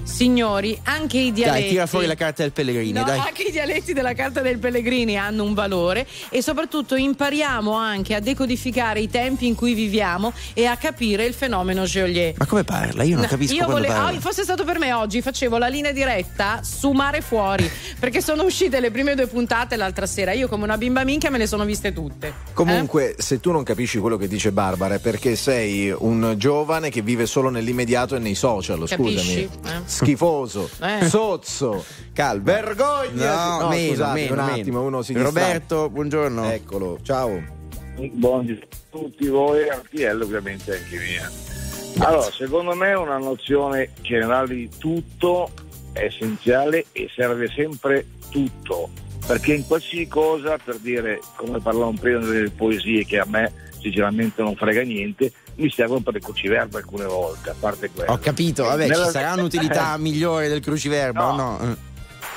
Signori, 0.04 0.78
anche 0.84 1.18
i 1.18 1.32
dialetti. 1.32 1.60
Dai, 1.62 1.70
tira 1.70 1.86
fuori 1.88 2.06
la 2.06 2.16
carta 2.16 2.44
del 2.44 2.52
Pellegrini, 2.52 2.92
No, 2.92 3.04
dai. 3.04 3.20
anche 3.20 3.44
i 3.44 3.52
dialetti 3.52 3.94
della 3.94 4.14
carta 4.14 4.42
del 4.42 4.58
Pellegrini 4.60 5.18
hanno 5.18 5.44
un 5.44 5.54
valore 5.54 6.06
e 6.30 6.42
soprattutto 6.42 6.96
impariamo 6.96 7.72
anche 7.74 8.14
a 8.16 8.20
decodificare 8.20 9.00
i 9.00 9.10
tempi 9.10 9.48
in 9.48 9.56
cui 9.56 9.74
viviamo 9.74 10.34
e 10.54 10.66
a 10.66 10.76
capire 10.76 11.26
il 11.26 11.34
fenomeno 11.34 11.86
Geolier. 11.86 12.34
Ma 12.38 12.46
come 12.46 12.64
parla? 12.64 13.04
Io 13.04 13.14
non 13.14 13.22
No, 13.24 13.28
capisco 13.30 13.54
io 13.54 13.66
vole- 13.68 13.88
parla. 13.88 14.18
oh, 14.18 14.20
fosse 14.20 14.44
stato 14.44 14.64
per 14.66 14.80
me 14.80 14.92
oggi 14.94 15.22
facevo 15.22 15.58
la 15.58 15.68
linea 15.68 15.92
diretta 15.92 16.62
su 16.64 16.92
mare 16.92 17.22
fuori 17.22 17.70
perché 18.00 18.22
sono 18.22 18.44
uscite 18.44 18.80
le 18.80 18.92
prime 18.92 19.16
due 19.16 19.28
puntate 19.28 19.76
l'altra 19.76 20.06
sera 20.06 20.34
io 20.34 20.48
come 20.48 20.64
una 20.64 20.78
bimba 20.78 21.04
minchia 21.04 21.30
me 21.30 21.38
le 21.38 21.48
sono 21.48 21.64
viste 21.66 21.94
tutte 21.94 22.28
Eh? 22.28 22.34
Comunque, 22.54 23.16
se 23.18 23.40
tu 23.40 23.52
non 23.52 23.64
capisci 23.64 23.98
quello 24.00 24.18
che 24.18 24.28
dice 24.28 24.52
Barbara 24.52 24.96
è 24.96 25.00
perché 25.00 25.36
sei 25.36 25.94
un 25.98 26.36
giovane 26.38 26.90
che 26.90 27.02
vive 27.02 27.26
solo 27.26 27.50
nell'immediato 27.50 28.16
e 28.16 28.20
nei 28.20 28.36
social, 28.36 28.84
Capisci? 28.88 29.18
scusami. 29.22 29.50
Eh. 29.66 29.82
Schifoso, 29.92 30.70
Eh. 30.82 31.06
sozzo, 31.08 31.84
Calma. 32.14 32.44
vergogna. 32.44 33.58
No, 33.60 33.68
meno, 33.68 33.90
scusate, 33.92 34.14
meno, 34.20 34.34
un 34.34 34.46
meno. 34.46 34.54
attimo, 34.62 34.82
uno 34.84 35.02
si. 35.02 35.14
Roberto, 35.14 35.90
buongiorno. 35.90 36.50
Eccolo, 36.50 36.98
ciao. 37.04 37.60
Buongiorno 37.96 38.62
a 38.64 38.76
tutti 38.90 39.28
voi, 39.28 39.64
RTL 39.70 40.22
ovviamente 40.24 40.78
anche 40.78 40.98
mia. 40.98 41.30
Allora, 42.06 42.32
secondo 42.32 42.74
me 42.74 42.94
una 42.94 43.18
nozione 43.18 43.90
generale 44.02 44.56
di 44.56 44.70
tutto 44.78 45.52
è 45.92 46.06
essenziale 46.06 46.86
e 46.94 47.10
serve 47.14 47.50
sempre 47.54 48.06
tutto, 48.30 48.90
perché 49.32 49.54
in 49.54 49.66
qualsiasi 49.66 50.10
cosa, 50.10 50.58
per 50.62 50.76
dire, 50.80 51.22
come 51.38 51.60
parlavamo 51.62 51.98
prima 51.98 52.20
delle 52.20 52.50
poesie 52.50 53.06
che 53.06 53.18
a 53.18 53.26
me 53.26 53.70
sinceramente 53.80 54.42
non 54.42 54.56
frega 54.58 54.82
niente, 54.82 55.32
mi 55.56 55.70
servono 55.72 56.02
per 56.02 56.16
le 56.16 56.20
cruciverbe 56.20 56.78
alcune 56.80 57.06
volte, 57.06 57.50
a 57.52 57.56
parte 57.58 57.90
quello. 57.92 58.12
Ho 58.12 58.18
capito, 58.18 58.66
vabbè, 58.66 58.88
Nella- 58.90 59.06
ci 59.06 59.12
sarà 59.12 59.34
un'utilità 59.36 59.96
migliore 60.00 60.50
del 60.50 60.60
cruciverbo, 60.60 61.32
No. 61.32 61.36
no? 61.36 61.60
Eh. 61.62 61.90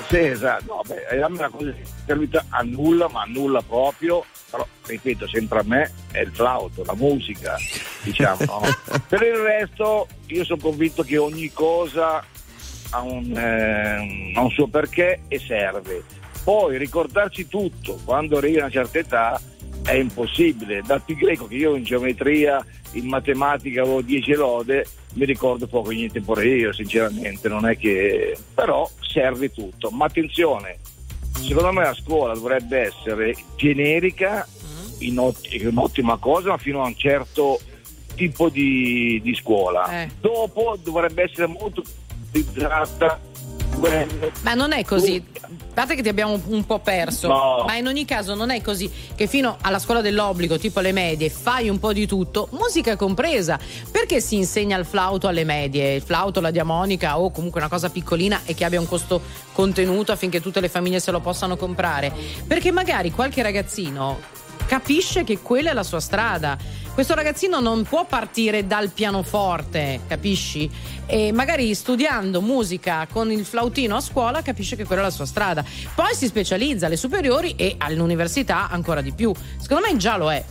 Sì, 0.08 0.18
esatto, 0.18 0.64
no, 0.74 0.80
beh, 0.86 1.06
è 1.06 1.24
una 1.24 1.48
cosa 1.48 1.72
che 1.72 1.82
servita 2.06 2.44
a 2.48 2.62
nulla, 2.62 3.08
ma 3.08 3.22
a 3.22 3.26
nulla 3.26 3.60
proprio, 3.60 4.24
però 4.50 4.64
ripeto, 4.86 5.26
sempre 5.26 5.58
a 5.58 5.62
me 5.64 5.90
è 6.12 6.20
il 6.20 6.30
flauto, 6.32 6.84
la 6.84 6.94
musica, 6.94 7.56
diciamo. 8.02 8.44
no? 8.46 8.60
per 9.08 9.22
il 9.22 9.34
resto 9.36 10.06
io 10.26 10.44
sono 10.44 10.60
convinto 10.62 11.02
che 11.02 11.16
ogni 11.16 11.50
cosa 11.52 12.24
ha 12.90 13.00
un, 13.00 13.36
eh, 13.36 14.32
ha 14.36 14.40
un 14.40 14.50
suo 14.50 14.68
perché 14.68 15.22
e 15.26 15.40
serve. 15.40 16.22
Poi 16.44 16.76
ricordarci 16.76 17.48
tutto 17.48 17.98
quando 18.04 18.36
arrivi 18.36 18.58
a 18.58 18.64
una 18.64 18.70
certa 18.70 18.98
età 18.98 19.40
è 19.82 19.94
impossibile. 19.94 20.82
Dal 20.84 21.02
pi 21.02 21.14
greco 21.14 21.46
che 21.46 21.56
io 21.56 21.74
in 21.74 21.84
geometria, 21.84 22.64
in 22.92 23.06
matematica 23.06 23.82
avevo 23.82 24.02
10 24.02 24.32
lode, 24.34 24.86
mi 25.14 25.24
ricordo 25.24 25.66
poco 25.66 25.90
niente 25.90 26.20
pure 26.20 26.46
io, 26.46 26.72
sinceramente, 26.72 27.48
non 27.48 27.66
è 27.66 27.76
che. 27.76 28.36
però 28.52 28.88
serve 29.00 29.52
tutto. 29.52 29.90
Ma 29.90 30.04
attenzione, 30.06 30.78
secondo 31.40 31.72
me 31.72 31.84
la 31.84 31.94
scuola 31.94 32.34
dovrebbe 32.34 32.80
essere 32.80 33.34
generica, 33.56 34.46
in 34.98 35.18
ot- 35.18 35.48
un'ottima 35.62 36.16
cosa, 36.18 36.50
ma 36.50 36.58
fino 36.58 36.82
a 36.82 36.86
un 36.86 36.96
certo 36.96 37.60
tipo 38.14 38.48
di, 38.48 39.20
di 39.22 39.34
scuola. 39.34 40.02
Eh. 40.02 40.10
Dopo 40.20 40.76
dovrebbe 40.82 41.24
essere 41.24 41.46
molto 41.46 41.82
utilizzata. 42.28 43.32
Ma 44.42 44.54
non 44.54 44.72
è 44.72 44.84
così. 44.84 45.22
A 45.40 45.48
parte 45.74 45.94
che 45.94 46.02
ti 46.02 46.08
abbiamo 46.08 46.40
un 46.46 46.64
po' 46.64 46.78
perso. 46.78 47.28
No. 47.28 47.64
ma 47.66 47.76
in 47.76 47.86
ogni 47.86 48.04
caso 48.04 48.34
non 48.34 48.50
è 48.50 48.62
così 48.62 48.90
che 49.14 49.26
fino 49.26 49.56
alla 49.60 49.78
scuola 49.78 50.00
dell'obbligo 50.00 50.58
tipo 50.58 50.78
alle 50.78 50.92
medie 50.92 51.28
fai 51.28 51.68
un 51.68 51.78
po' 51.78 51.92
di 51.92 52.06
tutto 52.06 52.48
musica 52.52 52.96
compresa. 52.96 53.58
Perché 53.90 54.20
si 54.20 54.36
insegna 54.36 54.78
il 54.78 54.84
flauto 54.84 55.28
alle 55.28 55.44
medie? 55.44 55.94
Il 55.94 56.02
flauto 56.02 56.40
la 56.40 56.50
diamonica 56.50 57.18
o 57.18 57.30
comunque 57.30 57.60
una 57.60 57.68
cosa 57.68 57.90
piccolina 57.90 58.42
e 58.44 58.54
che 58.54 58.64
abbia 58.64 58.80
un 58.80 58.88
costo 58.88 59.20
contenuto 59.52 60.12
affinché 60.12 60.40
tutte 60.40 60.60
le 60.60 60.68
famiglie 60.68 61.00
se 61.00 61.10
lo 61.10 61.20
possano 61.20 61.56
comprare. 61.56 62.12
Perché 62.46 62.70
magari 62.70 63.10
qualche 63.10 63.42
ragazzino 63.42 64.42
capisce 64.66 65.24
che 65.24 65.40
quella 65.40 65.70
è 65.70 65.74
la 65.74 65.82
sua 65.82 66.00
strada 66.00 66.56
questo 66.94 67.14
ragazzino 67.14 67.58
non 67.60 67.82
può 67.82 68.04
partire 68.06 68.66
dal 68.66 68.90
pianoforte, 68.90 70.00
capisci? 70.06 70.70
E 71.06 71.32
magari 71.32 71.74
studiando 71.74 72.40
musica 72.40 73.06
con 73.10 73.30
il 73.32 73.44
flautino 73.44 73.96
a 73.96 74.00
scuola 74.00 74.42
capisce 74.42 74.76
che 74.76 74.84
quella 74.84 75.02
è 75.02 75.04
la 75.04 75.10
sua 75.10 75.26
strada. 75.26 75.64
Poi 75.94 76.14
si 76.14 76.26
specializza 76.26 76.86
alle 76.86 76.96
superiori 76.96 77.54
e 77.56 77.74
all'università 77.78 78.68
ancora 78.70 79.00
di 79.00 79.12
più. 79.12 79.32
Secondo 79.58 79.86
me 79.88 79.96
già 79.96 80.16
lo 80.16 80.30
è. 80.32 80.42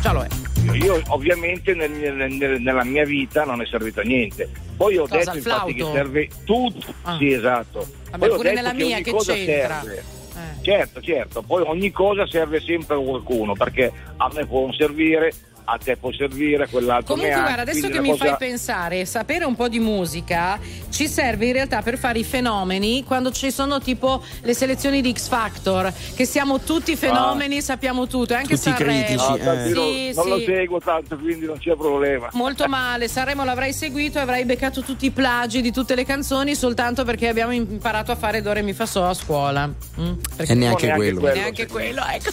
Già 0.00 0.12
lo 0.12 0.22
è. 0.22 0.28
Io, 0.76 1.02
ovviamente 1.08 1.74
nel- 1.74 1.90
nel- 1.90 2.32
nel- 2.34 2.60
nella 2.60 2.84
mia 2.84 3.04
vita 3.04 3.44
non 3.44 3.60
è 3.60 3.66
servito 3.66 4.00
a 4.00 4.04
niente. 4.04 4.48
Poi 4.76 4.96
ho 4.96 5.08
Cosa, 5.08 5.32
detto 5.32 5.36
infatti 5.38 5.74
che 5.74 5.84
serve 5.92 6.28
tutto. 6.44 6.94
Ah. 7.02 7.16
Sì, 7.18 7.32
esatto. 7.32 7.86
Vabbè, 8.10 8.18
Poi 8.18 8.28
ho 8.28 8.36
pure 8.36 8.50
detto 8.50 8.62
nella 8.62 8.74
che 8.76 8.84
mia 8.84 9.00
che 9.00 9.10
cosa 9.10 9.32
c'entra? 9.34 9.80
serve. 9.82 9.96
Eh. 10.36 10.62
Certo, 10.64 11.02
certo, 11.02 11.42
poi 11.42 11.62
ogni 11.66 11.90
cosa 11.90 12.26
serve 12.26 12.60
sempre 12.60 12.94
a 12.96 12.98
qualcuno, 12.98 13.54
perché 13.54 13.92
a 14.16 14.30
me 14.32 14.46
può 14.46 14.60
non 14.60 14.72
servire, 14.72 15.32
a 15.64 15.78
te 15.82 15.96
può 15.96 16.12
servire, 16.12 16.68
quell'altro 16.68 17.14
Comunque, 17.14 17.28
neanche, 17.28 17.44
guarda, 17.52 17.62
adesso 17.70 17.86
quindi 17.86 17.96
che 17.96 18.02
mi 18.02 18.18
cosa- 18.18 18.36
fai 18.36 18.48
pensare, 18.48 19.04
sapere 19.04 19.44
un 19.44 19.54
po' 19.56 19.68
di 19.68 19.78
musica 19.78 20.58
ci 20.90 21.06
serve 21.08 21.46
in 21.46 21.52
realtà 21.52 21.82
per 21.82 21.98
fare 21.98 22.18
i 22.18 22.24
fenomeni 22.24 23.04
quando 23.04 23.30
ci 23.32 23.50
sono 23.50 23.80
tipo 23.80 24.22
le 24.42 24.54
selezioni 24.54 25.00
di 25.00 25.12
X 25.12 25.28
Factor, 25.28 25.92
che 26.14 26.24
siamo 26.24 26.60
tutti 26.60 26.96
fenomeni, 26.96 27.62
sappiamo 27.62 28.06
tutto, 28.06 28.32
e 28.32 28.36
anche 28.36 28.56
Tutti 28.56 28.70
Sanremo. 28.70 29.04
critici, 29.04 29.28
No, 29.28 29.36
eh. 29.36 29.44
tanti 29.44 29.72
non- 29.72 29.84
Sì, 29.86 30.12
lo 30.14 30.38
sì. 30.38 30.44
seguo 30.44 30.78
tanto, 30.80 31.16
quindi 31.16 31.46
non 31.46 31.58
c'è 31.58 31.74
problema. 31.76 32.28
Molto 32.32 32.66
male, 32.68 33.08
Sanremo 33.08 33.44
l'avrai 33.44 33.72
seguito 33.72 34.18
e 34.18 34.22
avrai 34.22 34.44
beccato 34.44 34.82
tutti 34.82 35.06
i 35.06 35.10
plagi 35.10 35.60
di 35.62 35.72
tutte 35.72 35.94
le 35.94 36.04
canzoni 36.04 36.54
soltanto 36.54 37.04
perché 37.04 37.28
abbiamo 37.28 37.52
imparato 37.52 38.12
a 38.12 38.16
fare 38.16 38.42
Do 38.42 38.52
Re 38.52 38.62
Mi 38.62 38.72
Fa 38.72 38.86
So 38.86 39.04
a 39.04 39.14
scuola. 39.14 39.66
Mm? 39.66 39.72
E 40.02 40.54
neanche 40.54 40.54
neanche 40.54 40.92
quello. 40.94 41.20
quello. 41.20 41.34
neanche 41.34 41.66
quello, 41.66 42.02
ecco. 42.06 42.30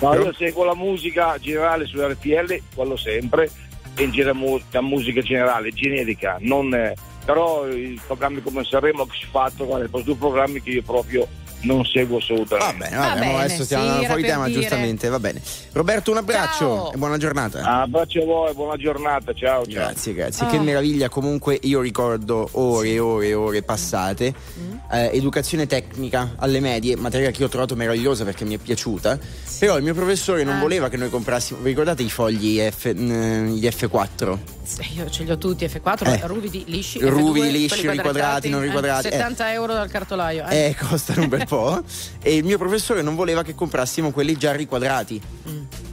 No, 0.00 0.14
io? 0.14 0.32
seguo 0.34 0.64
la 0.64 0.74
musica 0.74 1.38
generale 1.38 1.86
su 1.86 2.00
RTL, 2.00 2.60
quello 2.74 2.96
sempre, 2.96 3.50
e 3.96 4.02
in 4.02 4.30
mu- 4.34 4.60
la 4.70 4.82
musica 4.82 5.20
generale, 5.22 5.72
generica, 5.72 6.36
non, 6.40 6.72
eh, 6.74 6.94
però 7.24 7.66
i 7.68 7.98
programmi 8.06 8.42
come 8.42 8.62
Sanremo, 8.62 9.06
X 9.06 9.26
Factor, 9.30 9.66
guarda, 9.66 9.88
sono 9.88 10.02
due 10.02 10.16
programmi 10.16 10.60
che 10.60 10.70
io 10.70 10.82
proprio 10.82 11.26
non 11.62 11.84
seguo 11.84 12.18
Va 12.18 12.22
assolutamente. 12.22 12.76
bene, 12.84 12.96
va 12.96 13.06
Va 13.08 13.14
bene, 13.14 13.38
adesso 13.42 13.64
stiamo 13.64 13.82
sì, 13.82 13.88
andando 13.88 14.04
era 14.04 14.12
fuori 14.14 14.22
tema, 14.28 14.46
dire. 14.46 14.60
giustamente, 14.60 15.08
va 15.08 15.18
bene. 15.18 15.42
Roberto, 15.72 16.10
un 16.10 16.16
abbraccio 16.18 16.58
Ciao. 16.58 16.92
e 16.92 16.96
buona 16.96 17.16
giornata. 17.16 17.62
Abbraccio 17.82 18.22
a 18.22 18.24
voi, 18.24 18.54
buona 18.54 18.76
giornata, 18.76 19.32
ciao 19.32 19.64
ciao. 19.64 19.72
Grazie, 19.72 20.12
grazie. 20.14 20.46
Ah. 20.46 20.50
Che 20.50 20.58
meraviglia. 20.58 21.08
Comunque 21.08 21.58
io 21.62 21.80
ricordo 21.80 22.48
ore 22.52 22.88
e 22.90 22.98
ore 22.98 23.26
e 23.28 23.34
ore 23.34 23.62
passate. 23.62 24.32
Mm. 24.58 24.74
Eh, 24.92 25.10
educazione 25.14 25.66
tecnica 25.66 26.34
alle 26.38 26.60
medie, 26.60 26.94
materia 26.96 27.30
che 27.30 27.40
io 27.40 27.46
ho 27.46 27.50
trovato 27.50 27.74
meravigliosa 27.74 28.24
perché 28.24 28.44
mi 28.44 28.54
è 28.54 28.58
piaciuta. 28.58 29.18
Però 29.58 29.76
il 29.76 29.82
mio 29.82 29.94
professore 29.94 30.44
non 30.44 30.56
Ah. 30.56 30.60
voleva 30.60 30.88
che 30.88 30.96
noi 30.96 31.10
comprassimo. 31.10 31.58
Vi 31.60 31.68
ricordate 31.70 32.02
i 32.02 32.10
fogli 32.10 32.60
F, 32.60 32.92
gli 32.92 33.66
F4? 33.66 34.38
Sì, 34.62 34.82
Io 34.96 35.08
ce 35.10 35.22
li 35.22 35.30
ho 35.30 35.38
tutti, 35.38 35.64
F4, 35.64 36.12
Eh. 36.12 36.20
ruvidi 36.26 36.64
lisci, 36.66 36.98
Ruvidi, 37.00 37.46
F2, 37.46 37.50
lisci, 37.52 37.88
riquadrati, 37.90 38.48
non 38.48 38.60
riquadrati, 38.62 39.06
eh. 39.08 39.10
70 39.12 39.52
euro 39.52 39.72
dal 39.74 39.88
cartolaio. 39.88 40.44
Eh. 40.48 40.56
Eh, 40.66 40.76
costano 40.76 41.22
un 41.22 41.28
bel 41.28 41.45
po'. 41.46 41.82
E 42.20 42.36
il 42.36 42.44
mio 42.44 42.58
professore 42.58 43.00
non 43.02 43.14
voleva 43.14 43.42
che 43.42 43.54
comprassimo 43.54 44.10
quelli 44.10 44.36
già 44.36 44.52
riquadrati. 44.52 45.20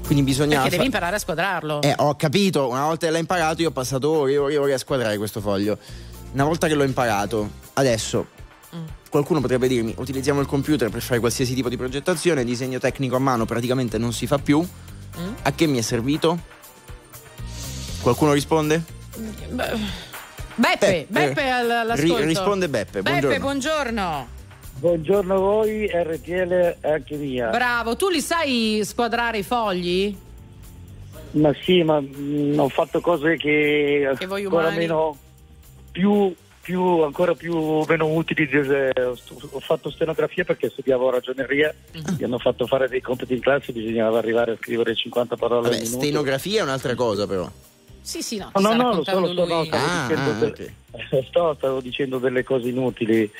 Quindi 0.05 0.23
bisognava. 0.23 0.63
Perché 0.63 0.77
devi 0.77 0.89
fa- 0.89 0.95
imparare 0.97 1.15
a 1.15 1.19
squadrarlo. 1.19 1.81
Eh, 1.81 1.93
ho 1.97 2.15
capito, 2.15 2.67
una 2.67 2.83
volta 2.83 3.05
che 3.05 3.11
l'ho 3.13 3.19
imparato 3.19 3.61
io 3.61 3.69
ho 3.69 3.71
passato 3.71 4.09
ore 4.11 4.33
e 4.33 4.37
ore 4.37 4.53
e 4.53 4.57
ore 4.57 4.73
a 4.73 4.77
squadrare 4.77 5.17
questo 5.17 5.39
foglio. 5.39 5.77
Una 6.33 6.43
volta 6.43 6.67
che 6.67 6.73
l'ho 6.73 6.83
imparato, 6.83 7.49
adesso 7.73 8.27
Mm. 8.75 8.85
qualcuno 9.09 9.39
potrebbe 9.39 9.67
dirmi 9.67 9.93
utilizziamo 9.95 10.39
il 10.41 10.47
computer 10.47 10.89
per 10.89 11.01
fare 11.03 11.19
qualsiasi 11.19 11.53
tipo 11.53 11.69
di 11.69 11.77
progettazione, 11.77 12.43
disegno 12.43 12.79
tecnico 12.79 13.15
a 13.15 13.19
mano 13.19 13.45
praticamente 13.45 13.99
non 13.99 14.11
si 14.13 14.25
fa 14.27 14.39
più. 14.39 14.59
Mm. 14.59 15.33
A 15.43 15.51
che 15.53 15.67
mi 15.67 15.77
è 15.77 15.81
servito? 15.81 16.39
Qualcuno 18.01 18.33
risponde? 18.33 18.83
Beppe, 20.55 21.05
Beppe 21.07 21.49
all- 21.49 21.69
all'ascolto. 21.69 22.17
ri- 22.17 22.25
risponde 22.25 22.67
Beppe, 22.69 23.01
Beppe, 23.01 23.39
buongiorno. 23.39 24.32
Buongiorno. 24.87 25.35
A 25.35 25.39
voi, 25.39 25.87
RTL 25.87 26.49
è 26.81 26.91
anche 26.91 27.15
mia. 27.15 27.49
Bravo, 27.49 27.95
tu 27.95 28.09
li 28.09 28.19
sai 28.19 28.81
squadrare 28.83 29.37
i 29.39 29.43
fogli? 29.43 30.15
ma 31.31 31.51
sì, 31.63 31.81
ma 31.81 31.99
mh, 31.99 32.55
ho 32.59 32.69
fatto 32.69 33.01
cose 33.01 33.37
che, 33.37 34.13
Che 34.17 34.25
voi 34.27 34.43
ancora 34.43 34.65
umani? 34.67 34.77
meno 34.77 35.17
più, 35.91 36.31
più 36.61 36.81
ancora 37.01 37.33
più 37.33 37.83
meno 37.87 38.07
utili. 38.13 38.47
eh, 38.47 38.91
Ho 39.01 39.59
fatto 39.59 39.89
stenografia 39.89 40.43
perché 40.43 40.69
studiavo 40.69 41.09
ragioneria, 41.09 41.73
Mm. 41.97 42.15
mi 42.19 42.23
hanno 42.25 42.37
fatto 42.37 42.67
fare 42.67 42.87
dei 42.87 43.01
compiti 43.01 43.33
in 43.33 43.39
classe, 43.39 43.71
bisognava 43.71 44.19
arrivare 44.19 44.51
a 44.51 44.57
scrivere 44.61 44.93
50 44.93 45.35
parole 45.37 45.61
Vabbè, 45.69 45.75
al 45.75 45.81
minuto. 45.81 46.01
stenografia 46.03 46.59
è 46.59 46.63
un'altra 46.63 46.93
cosa 46.93 47.25
però. 47.25 47.49
Sì, 48.03 48.21
sì, 48.21 48.37
no. 48.37 48.51
No, 48.55 48.73
no, 48.73 48.95
lo 48.95 49.03
so, 49.03 49.19
lo 49.19 49.27
so, 49.33 49.45
no, 49.45 49.63
stavo, 49.63 49.85
Ah, 49.85 50.07
dicendo 50.07 50.29
ah, 50.29 50.33
delle, 50.33 50.73
sto- 51.29 51.53
stavo 51.57 51.79
dicendo 51.79 52.17
delle 52.19 52.43
cose 52.43 52.67
inutili, 52.67 53.31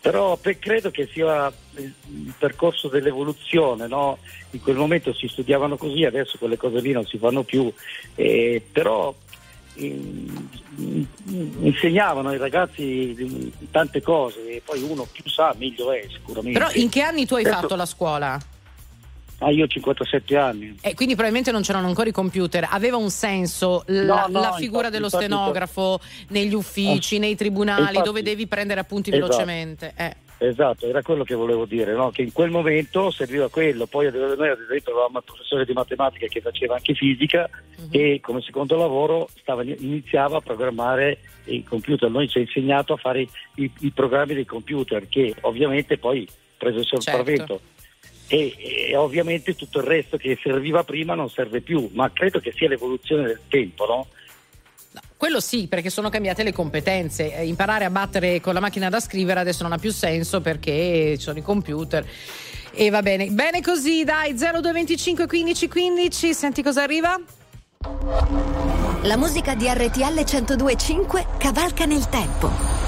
però 0.00 0.36
pe- 0.36 0.58
credo 0.58 0.90
che 0.90 1.08
sia 1.10 1.50
il, 1.76 1.92
percorso 2.36 2.88
dell'evoluzione, 2.88 3.86
no? 3.86 4.18
in 4.50 4.60
quel 4.60 4.74
momento 4.76 5.12
si 5.14 5.28
studiavano 5.28 5.76
così, 5.76 6.04
adesso 6.04 6.36
quelle 6.36 6.56
cose 6.56 6.80
lì 6.80 6.90
non 6.90 7.06
si 7.06 7.16
fanno 7.16 7.44
più, 7.44 7.72
eh, 8.16 8.60
però 8.72 9.14
in- 9.74 10.48
in- 10.78 11.06
insegnavano 11.60 12.30
ai 12.30 12.38
ragazzi 12.38 13.52
tante 13.70 14.02
cose 14.02 14.56
e 14.56 14.62
poi 14.64 14.82
uno 14.82 15.06
più 15.10 15.22
sa 15.30 15.54
meglio 15.56 15.92
è 15.92 16.04
sicuramente. 16.10 16.58
Però 16.58 16.70
in 16.74 16.88
che 16.88 17.02
anni 17.02 17.24
tu 17.24 17.34
hai 17.36 17.44
Adesso- 17.44 17.60
fatto 17.60 17.76
la 17.76 17.86
scuola? 17.86 18.38
Ah, 19.40 19.50
io 19.50 19.64
ho 19.64 19.66
57 19.68 20.36
anni. 20.36 20.76
E 20.80 20.94
quindi 20.94 21.14
probabilmente 21.14 21.52
non 21.52 21.62
c'erano 21.62 21.86
ancora 21.86 22.08
i 22.08 22.12
computer. 22.12 22.66
Aveva 22.70 22.96
un 22.96 23.10
senso 23.10 23.84
la, 23.86 24.26
No, 24.28 24.40
la 24.40 24.52
figura 24.54 24.86
infatti- 24.86 24.90
dello 24.90 25.04
infatti- 25.04 25.24
stenografo 25.24 26.00
negli 26.30 26.54
uffici, 26.54 27.18
nei 27.18 27.36
tribunali, 27.36 27.80
infatti- 27.82 28.02
dove 28.02 28.22
devi 28.22 28.46
prendere 28.48 28.80
appunti 28.80 29.10
Esatto. 29.10 29.26
velocemente. 29.26 29.92
Eh. 29.96 30.16
Esatto, 30.40 30.86
era 30.86 31.02
quello 31.02 31.24
che 31.24 31.34
volevo 31.34 31.64
dire, 31.64 31.94
no? 31.94 32.10
che 32.10 32.22
in 32.22 32.32
quel 32.32 32.50
momento 32.50 33.10
serviva 33.10 33.48
quello, 33.48 33.86
poi 33.86 34.08
noi 34.12 34.48
ad 34.48 34.60
esempio 34.60 34.92
avevamo 34.92 35.18
un 35.18 35.22
professore 35.24 35.64
di 35.64 35.72
matematica 35.72 36.28
che 36.28 36.40
faceva 36.40 36.74
anche 36.76 36.94
fisica 36.94 37.50
Mhm. 37.76 37.88
e 37.90 38.20
come 38.22 38.40
secondo 38.42 38.76
lavoro 38.76 39.28
stava- 39.36 39.64
iniziava 39.64 40.36
a 40.36 40.40
programmare 40.40 41.18
i 41.46 41.64
computer, 41.64 42.08
noi 42.08 42.28
ci 42.28 42.38
ha 42.38 42.40
insegnato 42.42 42.92
a 42.92 42.96
fare 42.96 43.26
i, 43.56 43.68
i 43.80 43.90
programmi 43.90 44.34
dei 44.34 44.44
computer 44.44 45.08
che 45.08 45.34
ovviamente 45.40 45.98
poi 45.98 46.24
prese 46.56 46.78
il 46.80 46.86
sopravvento. 46.86 47.60
E, 48.28 48.54
e 48.90 48.96
ovviamente 48.96 49.56
tutto 49.56 49.78
il 49.78 49.86
resto 49.86 50.16
che 50.16 50.38
serviva 50.40 50.84
prima 50.84 51.14
non 51.14 51.30
serve 51.30 51.60
più, 51.62 51.88
ma 51.94 52.12
credo 52.12 52.40
che 52.40 52.52
sia 52.54 52.68
l'evoluzione 52.68 53.24
del 53.24 53.40
tempo, 53.48 53.86
no? 53.86 54.06
Quello 55.16 55.40
sì, 55.40 55.66
perché 55.66 55.90
sono 55.90 56.10
cambiate 56.10 56.44
le 56.44 56.52
competenze. 56.52 57.34
Eh, 57.34 57.46
Imparare 57.46 57.84
a 57.84 57.90
battere 57.90 58.40
con 58.40 58.54
la 58.54 58.60
macchina 58.60 58.88
da 58.88 59.00
scrivere 59.00 59.40
adesso 59.40 59.64
non 59.64 59.72
ha 59.72 59.78
più 59.78 59.90
senso 59.90 60.40
perché 60.40 61.16
ci 61.16 61.22
sono 61.24 61.38
i 61.38 61.42
computer. 61.42 62.06
E 62.70 62.90
va 62.90 63.02
bene. 63.02 63.26
Bene 63.26 63.60
così, 63.60 64.04
dai, 64.04 64.34
0225 64.34 65.26
15 65.26 65.68
15, 65.68 66.34
senti 66.34 66.62
cosa 66.62 66.82
arriva? 66.82 67.20
La 69.02 69.16
musica 69.16 69.54
di 69.54 69.66
RTL 69.66 70.22
1025 70.24 71.26
cavalca 71.38 71.84
nel 71.84 72.08
tempo. 72.08 72.87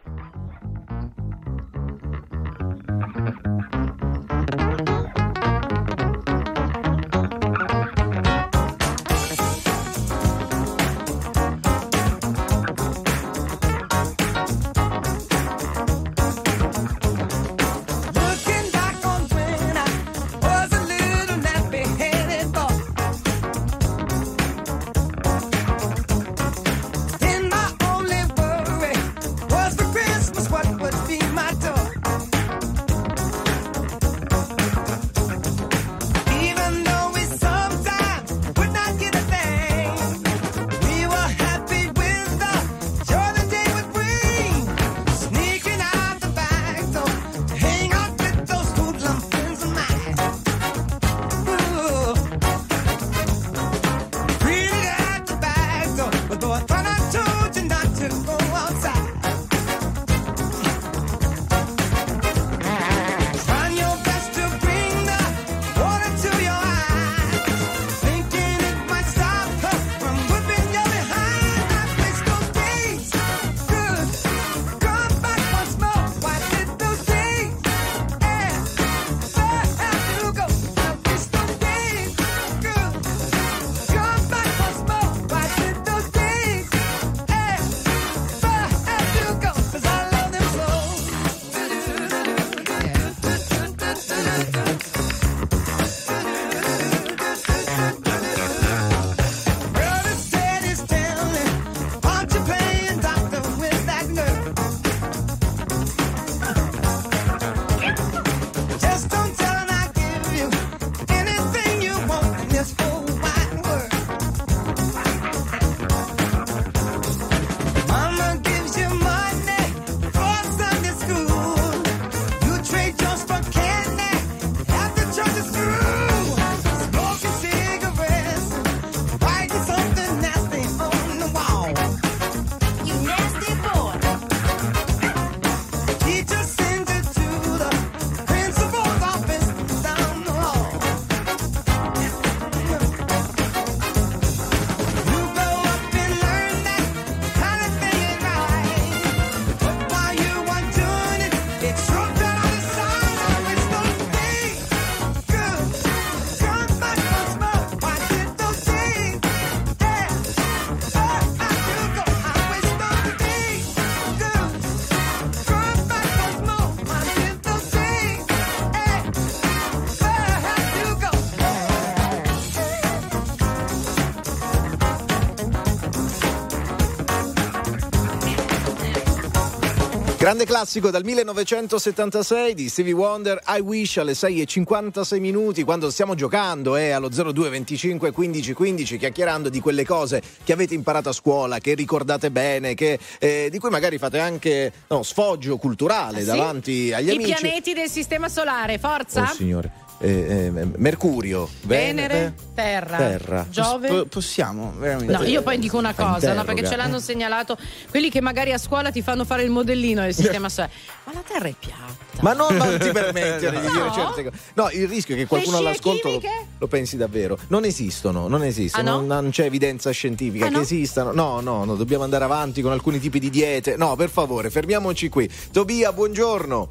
Grande 180.31 180.49
classico 180.49 180.89
dal 180.91 181.03
1976 181.03 182.53
di 182.53 182.69
Stevie 182.69 182.93
Wonder, 182.93 183.41
I 183.47 183.59
Wish 183.59 183.97
alle 183.97 184.13
6.56 184.13 185.19
minuti 185.19 185.63
quando 185.63 185.91
stiamo 185.91 186.15
giocando 186.15 186.77
eh, 186.77 186.91
allo 186.91 187.09
02 187.09 187.49
25 187.49 188.11
15 188.11 188.53
15 188.53 188.97
chiacchierando 188.97 189.49
di 189.49 189.59
quelle 189.59 189.83
cose 189.83 190.21
che 190.45 190.53
avete 190.53 190.73
imparato 190.73 191.09
a 191.09 191.11
scuola, 191.11 191.59
che 191.59 191.73
ricordate 191.73 192.31
bene, 192.31 192.75
che, 192.75 192.97
eh, 193.19 193.49
di 193.51 193.59
cui 193.59 193.69
magari 193.69 193.97
fate 193.97 194.19
anche 194.19 194.71
no, 194.87 195.03
sfoggio 195.03 195.57
culturale 195.57 196.21
Sì? 196.21 196.27
davanti 196.27 196.93
agli 196.93 197.09
I 197.09 197.15
amici. 197.15 197.33
pianeti 197.33 197.73
del 197.73 197.89
sistema 197.89 198.29
solare, 198.29 198.77
forza. 198.77 199.23
Oh 199.23 199.33
signore, 199.35 199.69
Eh, 200.03 200.47
eh, 200.47 200.51
Mercurio, 200.77 201.47
Venere, 201.61 202.33
Terra, 202.55 202.97
Terra. 202.97 203.45
Giove. 203.51 203.87
Po- 203.87 204.05
possiamo, 204.05 204.73
veramente. 204.79 205.13
No, 205.13 205.21
io 205.23 205.43
poi 205.43 205.59
dico 205.59 205.77
una 205.77 205.93
cosa, 205.93 206.33
no, 206.33 206.43
perché 206.43 206.67
ce 206.67 206.75
l'hanno 206.75 206.99
segnalato 206.99 207.55
quelli 207.91 208.09
che 208.09 208.19
magari 208.19 208.51
a 208.51 208.57
scuola 208.57 208.89
ti 208.89 209.03
fanno 209.03 209.25
fare 209.25 209.43
il 209.43 209.51
modellino 209.51 210.01
del 210.01 210.15
sistema 210.15 210.49
solare. 210.49 210.71
Ma 211.03 211.13
la 211.13 211.21
Terra 211.27 211.47
è 211.47 211.53
piatta. 211.57 211.99
Ma 212.21 212.33
non, 212.33 212.55
non 212.55 212.79
ti 212.79 212.89
permettere 212.89 213.59
di 213.59 213.67
dire 213.67 213.71
No? 213.85 213.91
certe 213.93 214.23
cose. 214.23 214.37
No, 214.55 214.69
il 214.71 214.87
rischio 214.87 215.13
è 215.13 215.17
che 215.19 215.27
qualcuno 215.27 215.57
all'ascolto 215.57 216.09
lo, 216.09 216.21
lo 216.57 216.67
pensi 216.67 216.97
davvero. 216.97 217.37
Non 217.49 217.63
esistono, 217.65 218.27
non 218.27 218.43
esistono, 218.43 218.89
Ah, 218.89 218.91
no? 218.93 218.97
non, 219.05 219.21
non 219.21 219.29
c'è 219.29 219.45
evidenza 219.45 219.91
scientifica 219.91 220.45
Ah, 220.45 220.49
che 220.49 220.55
no? 220.55 220.61
esistano. 220.61 221.11
No, 221.11 221.41
no, 221.41 221.63
no, 221.63 221.75
dobbiamo 221.75 222.03
andare 222.03 222.23
avanti 222.23 222.63
con 222.63 222.71
alcuni 222.71 222.99
tipi 222.99 223.19
di 223.19 223.29
diete. 223.29 223.75
No, 223.77 223.95
per 223.95 224.09
favore, 224.09 224.49
fermiamoci 224.49 225.09
qui. 225.09 225.29
Tobia, 225.51 225.93
buongiorno. 225.93 226.69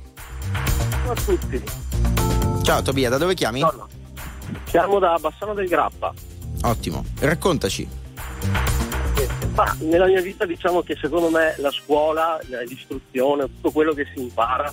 Ciao 1.04 1.12
a 1.12 1.14
tutti. 1.14 1.62
Ciao 2.70 2.82
Tobia, 2.82 3.08
da 3.08 3.18
dove 3.18 3.34
chiami? 3.34 3.66
Siamo 4.66 5.00
da 5.00 5.18
Bassano 5.20 5.54
del 5.54 5.66
Grappa. 5.66 6.14
Ottimo, 6.62 7.04
raccontaci. 7.18 7.88
Ma 9.56 9.76
nella 9.80 10.06
mia 10.06 10.20
vita 10.20 10.46
diciamo 10.46 10.80
che 10.82 10.96
secondo 11.00 11.30
me 11.30 11.56
la 11.58 11.72
scuola, 11.72 12.38
l'istruzione, 12.68 13.46
tutto 13.46 13.72
quello 13.72 13.92
che 13.92 14.06
si 14.14 14.22
impara 14.22 14.72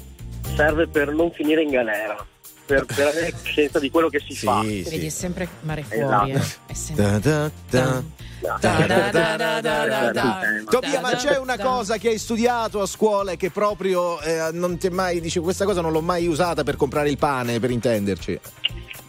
serve 0.55 0.87
per 0.87 1.11
non 1.11 1.31
finire 1.31 1.63
in 1.63 1.71
galera, 1.71 2.23
per, 2.67 2.85
per 2.85 3.07
avere 3.07 3.31
coscienza 3.31 3.79
di 3.79 3.89
quello 3.89 4.09
che 4.09 4.19
si 4.19 4.35
fa. 4.35 4.61
Vedi, 4.61 5.07
è 5.07 5.09
sempre 5.09 5.49
mare 5.61 5.83
Esatto. 5.89 6.25
fuori. 6.25 6.31
eh. 6.33 6.41
È 6.67 6.73
sempre... 6.73 7.03
Da, 7.03 7.17
da, 7.17 7.51
da. 7.71 8.03
Da, 8.39 8.57
da, 8.59 8.85
da, 8.85 9.09
da, 9.11 9.35
da, 9.35 9.61
da, 9.61 10.11
da. 10.11 10.39
Tobia, 10.69 11.01
ma 11.01 11.15
c'è 11.15 11.37
una 11.37 11.57
cosa 11.57 11.97
che 11.97 12.09
hai 12.09 12.17
studiato 12.19 12.81
a 12.81 12.85
scuola 12.85 13.31
e 13.31 13.37
che 13.37 13.49
proprio 13.49 14.19
eh, 14.21 14.49
non 14.53 14.77
ti 14.77 14.87
è 14.87 14.89
mai 14.91 15.19
dici 15.19 15.39
questa 15.39 15.65
cosa 15.65 15.81
non 15.81 15.91
l'ho 15.91 16.01
mai 16.01 16.27
usata 16.27 16.63
per 16.63 16.75
comprare 16.75 17.09
il 17.09 17.17
pane, 17.17 17.59
per 17.59 17.71
intenderci. 17.71 18.39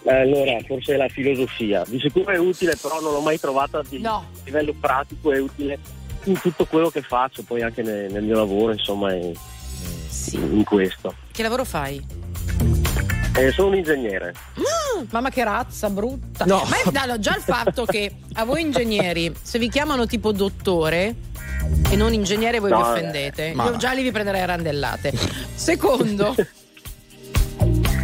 Eh, 0.04 0.20
Allora, 0.20 0.56
forse 0.66 0.94
è 0.94 0.96
la 0.96 1.08
filosofia. 1.08 1.84
Di 1.86 2.00
sicuro 2.00 2.30
è 2.32 2.38
utile, 2.38 2.76
però 2.80 3.00
non 3.00 3.12
l'ho 3.12 3.20
mai 3.20 3.38
trovata 3.38 3.82
di 3.86 3.98
No. 4.00 4.16
a 4.16 4.24
livello 4.44 4.74
pratico, 4.80 5.32
è 5.32 5.38
utile 5.38 5.78
in 6.24 6.40
tutto 6.40 6.64
quello 6.64 6.88
che 6.88 7.02
faccio, 7.02 7.42
poi 7.42 7.62
anche 7.62 7.82
nel, 7.82 8.10
nel 8.10 8.22
mio 8.22 8.36
lavoro, 8.36 8.72
insomma, 8.72 9.12
in, 9.14 9.32
in 10.32 10.64
questo. 10.64 11.14
Che 11.32 11.42
lavoro 11.42 11.64
fai? 11.64 12.04
Eh, 13.38 13.50
sono 13.52 13.68
un 13.68 13.74
ingegnere. 13.76 14.34
Mm, 14.58 15.04
Mamma 15.10 15.30
che 15.30 15.44
razza 15.44 15.88
brutta. 15.90 16.44
No. 16.44 16.64
Ma 16.68 16.76
è- 17.02 17.06
no, 17.06 17.18
già 17.18 17.36
il 17.36 17.42
fatto 17.42 17.84
che 17.84 18.10
a 18.34 18.44
voi 18.44 18.62
ingegneri, 18.62 19.32
se 19.40 19.58
vi 19.58 19.68
chiamano 19.68 20.06
tipo 20.06 20.32
dottore 20.32 21.14
e 21.90 21.96
non 21.96 22.12
ingegnere, 22.12 22.58
voi 22.58 22.70
No, 22.70 22.78
vi 22.78 22.82
eh, 22.82 22.88
offendete. 22.90 23.52
ma 23.54 23.64
Io 23.66 23.76
già 23.76 23.92
li 23.92 24.02
vi 24.02 24.10
prenderei 24.10 24.40
a 24.42 24.46
randellate. 24.46 25.12
Secondo. 25.54 26.34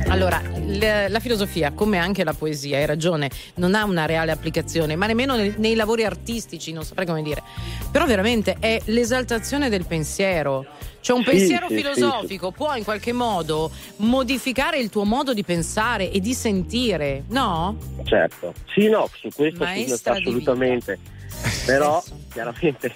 Allora, 0.09 0.41
le- 0.66 1.09
la 1.09 1.18
filosofia, 1.18 1.72
come 1.72 1.99
anche 1.99 2.22
la 2.24 2.35
poesia, 2.35 2.76
hai 2.78 2.87
ragione, 2.87 3.30
non 3.55 3.74
ha 3.74 3.85
una 3.85 4.07
reale 4.07 4.30
applicazione, 4.32 4.95
ma 4.97 5.07
nemmeno 5.07 5.35
nei, 5.35 5.55
nei 5.57 5.74
lavori 5.74 6.05
artistici, 6.05 6.72
non 6.72 6.85
saprei 6.85 7.07
come 7.07 7.22
dire. 7.22 7.43
Però 7.91 8.05
veramente 8.07 8.57
è 8.61 8.80
l'esaltazione 8.85 9.68
del 9.68 9.87
pensiero. 9.87 10.66
Cioè 11.05 11.19
un 11.19 11.23
Sì, 11.23 11.31
pensiero 11.33 11.69
sì, 11.69 11.75
sì, 11.75 11.83
filosofico 11.83 12.51
può 12.51 12.75
in 12.75 12.83
qualche 12.83 13.13
modo 13.13 13.71
modificare 13.97 14.79
il 14.79 14.89
tuo 14.89 15.05
modo 15.05 15.35
di 15.35 15.45
pensare 15.45 16.11
e 16.11 16.19
di 16.19 16.33
sentire, 16.33 17.25
no? 17.29 17.77
Certo. 18.05 18.55
Sì, 18.73 18.89
no, 18.89 19.07
su 19.13 19.29
questo 19.29 19.65
Maestra 19.65 20.15
sì, 20.15 20.21
assolutamente. 20.23 20.99
Però, 21.67 22.03
chiaramente, 22.33 22.91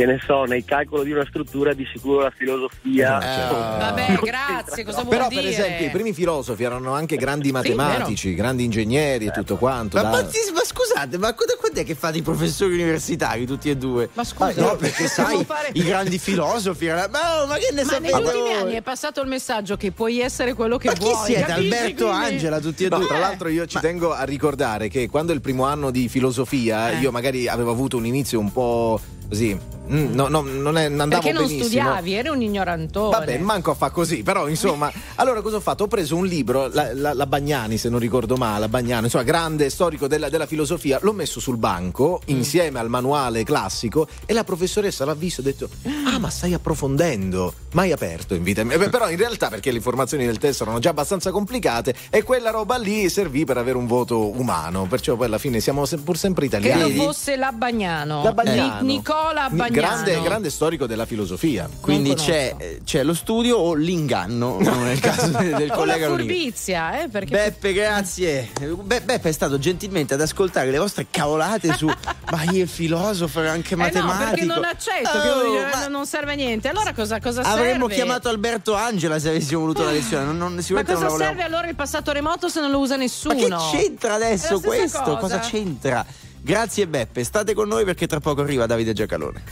che 0.00 0.06
ne 0.06 0.18
so, 0.24 0.44
nel 0.44 0.64
calcolo 0.64 1.02
di 1.02 1.12
una 1.12 1.26
struttura 1.28 1.74
di 1.74 1.86
sicuro 1.92 2.20
la 2.22 2.32
filosofia. 2.34 3.18
Vabbè, 3.18 4.14
grazie, 4.22 4.82
cosa 4.82 5.02
vuol 5.02 5.14
Però, 5.14 5.28
dire? 5.28 5.42
per 5.42 5.50
esempio, 5.50 5.86
i 5.86 5.90
primi 5.90 6.14
filosofi 6.14 6.62
erano 6.62 6.94
anche 6.94 7.16
grandi 7.16 7.52
matematici, 7.52 8.34
grandi 8.34 8.64
ingegneri 8.64 9.26
e 9.26 9.30
tutto 9.30 9.56
quanto. 9.56 9.96
Ma, 9.98 10.02
da- 10.04 10.08
ma 10.10 10.22
ma 10.22 10.60
scusate, 10.64 11.18
ma 11.18 11.34
quando, 11.34 11.56
quando 11.58 11.80
è 11.80 11.84
che 11.84 11.94
fate 11.94 12.16
i 12.16 12.22
professori 12.22 12.72
universitari 12.74 13.44
tutti 13.44 13.68
e 13.68 13.76
due? 13.76 14.08
Ma 14.14 14.24
scusa, 14.24 14.58
no, 14.62 14.76
perché 14.76 15.04
sai, 15.08 15.44
fare- 15.44 15.68
i 15.74 15.82
grandi 15.82 16.18
filosofi, 16.18 16.86
ma, 16.86 17.06
ma 17.46 17.56
che 17.58 17.68
ne 17.74 17.84
Ma 17.84 17.98
negli 17.98 18.08
sapete 18.10 18.36
ultimi 18.38 18.52
anni 18.54 18.72
è 18.76 18.82
passato 18.82 19.20
il 19.20 19.28
messaggio 19.28 19.76
che 19.76 19.92
puoi 19.92 20.20
essere 20.20 20.54
quello 20.54 20.78
che 20.78 20.88
Ma 20.88 20.94
chi 20.94 21.00
vuoi. 21.00 21.24
siete? 21.26 21.42
capisci? 21.42 21.72
Alberto, 21.74 22.06
Quindi- 22.06 22.24
Angela, 22.24 22.60
tutti 22.60 22.84
e 22.84 22.88
No, 22.88 22.96
due. 22.96 23.06
tra 23.06 23.18
l'altro 23.18 23.48
io 23.48 23.66
ci 23.66 23.78
tengo 23.80 24.12
a 24.14 24.22
ricordare 24.24 24.88
che 24.88 25.10
quando 25.10 25.32
il 25.32 25.42
primo 25.42 25.64
anno 25.66 25.90
di 25.90 26.08
filosofia 26.08 26.92
Eh. 26.92 27.00
io 27.00 27.10
magari 27.10 27.48
avevo 27.48 27.70
avuto 27.70 27.98
un 27.98 28.06
inizio 28.06 28.38
un 28.38 28.50
po' 28.50 28.98
così, 29.30 29.54
mm, 29.54 30.12
no, 30.12 30.26
no, 30.28 30.40
non, 30.42 30.76
è, 30.76 30.88
non 30.88 31.00
andavo 31.00 31.22
Perché 31.22 31.30
non 31.32 31.46
benissimo. 31.46 31.62
studiavi, 31.64 32.12
eri 32.14 32.28
un 32.28 32.42
ignorantone. 32.42 33.16
Vabbè, 33.16 33.38
manco 33.38 33.70
a 33.70 33.74
fa 33.74 33.90
così, 33.90 34.22
però 34.22 34.48
insomma, 34.48 34.90
allora 35.16 35.40
cosa 35.40 35.56
ho 35.56 35.60
fatto? 35.60 35.84
Ho 35.84 35.88
preso 35.88 36.16
un 36.16 36.26
libro, 36.26 36.68
la, 36.72 36.90
la- 36.92 37.14
la 37.14 37.26
Bagnani, 37.26 37.78
se 37.78 37.88
non 37.88 37.98
ricordo 38.00 38.36
male, 38.36 38.60
la 38.60 38.68
Bagnani, 38.68 39.04
insomma, 39.04 39.22
grande 39.24 39.70
storico 39.70 40.06
della, 40.08 40.28
della 40.28 40.46
filosofia, 40.46 40.98
l'ho 41.02 41.12
messo 41.12 41.38
sul 41.40 41.56
banco 41.56 42.20
Mm. 42.30 42.34
insieme 42.36 42.78
al 42.80 42.88
manuale 42.88 43.44
classico 43.44 44.06
e 44.26 44.32
la 44.34 44.42
professoressa 44.44 45.04
l'ha 45.04 45.14
visto 45.14 45.40
e 45.40 45.44
ha 45.44 45.46
detto: 45.46 45.68
Ah, 46.12 46.18
ma 46.18 46.28
stai 46.28 46.52
approfondendo, 46.54 47.54
mai 47.72 47.92
aperto 47.92 48.34
in 48.34 48.42
vita 48.42 48.64
mia. 48.64 48.76
Beh, 48.78 48.88
Però 48.88 49.08
in 49.08 49.16
realtà, 49.16 49.48
perché 49.48 49.70
le 49.70 49.76
informazioni 49.76 50.26
del 50.26 50.38
testo 50.38 50.64
erano 50.64 50.80
già 50.80 50.90
abbastanza 50.90 51.30
complicate, 51.30 51.94
e 52.10 52.22
quella 52.24 52.50
roba 52.50 52.76
lì 52.76 53.08
servì 53.08 53.44
per 53.44 53.56
avere 53.58 53.76
un 53.78 53.86
voto 53.86 54.28
umano, 54.38 54.86
perciò 54.86 55.14
poi 55.16 55.26
alla 55.26 55.38
fine 55.38 55.60
siamo 55.60 55.84
se- 55.86 55.98
pur 55.98 56.16
sempre 56.18 56.46
italiani. 56.46 56.94
fosse 56.94 57.36
la 57.36 57.52
Bagnano. 57.52 58.22
La 58.24 58.32
Bagnano. 58.32 58.80
Ni- 58.82 58.96
Nicola 58.96 59.18
Ni- 59.50 59.56
Bagnano. 59.56 59.70
Grande, 59.70 60.22
grande 60.22 60.50
storico 60.50 60.86
della 60.86 61.06
filosofia. 61.06 61.68
Quindi 61.80 62.14
c'è, 62.14 62.54
eh, 62.56 62.80
c'è 62.84 63.02
lo 63.02 63.14
studio 63.14 63.56
o 63.56 63.74
l'inganno, 63.74 64.56
no, 64.60 64.82
nel 64.82 64.98
caso 65.00 65.26
del, 65.28 65.54
del 65.54 65.70
O 65.70 65.74
la 65.74 65.74
collega 65.74 66.06
furbizia, 66.08 67.02
eh? 67.02 67.08
Perché 67.08 67.32
Beppe, 67.34 67.72
grazie. 67.72 68.48
Be- 68.82 69.00
Beppe 69.00 69.28
è 69.28 69.32
stato 69.32 69.58
gentilmente 69.58 70.14
ad 70.14 70.20
ascoltare 70.20 70.70
le 70.70 70.78
vostre 70.78 71.06
cavolate 71.10 71.72
su 71.74 71.86
ma 72.30 72.42
io 72.50 72.62
il 72.62 72.68
filosofo 72.68 73.40
era 73.40 73.52
anche 73.52 73.74
Eh 73.74 73.76
no, 73.76 73.82
matematico. 73.84 74.30
perché 74.30 74.44
non 74.44 74.64
accetto 74.64 75.10
che 75.20 75.28
Oh, 75.30 75.40
vuol 75.40 75.50
dire, 75.50 75.70
ma 75.72 75.86
non 75.88 76.06
serve 76.06 76.32
a 76.32 76.36
niente. 76.36 76.68
Allora 76.68 76.92
cosa, 76.92 77.20
cosa 77.20 77.42
Avremmo 77.42 77.88
serve? 77.88 77.94
chiamato 77.94 78.28
Alberto 78.28 78.74
Angela 78.74 79.18
se 79.18 79.28
avessimo 79.28 79.60
voluto 79.60 79.84
la 79.84 79.90
lezione. 79.92 80.24
Non, 80.24 80.36
non, 80.38 80.54
Ma 80.54 80.84
cosa 80.84 81.08
serve 81.16 81.42
allora 81.42 81.66
il 81.68 81.74
passato 81.74 82.12
remoto 82.12 82.48
se 82.48 82.60
non 82.60 82.70
lo 82.70 82.78
usa 82.78 82.96
nessuno? 82.96 83.34
Ma 83.48 83.56
che 83.70 83.76
c'entra 83.76 84.14
adesso 84.14 84.60
questo? 84.60 85.00
cosa. 85.02 85.18
Cosa 85.18 85.38
c'entra? 85.40 86.04
Grazie 86.42 86.86
Beppe, 86.86 87.22
state 87.22 87.54
con 87.54 87.68
noi 87.68 87.84
perché 87.84 88.06
tra 88.06 88.20
poco 88.20 88.40
arriva 88.40 88.66
Davide 88.66 88.92
Giacalone. 88.92 89.42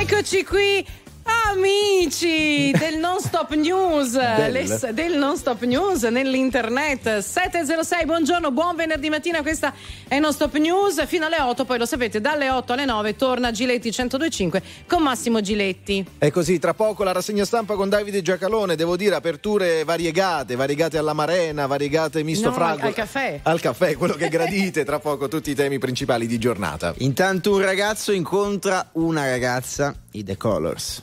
Eccoci 0.00 0.44
qui. 0.44 0.86
Ah, 1.24 1.43
Amici 1.50 2.70
del 2.72 2.96
non 2.98 3.20
stop 3.20 3.52
news, 3.54 4.12
Del. 4.12 4.90
del 4.92 5.16
non 5.18 5.36
stop 5.36 5.62
news 5.62 6.02
nell'internet 6.02 7.18
706, 7.18 8.04
buongiorno, 8.06 8.50
buon 8.50 8.74
venerdì 8.76 9.08
mattina, 9.10 9.42
questa 9.42 9.72
è 10.08 10.18
non 10.18 10.32
stop 10.32 10.56
news 10.56 11.06
fino 11.06 11.26
alle 11.26 11.40
8, 11.40 11.64
poi 11.64 11.78
lo 11.78 11.86
sapete 11.86 12.20
dalle 12.20 12.50
8 12.50 12.72
alle 12.72 12.84
9 12.86 13.16
torna 13.16 13.50
Giletti 13.50 13.88
1025 13.96 14.62
con 14.86 15.02
Massimo 15.02 15.40
Giletti. 15.40 16.04
E 16.18 16.30
così, 16.30 16.58
tra 16.58 16.72
poco 16.74 17.04
la 17.04 17.12
rassegna 17.12 17.44
stampa 17.44 17.74
con 17.74 17.88
Davide 17.88 18.22
Giacalone, 18.22 18.74
devo 18.74 18.96
dire 18.96 19.14
aperture 19.14 19.84
variegate, 19.84 20.56
variegate 20.56 20.98
alla 20.98 21.12
Marena, 21.12 21.66
variegate 21.66 22.22
misto 22.22 22.48
No, 22.48 22.54
frago. 22.54 22.86
al 22.86 22.94
caffè. 22.94 23.40
Al 23.42 23.60
caffè, 23.60 23.96
quello 23.96 24.14
che 24.14 24.28
gradite, 24.28 24.84
tra 24.84 24.98
poco 24.98 25.28
tutti 25.28 25.50
i 25.50 25.54
temi 25.54 25.78
principali 25.78 26.26
di 26.26 26.38
giornata. 26.38 26.94
Intanto 26.98 27.52
un 27.52 27.60
ragazzo 27.62 28.12
incontra 28.12 28.88
una 28.92 29.28
ragazza, 29.28 29.94
i 30.12 30.24
The 30.24 30.36
Colors. 30.36 31.02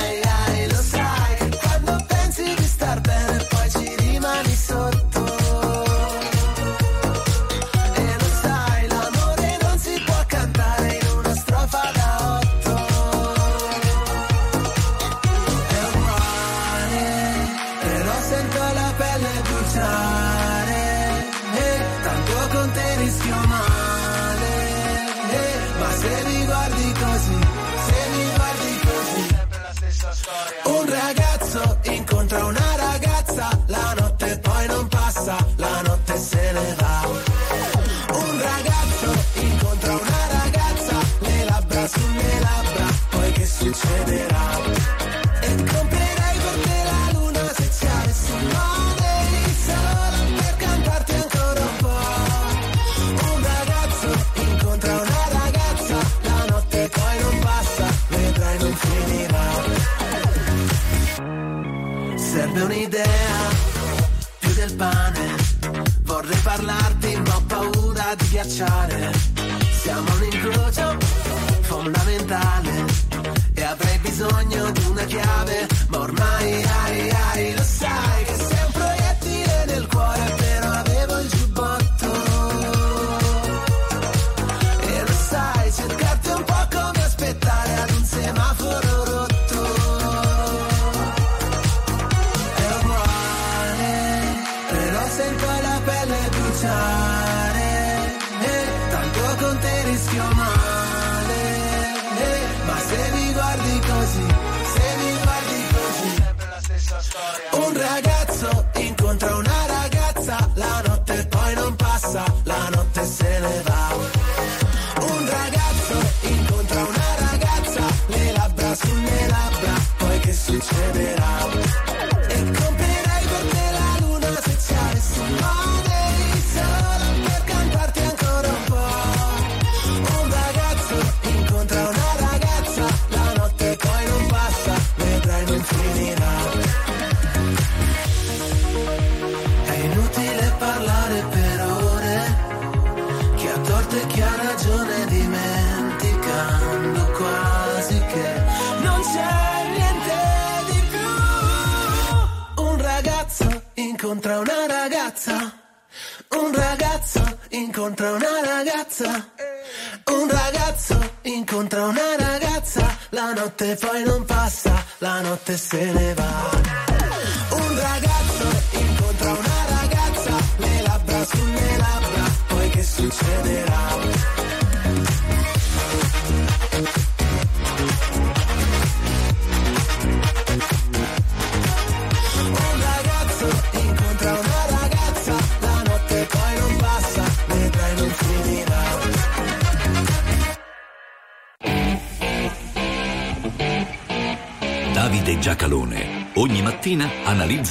notte 163.51 163.75
poi 163.75 164.03
non 164.03 164.23
passa, 164.23 164.85
la 164.99 165.19
notte 165.21 165.57
se 165.57 165.90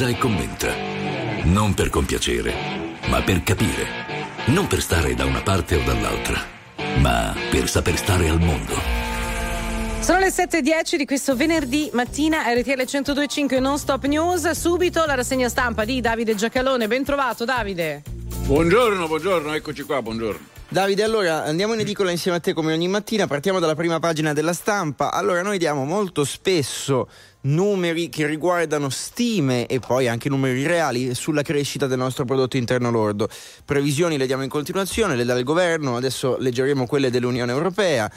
analizza 0.00 0.08
e 0.08 0.16
commenta. 0.16 0.74
Non 1.44 1.74
per 1.74 1.90
compiacere, 1.90 2.54
ma 3.08 3.20
per 3.22 3.42
capire. 3.42 4.08
Non 4.46 4.66
per 4.66 4.80
stare 4.80 5.14
da 5.14 5.24
una 5.24 5.42
parte 5.42 5.76
o 5.76 5.82
dall'altra, 5.84 6.40
ma 6.98 7.34
per 7.50 7.68
saper 7.68 7.96
stare 7.96 8.28
al 8.28 8.40
mondo. 8.40 8.74
Sono 10.00 10.18
le 10.18 10.28
7.10 10.28 10.96
di 10.96 11.04
questo 11.04 11.36
venerdì 11.36 11.90
mattina, 11.92 12.52
RTL 12.52 12.78
1025 12.78 13.60
Non 13.60 13.78
Stop 13.78 14.06
News. 14.06 14.50
Subito 14.50 15.04
la 15.04 15.14
rassegna 15.14 15.48
stampa 15.48 15.84
di 15.84 16.00
Davide 16.00 16.34
Giacalone. 16.34 16.88
Ben 16.88 17.04
trovato, 17.04 17.44
Davide. 17.44 18.02
Buongiorno, 18.46 19.06
buongiorno, 19.06 19.52
eccoci 19.52 19.82
qua, 19.82 20.00
buongiorno. 20.00 20.59
Davide, 20.72 21.02
allora 21.02 21.42
andiamo 21.42 21.74
in 21.74 21.80
edicola 21.80 22.12
insieme 22.12 22.36
a 22.36 22.40
te 22.40 22.52
come 22.52 22.72
ogni 22.72 22.86
mattina, 22.86 23.26
partiamo 23.26 23.58
dalla 23.58 23.74
prima 23.74 23.98
pagina 23.98 24.32
della 24.32 24.52
stampa. 24.52 25.10
Allora 25.10 25.42
noi 25.42 25.58
diamo 25.58 25.84
molto 25.84 26.22
spesso 26.22 27.08
numeri 27.40 28.08
che 28.08 28.24
riguardano 28.24 28.88
stime 28.88 29.66
e 29.66 29.80
poi 29.80 30.06
anche 30.06 30.28
numeri 30.28 30.64
reali 30.64 31.12
sulla 31.16 31.42
crescita 31.42 31.88
del 31.88 31.98
nostro 31.98 32.24
prodotto 32.24 32.56
interno 32.56 32.92
lordo. 32.92 33.28
Previsioni 33.64 34.16
le 34.16 34.26
diamo 34.26 34.44
in 34.44 34.48
continuazione, 34.48 35.16
le 35.16 35.24
dà 35.24 35.34
il 35.34 35.42
governo, 35.42 35.96
adesso 35.96 36.36
leggeremo 36.38 36.86
quelle 36.86 37.10
dell'Unione 37.10 37.50
Europea. 37.50 38.08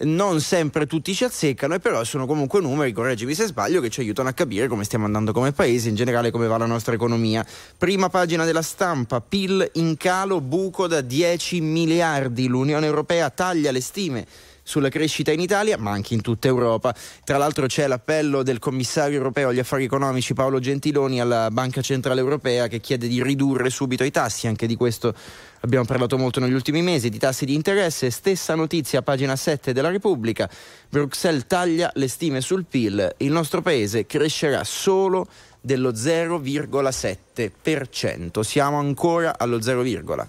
Non 0.00 0.40
sempre 0.40 0.86
tutti 0.86 1.14
ci 1.14 1.24
azzeccano, 1.24 1.74
e 1.74 1.78
però 1.78 2.04
sono 2.04 2.26
comunque 2.26 2.60
numeri, 2.60 2.92
correggimi 2.92 3.34
se 3.34 3.46
sbaglio, 3.46 3.80
che 3.80 3.90
ci 3.90 4.00
aiutano 4.00 4.28
a 4.28 4.32
capire 4.32 4.68
come 4.68 4.84
stiamo 4.84 5.04
andando 5.04 5.32
come 5.32 5.52
paese, 5.52 5.88
in 5.88 5.94
generale 5.94 6.30
come 6.30 6.46
va 6.46 6.58
la 6.58 6.66
nostra 6.66 6.94
economia. 6.94 7.44
Prima 7.76 8.08
pagina 8.08 8.44
della 8.44 8.62
stampa, 8.62 9.20
PIL 9.20 9.70
in 9.74 9.96
calo, 9.96 10.40
buco 10.40 10.86
da 10.86 11.00
10 11.00 11.60
miliardi, 11.60 12.46
l'Unione 12.46 12.86
Europea 12.86 13.30
taglia 13.30 13.70
le 13.70 13.80
stime 13.80 14.26
sulla 14.68 14.90
crescita 14.90 15.32
in 15.32 15.40
Italia, 15.40 15.78
ma 15.78 15.92
anche 15.92 16.12
in 16.12 16.20
tutta 16.20 16.46
Europa. 16.46 16.94
Tra 17.24 17.38
l'altro 17.38 17.64
c'è 17.64 17.86
l'appello 17.86 18.42
del 18.42 18.58
commissario 18.58 19.16
europeo 19.16 19.48
agli 19.48 19.60
affari 19.60 19.84
economici 19.84 20.34
Paolo 20.34 20.58
Gentiloni 20.58 21.22
alla 21.22 21.50
Banca 21.50 21.80
Centrale 21.80 22.20
Europea 22.20 22.68
che 22.68 22.78
chiede 22.78 23.08
di 23.08 23.22
ridurre 23.22 23.70
subito 23.70 24.04
i 24.04 24.10
tassi, 24.10 24.46
anche 24.46 24.66
di 24.66 24.76
questo 24.76 25.14
abbiamo 25.60 25.86
parlato 25.86 26.18
molto 26.18 26.38
negli 26.38 26.52
ultimi 26.52 26.82
mesi, 26.82 27.08
di 27.08 27.16
tassi 27.16 27.46
di 27.46 27.54
interesse. 27.54 28.10
Stessa 28.10 28.54
notizia, 28.54 29.00
pagina 29.00 29.36
7 29.36 29.72
della 29.72 29.88
Repubblica, 29.88 30.50
Bruxelles 30.90 31.46
taglia 31.46 31.90
le 31.94 32.08
stime 32.08 32.42
sul 32.42 32.66
PIL, 32.66 33.14
il 33.16 33.32
nostro 33.32 33.62
paese 33.62 34.04
crescerà 34.04 34.64
solo 34.64 35.26
dello 35.62 35.92
0,7%. 35.92 38.40
Siamo 38.40 38.78
ancora 38.78 39.38
allo 39.38 39.62
0, 39.62 39.82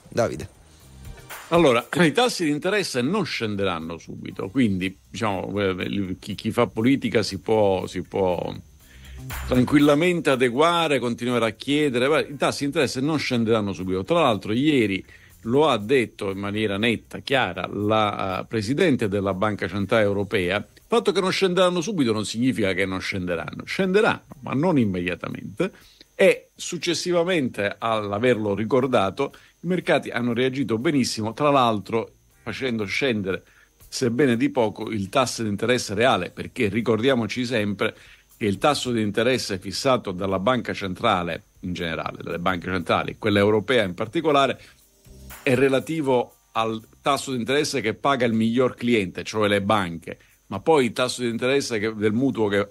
Davide. 0.07 0.59
Allora, 1.49 1.87
i 2.01 2.11
tassi 2.11 2.45
di 2.45 2.51
interesse 2.51 3.01
non 3.01 3.25
scenderanno 3.25 3.97
subito, 3.97 4.49
quindi 4.49 4.95
diciamo, 5.09 5.59
eh, 5.59 6.15
chi, 6.19 6.35
chi 6.35 6.51
fa 6.51 6.67
politica 6.67 7.23
si 7.23 7.39
può, 7.39 7.87
si 7.87 8.01
può, 8.03 8.53
tranquillamente 9.47 10.29
adeguare, 10.29 10.99
continuare 10.99 11.45
a 11.47 11.51
chiedere, 11.51 12.27
i 12.29 12.37
tassi 12.37 12.59
di 12.59 12.65
interesse 12.65 13.01
non 13.01 13.17
scenderanno 13.17 13.73
subito. 13.73 14.03
Tra 14.03 14.21
l'altro 14.21 14.53
ieri 14.53 15.03
lo 15.43 15.69
ha 15.69 15.77
detto 15.77 16.29
in 16.29 16.37
maniera 16.37 16.77
netta, 16.77 17.19
chiara, 17.19 17.67
la 17.71 18.41
uh, 18.41 18.47
Presidente 18.47 19.07
della 19.07 19.33
Banca 19.33 19.67
Centrale 19.67 20.03
Europea, 20.03 20.57
il 20.57 20.81
fatto 20.85 21.11
che 21.11 21.21
non 21.21 21.31
scenderanno 21.31 21.81
subito 21.81 22.11
non 22.11 22.25
significa 22.25 22.73
che 22.73 22.85
non 22.85 22.99
scenderanno, 22.99 23.63
scenderanno, 23.63 24.25
ma 24.41 24.53
non 24.53 24.77
immediatamente. 24.77 25.71
E 26.13 26.49
successivamente 26.53 27.75
all'averlo 27.77 28.53
ricordato 28.53 29.31
i 29.62 29.68
mercati 29.68 30.10
hanno 30.10 30.34
reagito 30.34 30.78
benissimo, 30.78 31.34
tra 31.34 31.49
l'altro 31.49 32.12
facendo 32.43 32.86
scendere, 32.86 33.43
sebbene 33.88 34.38
di 34.38 34.49
poco, 34.49 34.89
il 34.89 35.10
tasso 35.10 35.43
di 35.43 35.49
interesse 35.49 35.93
reale, 35.93 36.30
perché 36.30 36.70
ricordiamoci 36.70 37.45
sempre 37.45 37.95
che 38.38 38.45
il 38.45 38.57
tasso 38.57 38.91
di 38.91 39.01
interesse 39.01 39.60
fissato 39.60 40.12
dalla 40.12 40.39
banca 40.39 40.74
centrale 40.74 41.43
in 41.62 41.74
generale, 41.74 42.24
dalle 42.24 42.39
banche 42.39 42.68
centrali, 42.68 43.18
quella 43.18 43.39
europea 43.39 43.84
in 43.84 43.93
particolare, 43.93 44.62
è 45.43 45.55
relativo 45.55 46.36
al 46.53 46.82
tasso 47.01 47.32
di 47.32 47.38
interesse 47.38 47.82
che 47.82 47.93
paga 47.93 48.26
il 48.26 48.34
miglior 48.34 48.76
cliente, 48.76 49.24
cioè 49.24 49.47
le 49.47 49.62
banche, 49.62 50.18
ma 50.47 50.60
poi 50.60 50.86
il 50.86 50.93
tasso 50.93 51.22
di 51.22 51.30
interesse 51.30 51.80
che, 51.80 51.93
del 51.93 52.14
mutuo 52.14 52.47
che, 52.47 52.68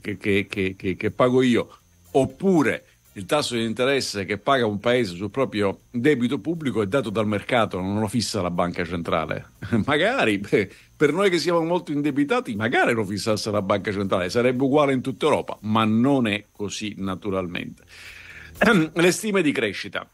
che, 0.00 0.76
che 0.76 1.10
pago 1.10 1.42
io, 1.42 1.78
oppure 2.10 2.84
il 3.16 3.26
tasso 3.26 3.54
di 3.54 3.64
interesse 3.64 4.24
che 4.24 4.38
paga 4.38 4.66
un 4.66 4.80
paese 4.80 5.14
sul 5.14 5.30
proprio 5.30 5.82
debito 5.90 6.40
pubblico 6.40 6.82
è 6.82 6.86
dato 6.86 7.10
dal 7.10 7.26
mercato, 7.26 7.80
non 7.80 8.00
lo 8.00 8.08
fissa 8.08 8.42
la 8.42 8.50
banca 8.50 8.84
centrale. 8.84 9.50
magari 9.86 10.38
per 10.38 11.12
noi 11.12 11.30
che 11.30 11.38
siamo 11.38 11.62
molto 11.62 11.92
indebitati, 11.92 12.56
magari 12.56 12.92
lo 12.92 13.04
fissasse 13.04 13.50
la 13.50 13.62
banca 13.62 13.92
centrale, 13.92 14.30
sarebbe 14.30 14.64
uguale 14.64 14.92
in 14.92 15.00
tutta 15.00 15.26
Europa, 15.26 15.58
ma 15.62 15.84
non 15.84 16.26
è 16.26 16.46
così 16.50 16.94
naturalmente. 16.98 17.84
Le 18.92 19.10
stime 19.12 19.42
di 19.42 19.52
crescita. 19.52 20.08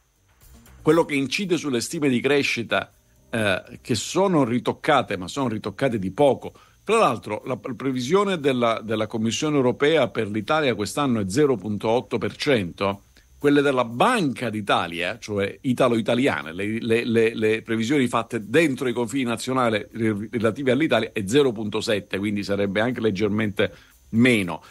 Quello 0.82 1.04
che 1.04 1.14
incide 1.14 1.56
sulle 1.56 1.80
stime 1.80 2.08
di 2.08 2.20
crescita 2.20 2.90
eh, 3.30 3.78
che 3.80 3.94
sono 3.94 4.44
ritoccate, 4.44 5.16
ma 5.16 5.28
sono 5.28 5.48
ritoccate 5.48 5.98
di 5.98 6.10
poco, 6.10 6.52
tra 6.90 6.98
l'altro, 6.98 7.42
la 7.46 7.56
previsione 7.56 8.38
della, 8.38 8.80
della 8.82 9.06
Commissione 9.06 9.56
europea 9.56 10.08
per 10.08 10.28
l'Italia 10.28 10.74
quest'anno 10.74 11.20
è 11.20 11.24
0,8%. 11.24 12.96
Quelle 13.38 13.62
della 13.62 13.84
Banca 13.84 14.50
d'Italia, 14.50 15.18
cioè 15.18 15.56
italo-italiane, 15.62 16.52
le, 16.52 16.78
le, 16.80 17.04
le, 17.04 17.34
le 17.34 17.62
previsioni 17.62 18.06
fatte 18.06 18.48
dentro 18.48 18.86
i 18.88 18.92
confini 18.92 19.22
nazionali 19.22 19.86
relative 20.30 20.72
all'Italia 20.72 21.10
è 21.12 21.20
0,7, 21.20 22.18
quindi 22.18 22.42
sarebbe 22.42 22.80
anche 22.80 23.00
leggermente 23.00 23.72
meno. 24.10 24.62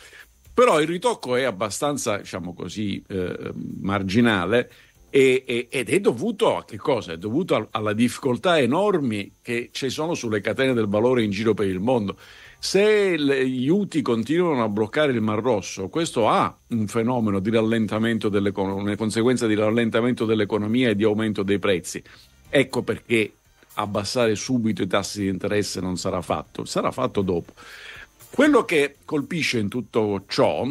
Però 0.53 0.81
il 0.81 0.87
ritocco 0.87 1.35
è 1.35 1.43
abbastanza, 1.43 2.17
diciamo 2.17 2.53
così, 2.53 3.01
eh, 3.07 3.51
marginale 3.79 4.69
e, 5.09 5.43
e, 5.45 5.67
ed 5.69 5.89
è 5.89 5.99
dovuto 5.99 6.57
a 6.57 6.65
che 6.65 6.77
cosa? 6.77 7.13
È 7.13 7.17
dovuto 7.17 7.55
a, 7.55 7.67
alla 7.71 7.93
difficoltà 7.93 8.59
enormi 8.59 9.31
che 9.41 9.69
ci 9.71 9.89
sono 9.89 10.13
sulle 10.13 10.41
catene 10.41 10.73
del 10.73 10.87
valore 10.87 11.23
in 11.23 11.31
giro 11.31 11.53
per 11.53 11.67
il 11.67 11.79
mondo. 11.79 12.17
Se 12.61 13.17
gli 13.17 13.69
UTI 13.69 14.01
continuano 14.01 14.63
a 14.63 14.69
bloccare 14.69 15.13
il 15.13 15.21
Mar 15.21 15.39
Rosso, 15.39 15.87
questo 15.87 16.27
ha 16.27 16.53
un 16.67 16.87
fenomeno 16.87 17.39
di 17.39 17.49
rallentamento 17.49 18.27
dell'economia, 18.27 18.95
una 18.99 19.47
di 19.47 19.55
rallentamento 19.55 20.25
dell'economia 20.25 20.89
e 20.89 20.95
di 20.95 21.05
aumento 21.05 21.41
dei 21.41 21.57
prezzi. 21.57 22.03
Ecco 22.49 22.81
perché 22.81 23.33
abbassare 23.75 24.35
subito 24.35 24.81
i 24.81 24.87
tassi 24.87 25.21
di 25.21 25.27
interesse 25.29 25.79
non 25.79 25.97
sarà 25.97 26.21
fatto, 26.21 26.65
sarà 26.65 26.91
fatto 26.91 27.21
dopo. 27.21 27.53
Quello 28.29 28.65
che 28.65 28.97
colpisce 29.05 29.57
in 29.57 29.69
tutto 29.69 30.23
ciò 30.27 30.69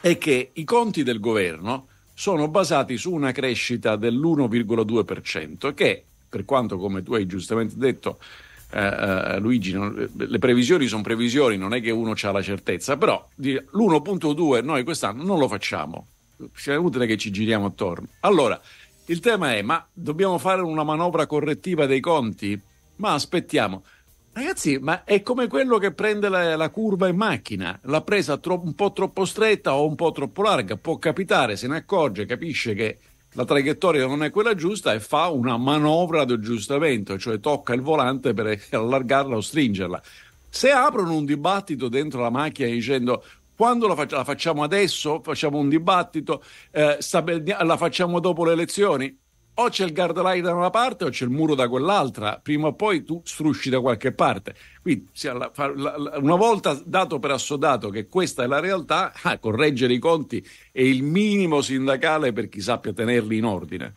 è 0.00 0.18
che 0.18 0.50
i 0.52 0.64
conti 0.64 1.02
del 1.02 1.20
governo 1.20 1.88
sono 2.18 2.48
basati 2.48 2.96
su 2.96 3.12
una 3.12 3.30
crescita 3.30 3.94
dell'1,2% 3.96 5.74
che, 5.74 6.02
per 6.26 6.46
quanto 6.46 6.78
come 6.78 7.02
tu 7.02 7.12
hai 7.12 7.26
giustamente 7.26 7.74
detto, 7.76 8.18
eh, 8.70 8.80
eh, 8.80 9.38
Luigi, 9.38 9.72
non, 9.72 10.08
le 10.14 10.38
previsioni 10.38 10.86
sono 10.86 11.02
previsioni, 11.02 11.58
non 11.58 11.74
è 11.74 11.82
che 11.82 11.90
uno 11.90 12.14
ha 12.18 12.30
la 12.32 12.40
certezza, 12.40 12.96
però 12.96 13.28
l'1,2 13.34 14.64
noi 14.64 14.82
quest'anno 14.82 15.24
non 15.24 15.38
lo 15.38 15.46
facciamo, 15.46 16.06
è 16.64 16.74
utile 16.74 17.04
che 17.06 17.18
ci 17.18 17.30
giriamo 17.30 17.66
attorno. 17.66 18.08
Allora, 18.20 18.58
il 19.04 19.20
tema 19.20 19.54
è, 19.54 19.60
ma 19.60 19.86
dobbiamo 19.92 20.38
fare 20.38 20.62
una 20.62 20.84
manovra 20.84 21.26
correttiva 21.26 21.84
dei 21.84 22.00
conti? 22.00 22.58
Ma 22.96 23.12
aspettiamo, 23.12 23.84
Ragazzi, 24.36 24.76
ma 24.78 25.04
è 25.04 25.22
come 25.22 25.46
quello 25.46 25.78
che 25.78 25.92
prende 25.92 26.28
la, 26.28 26.56
la 26.56 26.68
curva 26.68 27.08
in 27.08 27.16
macchina, 27.16 27.80
l'ha 27.84 28.02
presa 28.02 28.36
tro- 28.36 28.60
un 28.62 28.74
po' 28.74 28.92
troppo 28.92 29.24
stretta 29.24 29.74
o 29.74 29.86
un 29.86 29.94
po' 29.94 30.12
troppo 30.12 30.42
larga, 30.42 30.76
può 30.76 30.98
capitare, 30.98 31.56
se 31.56 31.66
ne 31.66 31.78
accorge, 31.78 32.26
capisce 32.26 32.74
che 32.74 32.98
la 33.32 33.46
traiettoria 33.46 34.06
non 34.06 34.22
è 34.22 34.28
quella 34.28 34.54
giusta 34.54 34.92
e 34.92 35.00
fa 35.00 35.28
una 35.28 35.56
manovra 35.56 36.26
di 36.26 36.34
aggiustamento, 36.34 37.16
cioè 37.16 37.40
tocca 37.40 37.72
il 37.72 37.80
volante 37.80 38.34
per 38.34 38.60
allargarla 38.72 39.36
o 39.36 39.40
stringerla. 39.40 40.02
Se 40.50 40.70
aprono 40.70 41.14
un 41.14 41.24
dibattito 41.24 41.88
dentro 41.88 42.20
la 42.20 42.28
macchina 42.28 42.68
dicendo 42.68 43.24
quando 43.56 43.86
la, 43.86 43.94
fac- 43.94 44.12
la 44.12 44.24
facciamo 44.24 44.62
adesso, 44.62 45.22
facciamo 45.22 45.56
un 45.56 45.70
dibattito, 45.70 46.44
eh, 46.72 46.98
la 47.62 47.76
facciamo 47.78 48.20
dopo 48.20 48.44
le 48.44 48.52
elezioni, 48.52 49.18
o 49.58 49.68
c'è 49.68 49.84
il 49.84 49.92
guardrail 49.92 50.42
da 50.42 50.54
una 50.54 50.70
parte 50.70 51.04
o 51.04 51.08
c'è 51.08 51.24
il 51.24 51.30
muro 51.30 51.54
da 51.54 51.68
quell'altra, 51.68 52.38
prima 52.42 52.68
o 52.68 52.74
poi 52.74 53.04
tu 53.04 53.20
strusci 53.24 53.70
da 53.70 53.80
qualche 53.80 54.12
parte. 54.12 54.54
Quindi 54.82 55.08
una 56.20 56.36
volta 56.36 56.80
dato 56.84 57.18
per 57.18 57.30
assodato 57.30 57.88
che 57.90 58.06
questa 58.06 58.42
è 58.42 58.46
la 58.46 58.60
realtà, 58.60 59.12
ah, 59.22 59.38
correggere 59.38 59.92
i 59.94 59.98
conti 59.98 60.46
è 60.72 60.80
il 60.82 61.02
minimo 61.02 61.60
sindacale 61.60 62.32
per 62.32 62.48
chi 62.48 62.60
sappia 62.60 62.92
tenerli 62.92 63.36
in 63.36 63.44
ordine. 63.44 63.94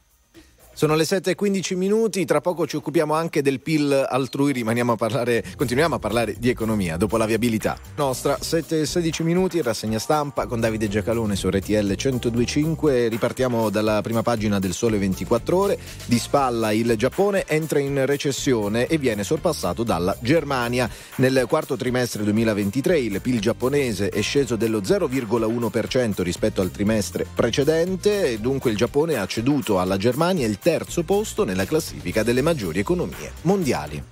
Sono 0.80 0.96
le 0.96 1.04
7 1.04 1.32
e 1.32 1.36
15 1.36 1.76
minuti, 1.76 2.24
tra 2.24 2.40
poco 2.40 2.66
ci 2.66 2.78
occupiamo 2.78 3.14
anche 3.14 3.42
del 3.42 3.60
PIL 3.60 3.92
altrui, 3.92 4.64
a 4.66 4.96
parlare, 4.96 5.44
continuiamo 5.58 5.96
a 5.96 6.00
parlare 6.00 6.38
di 6.40 6.48
economia 6.48 6.96
dopo 6.96 7.18
la 7.18 7.26
viabilità. 7.26 7.78
Nostra 7.98 8.38
7 8.40 8.80
e 8.80 8.86
16 8.86 9.24
minuti, 9.24 9.62
rassegna 9.62 10.00
stampa 10.00 10.46
con 10.46 10.62
Davide 10.62 10.88
Giacalone 10.88 11.36
su 11.36 11.50
RTL 11.50 11.96
1025, 12.02 13.10
ripartiamo 13.10 13.70
dalla 13.70 14.02
prima 14.02 14.22
pagina 14.22 14.58
del 14.60 14.72
Sole 14.72 14.98
24 14.98 15.58
ore, 15.58 15.78
di 16.06 16.18
spalla 16.18 16.72
il 16.72 16.96
Giappone 16.96 17.44
entra 17.46 17.80
in 17.80 18.06
recessione 18.06 18.88
e 18.88 18.98
viene 18.98 19.26
sorpassato 19.26 19.84
dalla 19.84 20.16
Germania. 20.22 20.90
Nel 21.16 21.44
quarto 21.50 21.76
trimestre 21.76 22.24
2023 22.24 23.00
il 23.00 23.20
PIL 23.20 23.42
giapponese 23.42 24.08
è 24.08 24.22
sceso 24.22 24.56
dello 24.56 24.80
0,1% 24.80 26.22
rispetto 26.22 26.62
al 26.62 26.72
trimestre 26.72 27.26
precedente 27.36 28.40
dunque 28.40 28.72
il 28.72 28.78
Giappone 28.78 29.18
ha 29.18 29.26
ceduto 29.26 29.78
alla 29.78 29.98
Germania 29.98 30.48
il 30.48 30.58
terzo 30.70 31.02
posto 31.02 31.46
nella 31.46 31.66
classifica 31.66 32.22
delle 32.22 32.44
maggiori 32.44 32.78
economie 32.78 33.32
mondiali. 33.42 34.04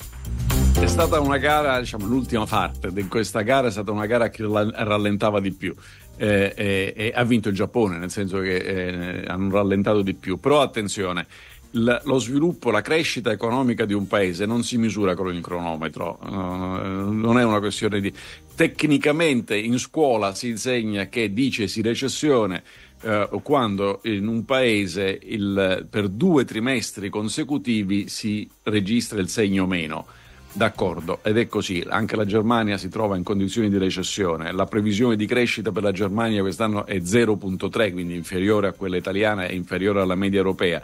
È 0.73 0.87
stata 0.87 1.19
una 1.19 1.37
gara, 1.37 1.79
diciamo, 1.79 2.07
l'ultima 2.07 2.47
parte 2.47 2.91
di 2.91 3.07
questa 3.07 3.41
gara 3.41 3.67
è 3.67 3.71
stata 3.71 3.91
una 3.91 4.07
gara 4.07 4.29
che 4.29 4.41
rallentava 4.41 5.39
di 5.39 5.51
più. 5.51 5.75
Eh, 6.15 6.53
eh, 6.55 6.93
eh, 6.97 7.11
ha 7.13 7.23
vinto 7.25 7.49
il 7.49 7.53
Giappone, 7.53 7.99
nel 7.99 8.09
senso 8.09 8.39
che 8.39 8.55
eh, 8.55 9.25
hanno 9.27 9.51
rallentato 9.51 10.01
di 10.01 10.15
più. 10.15 10.39
Però 10.39 10.61
attenzione, 10.61 11.27
lo 11.71 12.17
sviluppo, 12.17 12.71
la 12.71 12.81
crescita 12.81 13.31
economica 13.31 13.85
di 13.85 13.93
un 13.93 14.07
paese 14.07 14.47
non 14.47 14.63
si 14.63 14.79
misura 14.79 15.13
con 15.13 15.31
il 15.31 15.41
cronometro, 15.41 16.17
uh, 16.23 17.11
non 17.11 17.37
è 17.37 17.43
una 17.43 17.59
questione 17.59 18.01
di... 18.01 18.11
Tecnicamente 18.55 19.55
in 19.55 19.77
scuola 19.77 20.33
si 20.33 20.49
insegna 20.49 21.05
che 21.05 21.31
dicesi 21.31 21.83
recessione 21.83 22.63
eh, 23.01 23.29
quando 23.43 23.99
in 24.03 24.27
un 24.27 24.45
paese 24.45 25.19
il, 25.23 25.87
per 25.89 26.07
due 26.07 26.45
trimestri 26.45 27.09
consecutivi 27.09 28.07
si 28.09 28.49
registra 28.63 29.19
il 29.19 29.29
segno 29.29 29.65
meno. 29.65 30.05
D'accordo, 30.53 31.19
ed 31.21 31.37
è 31.37 31.47
così. 31.47 31.85
Anche 31.87 32.15
la 32.15 32.25
Germania 32.25 32.77
si 32.77 32.89
trova 32.89 33.15
in 33.15 33.23
condizioni 33.23 33.69
di 33.69 33.77
recessione. 33.77 34.51
La 34.51 34.65
previsione 34.65 35.15
di 35.15 35.27
crescita 35.27 35.71
per 35.71 35.83
la 35.83 35.91
Germania 35.91 36.41
quest'anno 36.41 36.85
è 36.87 36.97
0,3, 36.97 37.91
quindi 37.91 38.15
inferiore 38.15 38.67
a 38.67 38.71
quella 38.71 38.97
italiana 38.97 39.45
e 39.45 39.55
inferiore 39.55 40.01
alla 40.01 40.15
media 40.15 40.39
europea. 40.39 40.81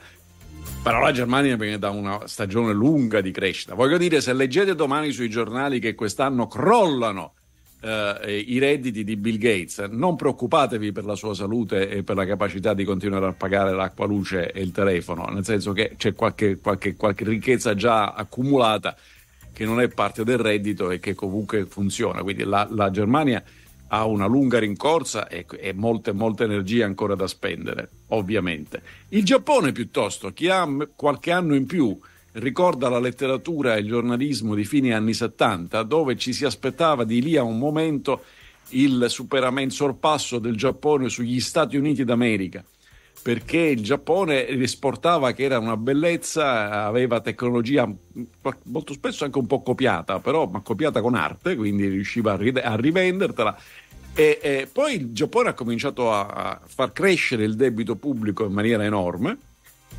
Però 0.84 1.00
la 1.00 1.12
Germania 1.12 1.56
viene 1.56 1.80
da 1.80 1.90
una 1.90 2.28
stagione 2.28 2.74
lunga 2.74 3.22
di 3.22 3.32
crescita. 3.32 3.74
Voglio 3.74 3.98
dire, 3.98 4.22
se 4.22 4.34
leggete 4.34 4.76
domani 4.76 5.12
sui 5.12 5.30
giornali 5.30 5.80
che 5.80 5.96
quest'anno 5.96 6.46
crollano 6.46 7.34
eh, 7.84 8.38
i 8.48 8.60
redditi 8.60 9.04
di 9.04 9.18
Bill 9.18 9.38
Gates, 9.38 9.80
non 9.90 10.16
preoccupatevi 10.16 10.92
per 10.92 11.06
la 11.06 11.16
sua 11.16 11.34
salute 11.34 11.90
e 11.90 12.04
per 12.04 12.16
la 12.16 12.26
capacità 12.26 12.74
di 12.74 12.86
continuare 12.86 13.26
a 13.26 13.34
pagare 13.34 13.74
l'acqua, 13.74 14.06
luce 14.06 14.52
e 14.52 14.62
il 14.62 14.72
telefono, 14.72 15.26
nel 15.26 15.44
senso 15.44 15.74
che 15.74 15.96
c'è 15.98 16.14
qualche, 16.14 16.58
qualche, 16.60 16.96
qualche 16.96 17.26
ricchezza 17.26 17.76
già 17.76 18.14
accumulata 18.14 18.96
che 19.52 19.66
non 19.66 19.82
è 19.82 19.88
parte 19.90 20.24
del 20.24 20.38
reddito 20.38 20.90
e 20.90 21.00
che 21.00 21.14
comunque 21.14 21.66
funziona. 21.66 22.24
Quindi 22.24 22.44
la, 22.44 22.68
la 22.72 22.90
Germania 22.90 23.44
ha 23.88 24.06
una 24.06 24.26
lunga 24.26 24.58
rincorsa 24.58 25.28
e, 25.28 25.46
e 25.60 25.74
molte, 25.74 26.14
molte 26.14 26.46
energie 26.46 26.84
ancora 26.84 27.14
da 27.14 27.28
spendere, 27.28 27.90
ovviamente. 28.08 28.82
Il 29.10 29.24
Giappone 29.24 29.72
piuttosto, 29.72 30.32
chi 30.32 30.48
ha 30.48 30.68
qualche 30.96 31.32
anno 31.32 31.54
in 31.54 31.68
più, 31.68 32.00
ricorda 32.34 32.90
la 32.90 33.00
letteratura 33.00 33.76
e 33.76 33.80
il 33.80 33.88
giornalismo 33.88 34.56
di 34.56 34.64
fine 34.64 34.94
anni 34.94 35.14
70, 35.14 35.84
dove 35.84 36.16
ci 36.18 36.34
si 36.34 36.46
aspettava 36.46 37.04
di 37.04 37.22
lì 37.22 37.38
a 37.38 37.44
un 37.44 37.58
momento 37.58 38.24
il 38.70 39.06
superamento, 39.10 39.74
sorpasso 39.74 40.40
del 40.40 40.56
Giappone 40.56 41.10
sugli 41.10 41.40
Stati 41.40 41.78
Uniti 41.78 42.04
d'America, 42.04 42.64
perché 43.22 43.58
il 43.58 43.84
Giappone 43.84 44.48
esportava 44.48 45.32
che 45.34 45.44
era 45.44 45.60
una 45.60 45.78
bellezza, 45.78 46.86
aveva 46.86 47.20
tecnologia 47.20 47.88
molto 48.64 48.94
spesso 48.94 49.26
anche 49.26 49.38
un 49.38 49.48
po' 49.48 49.62
copiata, 49.62 50.20
però 50.20 50.48
ma 50.48 50.62
copiata 50.62 51.02
con 51.02 51.16
arte, 51.16 51.56
quindi 51.56 51.88
riusciva 51.88 52.34
a, 52.34 52.38
ri- 52.38 52.58
a 52.58 52.76
rivendertela. 52.76 53.56
E, 54.16 54.40
e, 54.42 54.70
poi 54.72 54.96
il 54.96 55.12
Giappone 55.12 55.50
ha 55.50 55.54
cominciato 55.54 56.12
a, 56.12 56.26
a 56.26 56.62
far 56.64 56.94
crescere 56.94 57.44
il 57.44 57.56
debito 57.56 57.96
pubblico 57.96 58.46
in 58.46 58.54
maniera 58.54 58.84
enorme 58.84 59.38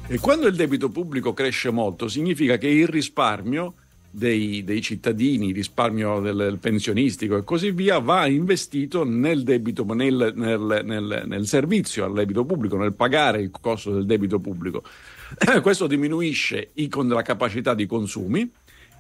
e 0.06 0.18
quando 0.18 0.46
il 0.46 0.54
debito 0.54 0.90
pubblico 0.90 1.32
cresce 1.32 1.70
molto, 1.70 2.08
significa 2.08 2.58
che 2.58 2.68
il 2.68 2.86
risparmio 2.86 3.74
dei, 4.14 4.62
dei 4.62 4.80
cittadini, 4.80 5.48
il 5.48 5.54
risparmio 5.54 6.20
del, 6.20 6.36
del, 6.36 6.58
pensionistico 6.58 7.36
e 7.36 7.42
così 7.42 7.72
via, 7.72 7.98
va 7.98 8.26
investito 8.26 9.04
nel, 9.04 9.42
debito, 9.42 9.84
nel, 9.92 10.32
nel, 10.36 10.80
nel, 10.84 11.24
nel 11.26 11.46
servizio 11.46 12.04
al 12.04 12.12
debito 12.12 12.44
pubblico, 12.44 12.76
nel 12.76 12.92
pagare 12.92 13.40
il 13.40 13.50
costo 13.50 13.92
del 13.92 14.06
debito 14.06 14.38
pubblico. 14.38 14.82
Questo 15.62 15.86
diminuisce 15.86 16.70
i, 16.74 16.88
con 16.88 17.08
la 17.08 17.22
capacità 17.22 17.74
di 17.74 17.86
consumi 17.86 18.48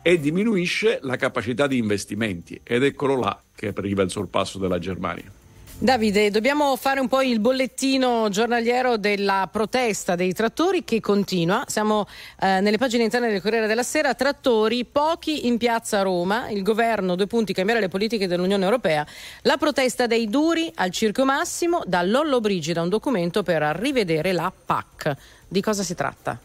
e 0.02 0.18
diminuisce 0.18 0.98
la 1.02 1.16
capacità 1.16 1.66
di 1.66 1.78
investimenti 1.78 2.60
ed 2.62 2.82
eccolo 2.82 3.16
là 3.16 3.40
che 3.54 3.72
arriva 3.74 4.02
il 4.02 4.10
sorpasso 4.10 4.58
della 4.58 4.78
Germania. 4.78 5.43
Davide, 5.76 6.30
dobbiamo 6.30 6.76
fare 6.76 7.00
un 7.00 7.08
po' 7.08 7.20
il 7.20 7.40
bollettino 7.40 8.28
giornaliero 8.30 8.96
della 8.96 9.48
protesta 9.52 10.14
dei 10.14 10.32
trattori 10.32 10.84
che 10.84 11.00
continua. 11.00 11.64
Siamo 11.66 12.06
eh, 12.40 12.60
nelle 12.60 12.78
pagine 12.78 13.02
interne 13.02 13.28
del 13.28 13.42
Corriere 13.42 13.66
della 13.66 13.82
Sera. 13.82 14.14
Trattori, 14.14 14.84
pochi 14.84 15.46
in 15.46 15.58
piazza 15.58 16.00
Roma. 16.02 16.48
Il 16.48 16.62
governo, 16.62 17.16
due 17.16 17.26
punti, 17.26 17.52
cambiare 17.52 17.80
le 17.80 17.88
politiche 17.88 18.28
dell'Unione 18.28 18.62
Europea. 18.62 19.04
La 19.42 19.56
protesta 19.56 20.06
dei 20.06 20.30
duri 20.30 20.70
al 20.76 20.90
Circo 20.90 21.24
Massimo. 21.24 21.82
Da 21.84 22.02
Lollo 22.02 22.40
Brigida 22.40 22.80
un 22.80 22.88
documento 22.88 23.42
per 23.42 23.62
rivedere 23.78 24.32
la 24.32 24.50
PAC. 24.64 25.12
Di 25.48 25.60
cosa 25.60 25.82
si 25.82 25.96
tratta? 25.96 26.38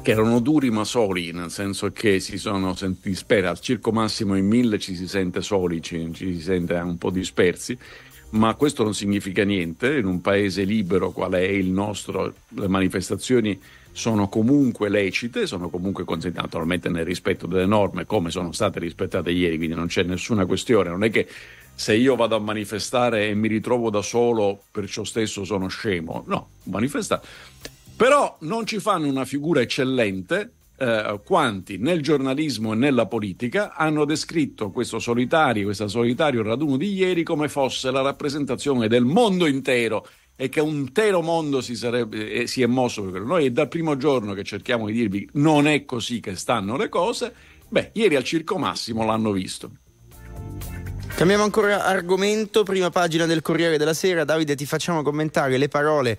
Che 0.00 0.10
erano 0.12 0.38
duri 0.40 0.70
ma 0.70 0.84
soli, 0.84 1.32
nel 1.32 1.50
senso 1.50 1.90
che 1.90 2.20
si 2.20 2.38
sono 2.38 2.74
sentiti 2.76 3.14
spera. 3.16 3.48
Al 3.48 3.60
Circo 3.60 3.90
Massimo 3.90 4.36
in 4.36 4.46
mille 4.46 4.78
ci 4.78 4.94
si 4.94 5.08
sente 5.08 5.40
soli, 5.40 5.82
ci, 5.82 6.12
ci 6.14 6.34
si 6.34 6.40
sente 6.40 6.74
un 6.74 6.98
po' 6.98 7.10
dispersi 7.10 7.76
ma 8.30 8.54
questo 8.54 8.82
non 8.82 8.94
significa 8.94 9.44
niente, 9.44 9.96
in 9.96 10.06
un 10.06 10.20
paese 10.20 10.64
libero 10.64 11.12
qual 11.12 11.32
è 11.32 11.40
il 11.40 11.70
nostro, 11.70 12.34
le 12.48 12.68
manifestazioni 12.68 13.58
sono 13.92 14.28
comunque 14.28 14.88
lecite, 14.88 15.46
sono 15.46 15.70
comunque 15.70 16.04
consentite 16.04 16.42
naturalmente 16.42 16.88
nel 16.88 17.04
rispetto 17.04 17.46
delle 17.46 17.66
norme 17.66 18.06
come 18.06 18.30
sono 18.30 18.52
state 18.52 18.78
rispettate 18.78 19.30
ieri, 19.30 19.56
quindi 19.56 19.74
non 19.74 19.86
c'è 19.86 20.02
nessuna 20.02 20.46
questione, 20.46 20.90
non 20.90 21.04
è 21.04 21.10
che 21.10 21.26
se 21.74 21.94
io 21.94 22.16
vado 22.16 22.36
a 22.36 22.40
manifestare 22.40 23.28
e 23.28 23.34
mi 23.34 23.48
ritrovo 23.48 23.88
da 23.88 24.02
solo 24.02 24.62
per 24.70 24.88
ciò 24.88 25.04
stesso 25.04 25.44
sono 25.44 25.68
scemo, 25.68 26.24
no, 26.26 26.48
manifestare. 26.64 27.22
Però 27.96 28.36
non 28.40 28.66
ci 28.66 28.78
fanno 28.78 29.08
una 29.08 29.24
figura 29.24 29.60
eccellente 29.60 30.52
eh, 30.78 31.20
quanti 31.24 31.76
nel 31.78 32.02
giornalismo 32.02 32.72
e 32.72 32.76
nella 32.76 33.06
politica 33.06 33.74
hanno 33.74 34.04
descritto 34.04 34.70
questo 34.70 34.98
solitario, 34.98 35.64
questo 35.64 35.88
solitario 35.88 36.42
raduno 36.42 36.76
di 36.76 36.92
ieri 36.92 37.24
come 37.24 37.48
fosse 37.48 37.90
la 37.90 38.00
rappresentazione 38.00 38.86
del 38.86 39.04
mondo 39.04 39.46
intero 39.46 40.06
e 40.36 40.48
che 40.48 40.60
un 40.60 40.76
intero 40.76 41.20
mondo 41.20 41.60
si, 41.60 41.74
sarebbe, 41.74 42.30
eh, 42.30 42.46
si 42.46 42.62
è 42.62 42.66
mosso 42.66 43.02
per 43.02 43.22
noi 43.22 43.46
e 43.46 43.50
dal 43.50 43.66
primo 43.66 43.96
giorno 43.96 44.34
che 44.34 44.44
cerchiamo 44.44 44.86
di 44.86 44.92
dirvi 44.92 45.28
non 45.32 45.66
è 45.66 45.84
così 45.84 46.20
che 46.20 46.36
stanno 46.36 46.76
le 46.76 46.88
cose, 46.88 47.34
beh, 47.68 47.90
ieri 47.94 48.14
al 48.14 48.22
Circo 48.22 48.56
Massimo 48.56 49.04
l'hanno 49.04 49.32
visto. 49.32 49.70
Cambiamo 51.18 51.42
ancora 51.42 51.84
argomento, 51.84 52.62
prima 52.62 52.90
pagina 52.90 53.26
del 53.26 53.42
Corriere 53.42 53.76
della 53.76 53.92
Sera. 53.92 54.22
Davide, 54.22 54.54
ti 54.54 54.64
facciamo 54.64 55.02
commentare 55.02 55.58
le 55.58 55.66
parole 55.66 56.16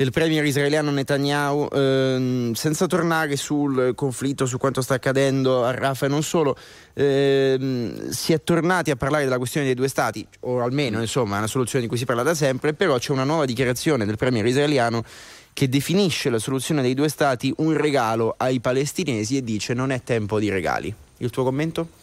del 0.00 0.12
premier 0.12 0.42
israeliano 0.46 0.90
Netanyahu, 0.90 1.68
ehm, 1.70 2.52
senza 2.54 2.86
tornare 2.86 3.36
sul 3.36 3.92
conflitto, 3.94 4.46
su 4.46 4.56
quanto 4.56 4.80
sta 4.80 4.94
accadendo 4.94 5.62
a 5.62 5.74
Rafah 5.74 6.06
e 6.06 6.08
non 6.08 6.22
solo, 6.22 6.56
ehm, 6.94 8.08
si 8.08 8.32
è 8.32 8.42
tornati 8.42 8.90
a 8.90 8.96
parlare 8.96 9.24
della 9.24 9.36
questione 9.36 9.66
dei 9.66 9.74
due 9.74 9.88
stati, 9.88 10.26
o 10.40 10.62
almeno 10.62 11.02
insomma 11.02 11.34
è 11.34 11.38
una 11.38 11.46
soluzione 11.46 11.82
di 11.82 11.90
cui 11.90 11.98
si 11.98 12.06
parla 12.06 12.22
da 12.22 12.32
sempre, 12.32 12.72
però 12.72 12.96
c'è 12.96 13.12
una 13.12 13.24
nuova 13.24 13.44
dichiarazione 13.44 14.06
del 14.06 14.16
premier 14.16 14.46
israeliano 14.46 15.04
che 15.52 15.68
definisce 15.68 16.30
la 16.30 16.38
soluzione 16.38 16.80
dei 16.80 16.94
due 16.94 17.10
stati 17.10 17.52
un 17.58 17.76
regalo 17.76 18.32
ai 18.38 18.58
palestinesi 18.58 19.36
e 19.36 19.44
dice 19.44 19.74
non 19.74 19.90
è 19.92 20.02
tempo 20.02 20.38
di 20.38 20.48
regali. 20.48 20.94
Il 21.18 21.28
tuo 21.28 21.44
commento? 21.44 21.99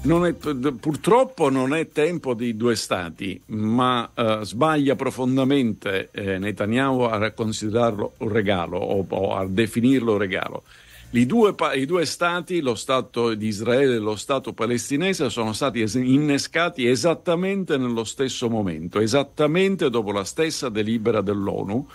Non 0.00 0.24
è, 0.24 0.32
purtroppo 0.32 1.50
non 1.50 1.74
è 1.74 1.88
tempo 1.88 2.32
di 2.32 2.56
due 2.56 2.76
stati, 2.76 3.40
ma 3.46 4.08
uh, 4.14 4.42
sbaglia 4.42 4.94
profondamente 4.94 6.10
eh, 6.12 6.38
Netanyahu 6.38 7.00
a 7.00 7.32
considerarlo 7.32 8.12
un 8.18 8.28
regalo 8.28 8.78
o, 8.78 9.04
o 9.06 9.34
a 9.34 9.46
definirlo 9.46 10.12
un 10.12 10.18
regalo. 10.18 10.62
I 11.10 11.26
due, 11.26 11.54
I 11.74 11.86
due, 11.86 12.04
stati, 12.04 12.60
lo 12.60 12.74
Stato 12.74 13.34
di 13.34 13.46
Israele 13.46 13.96
e 13.96 13.98
lo 13.98 14.14
Stato 14.14 14.52
palestinese, 14.52 15.30
sono 15.30 15.52
stati 15.52 15.80
es- 15.80 15.94
innescati 15.94 16.86
esattamente 16.86 17.76
nello 17.76 18.04
stesso 18.04 18.48
momento, 18.48 19.00
esattamente 19.00 19.88
dopo 19.90 20.12
la 20.12 20.24
stessa 20.24 20.68
delibera 20.68 21.22
dell'ONU 21.22 21.86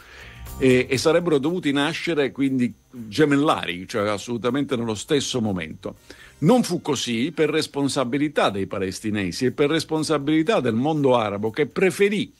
e, 0.57 0.87
e 0.89 0.97
sarebbero 0.97 1.37
dovuti 1.37 1.71
nascere 1.71 2.31
quindi 2.31 2.73
gemellari, 2.91 3.87
cioè 3.87 4.07
assolutamente 4.09 4.75
nello 4.75 4.95
stesso 4.95 5.39
momento. 5.41 5.95
Non 6.43 6.63
fu 6.63 6.81
così 6.81 7.31
per 7.31 7.49
responsabilità 7.49 8.49
dei 8.49 8.67
palestinesi 8.67 9.45
e 9.45 9.51
per 9.53 9.69
responsabilità 9.69 10.59
del 10.59 10.73
mondo 10.73 11.15
arabo 11.15 11.49
che 11.51 11.67
preferì 11.67 12.33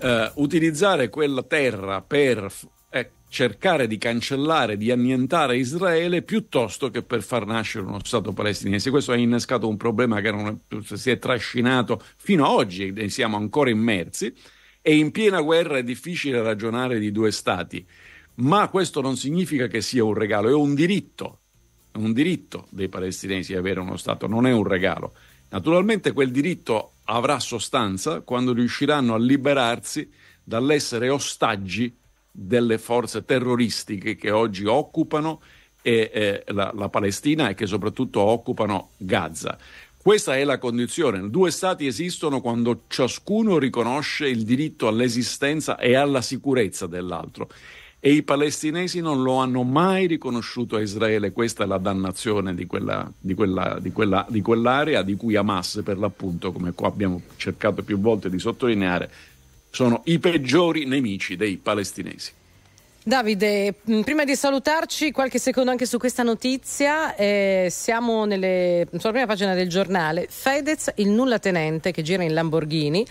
eh, 0.00 0.30
utilizzare 0.34 1.08
quella 1.08 1.42
terra 1.42 2.02
per 2.02 2.52
eh, 2.90 3.10
cercare 3.30 3.86
di 3.86 3.96
cancellare, 3.96 4.76
di 4.76 4.90
annientare 4.90 5.56
Israele 5.56 6.20
piuttosto 6.20 6.90
che 6.90 7.02
per 7.02 7.22
far 7.22 7.46
nascere 7.46 7.86
uno 7.86 7.98
Stato 8.04 8.32
palestinese. 8.32 8.90
Questo 8.90 9.12
ha 9.12 9.16
innescato 9.16 9.68
un 9.68 9.78
problema 9.78 10.20
che 10.20 10.30
non, 10.30 10.60
si 10.82 11.10
è 11.10 11.18
trascinato 11.18 12.02
fino 12.16 12.44
ad 12.44 12.52
oggi 12.52 12.92
e 12.94 13.08
siamo 13.08 13.38
ancora 13.38 13.70
immersi 13.70 14.34
e 14.82 14.96
in 14.96 15.12
piena 15.12 15.40
guerra 15.40 15.78
è 15.78 15.82
difficile 15.82 16.42
ragionare 16.42 16.98
di 16.98 17.10
due 17.10 17.32
Stati. 17.32 17.86
Ma 18.36 18.68
questo 18.68 19.00
non 19.00 19.16
significa 19.16 19.66
che 19.66 19.80
sia 19.80 20.04
un 20.04 20.12
regalo, 20.12 20.50
è 20.50 20.54
un 20.54 20.74
diritto 20.74 21.38
un 21.94 22.12
diritto 22.12 22.66
dei 22.70 22.88
palestinesi 22.88 23.54
avere 23.54 23.80
uno 23.80 23.96
Stato, 23.96 24.26
non 24.26 24.46
è 24.46 24.52
un 24.52 24.64
regalo. 24.64 25.12
Naturalmente 25.50 26.12
quel 26.12 26.30
diritto 26.30 26.94
avrà 27.04 27.38
sostanza 27.38 28.20
quando 28.20 28.52
riusciranno 28.52 29.14
a 29.14 29.18
liberarsi 29.18 30.10
dall'essere 30.42 31.08
ostaggi 31.08 31.94
delle 32.30 32.78
forze 32.78 33.24
terroristiche 33.24 34.16
che 34.16 34.30
oggi 34.30 34.64
occupano 34.64 35.40
e, 35.82 36.10
eh, 36.12 36.44
la, 36.52 36.72
la 36.74 36.88
Palestina 36.88 37.48
e 37.48 37.54
che 37.54 37.66
soprattutto 37.66 38.20
occupano 38.20 38.90
Gaza. 38.96 39.56
Questa 39.96 40.36
è 40.36 40.44
la 40.44 40.58
condizione. 40.58 41.30
Due 41.30 41.50
Stati 41.50 41.86
esistono 41.86 42.40
quando 42.40 42.82
ciascuno 42.88 43.58
riconosce 43.58 44.28
il 44.28 44.44
diritto 44.44 44.88
all'esistenza 44.88 45.78
e 45.78 45.94
alla 45.94 46.20
sicurezza 46.20 46.86
dell'altro 46.86 47.48
e 48.06 48.12
i 48.12 48.22
palestinesi 48.22 49.00
non 49.00 49.22
lo 49.22 49.36
hanno 49.36 49.62
mai 49.62 50.06
riconosciuto 50.06 50.76
a 50.76 50.82
Israele. 50.82 51.32
Questa 51.32 51.64
è 51.64 51.66
la 51.66 51.78
dannazione 51.78 52.54
di, 52.54 52.66
quella, 52.66 53.10
di, 53.18 53.32
quella, 53.32 53.78
di, 53.80 53.92
quella, 53.92 54.26
di 54.28 54.42
quell'area 54.42 55.00
di 55.00 55.16
cui 55.16 55.36
Hamas, 55.36 55.80
per 55.82 55.96
l'appunto, 55.96 56.52
come 56.52 56.72
qua 56.72 56.88
abbiamo 56.88 57.22
cercato 57.36 57.82
più 57.82 57.98
volte 57.98 58.28
di 58.28 58.38
sottolineare, 58.38 59.10
sono 59.70 60.02
i 60.04 60.18
peggiori 60.18 60.84
nemici 60.84 61.34
dei 61.36 61.56
palestinesi. 61.56 62.32
Davide, 63.06 63.74
mh, 63.84 64.00
prima 64.00 64.24
di 64.24 64.34
salutarci, 64.34 65.10
qualche 65.10 65.38
secondo 65.38 65.70
anche 65.70 65.84
su 65.84 65.98
questa 65.98 66.22
notizia. 66.22 67.14
Eh, 67.16 67.68
siamo 67.70 68.24
nelle, 68.24 68.86
sulla 68.96 69.12
prima 69.12 69.26
pagina 69.26 69.52
del 69.52 69.68
giornale. 69.68 70.26
Fedez, 70.30 70.90
il 70.94 71.10
nullatenente 71.10 71.92
che 71.92 72.00
gira 72.00 72.22
in 72.22 72.32
Lamborghini, 72.32 73.06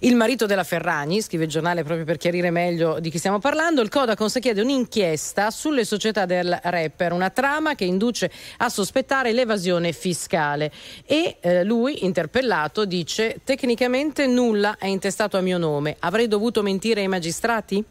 il 0.00 0.16
marito 0.16 0.46
della 0.46 0.64
Ferragni, 0.64 1.20
scrive 1.20 1.44
il 1.44 1.50
giornale 1.50 1.82
proprio 1.82 2.06
per 2.06 2.16
chiarire 2.16 2.50
meglio 2.50 2.98
di 3.00 3.10
chi 3.10 3.18
stiamo 3.18 3.38
parlando. 3.38 3.82
Il 3.82 3.90
Codacons 3.90 4.38
chiede 4.40 4.62
un'inchiesta 4.62 5.50
sulle 5.50 5.84
società 5.84 6.24
del 6.24 6.58
rapper, 6.62 7.12
una 7.12 7.28
trama 7.28 7.74
che 7.74 7.84
induce 7.84 8.30
a 8.56 8.70
sospettare 8.70 9.32
l'evasione 9.32 9.92
fiscale. 9.92 10.72
E 11.04 11.36
eh, 11.40 11.64
lui, 11.64 12.06
interpellato, 12.06 12.86
dice: 12.86 13.42
Tecnicamente 13.44 14.26
nulla 14.26 14.76
è 14.78 14.86
intestato 14.86 15.36
a 15.36 15.42
mio 15.42 15.58
nome. 15.58 15.96
Avrei 15.98 16.28
dovuto 16.28 16.62
mentire 16.62 17.02
ai 17.02 17.08
magistrati? 17.08 17.84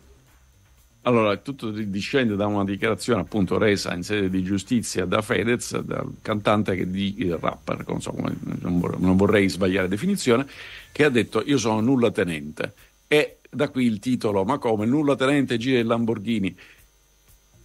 Allora, 1.05 1.35
tutto 1.37 1.69
discende 1.69 2.35
da 2.35 2.45
una 2.45 2.63
dichiarazione 2.63 3.21
appunto 3.21 3.57
resa 3.57 3.93
in 3.93 4.03
sede 4.03 4.29
di 4.29 4.41
giustizia 4.41 5.05
da 5.05 5.21
Fedez, 5.21 5.77
dal 5.79 6.15
cantante 6.21 6.75
che 6.77 6.89
di 6.89 7.35
rapper, 7.39 7.83
non, 7.87 8.01
so 8.01 8.13
vorrei, 8.15 8.37
non 8.61 9.17
vorrei 9.17 9.49
sbagliare 9.49 9.89
definizione, 9.89 10.47
che 10.93 11.03
ha 11.03 11.09
detto 11.09 11.43
io 11.45 11.57
sono 11.57 11.81
nulla 11.81 12.09
tenente. 12.09 12.73
E 13.07 13.39
da 13.49 13.67
qui 13.67 13.85
il 13.85 13.99
titolo, 13.99 14.45
ma 14.45 14.57
come 14.59 14.85
nulla 14.85 15.17
tenente 15.17 15.57
gira 15.57 15.79
il 15.79 15.87
Lamborghini. 15.87 16.55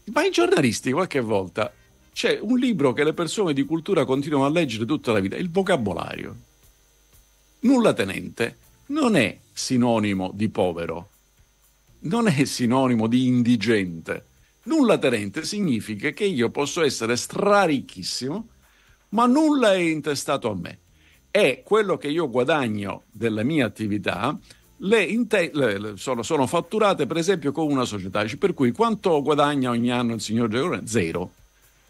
Ma 0.06 0.24
i 0.24 0.30
giornalisti 0.30 0.90
qualche 0.90 1.20
volta 1.20 1.72
c'è 2.12 2.40
un 2.42 2.58
libro 2.58 2.92
che 2.92 3.04
le 3.04 3.12
persone 3.12 3.52
di 3.52 3.64
cultura 3.64 4.04
continuano 4.04 4.46
a 4.46 4.50
leggere 4.50 4.84
tutta 4.84 5.12
la 5.12 5.20
vita, 5.20 5.36
il 5.36 5.50
vocabolario. 5.50 6.34
Nulla 7.60 7.92
tenente 7.92 8.56
non 8.86 9.14
è 9.14 9.38
sinonimo 9.52 10.32
di 10.34 10.48
povero, 10.48 11.10
non 12.00 12.28
è 12.28 12.44
sinonimo 12.44 13.06
di 13.06 13.26
indigente. 13.26 14.24
Nulla 14.64 14.98
tenente 14.98 15.44
significa 15.44 16.10
che 16.10 16.24
io 16.24 16.50
posso 16.50 16.82
essere 16.82 17.16
straricchissimo, 17.16 18.48
ma 19.10 19.26
nulla 19.26 19.72
è 19.72 19.78
intestato 19.78 20.50
a 20.50 20.54
me. 20.54 20.78
E 21.30 21.62
quello 21.64 21.96
che 21.96 22.08
io 22.08 22.28
guadagno 22.28 23.04
della 23.10 23.42
mia 23.42 23.66
attività 23.66 24.38
le 24.82 25.02
inte- 25.02 25.50
le- 25.52 25.92
sono, 25.96 26.22
sono 26.22 26.46
fatturate 26.46 27.06
per 27.06 27.16
esempio 27.16 27.52
con 27.52 27.70
una 27.70 27.84
società. 27.84 28.24
Per 28.38 28.54
cui 28.54 28.72
quanto 28.72 29.20
guadagna 29.22 29.70
ogni 29.70 29.90
anno 29.90 30.14
il 30.14 30.20
signor 30.20 30.48
Giacalone? 30.48 30.86
Zero. 30.86 31.32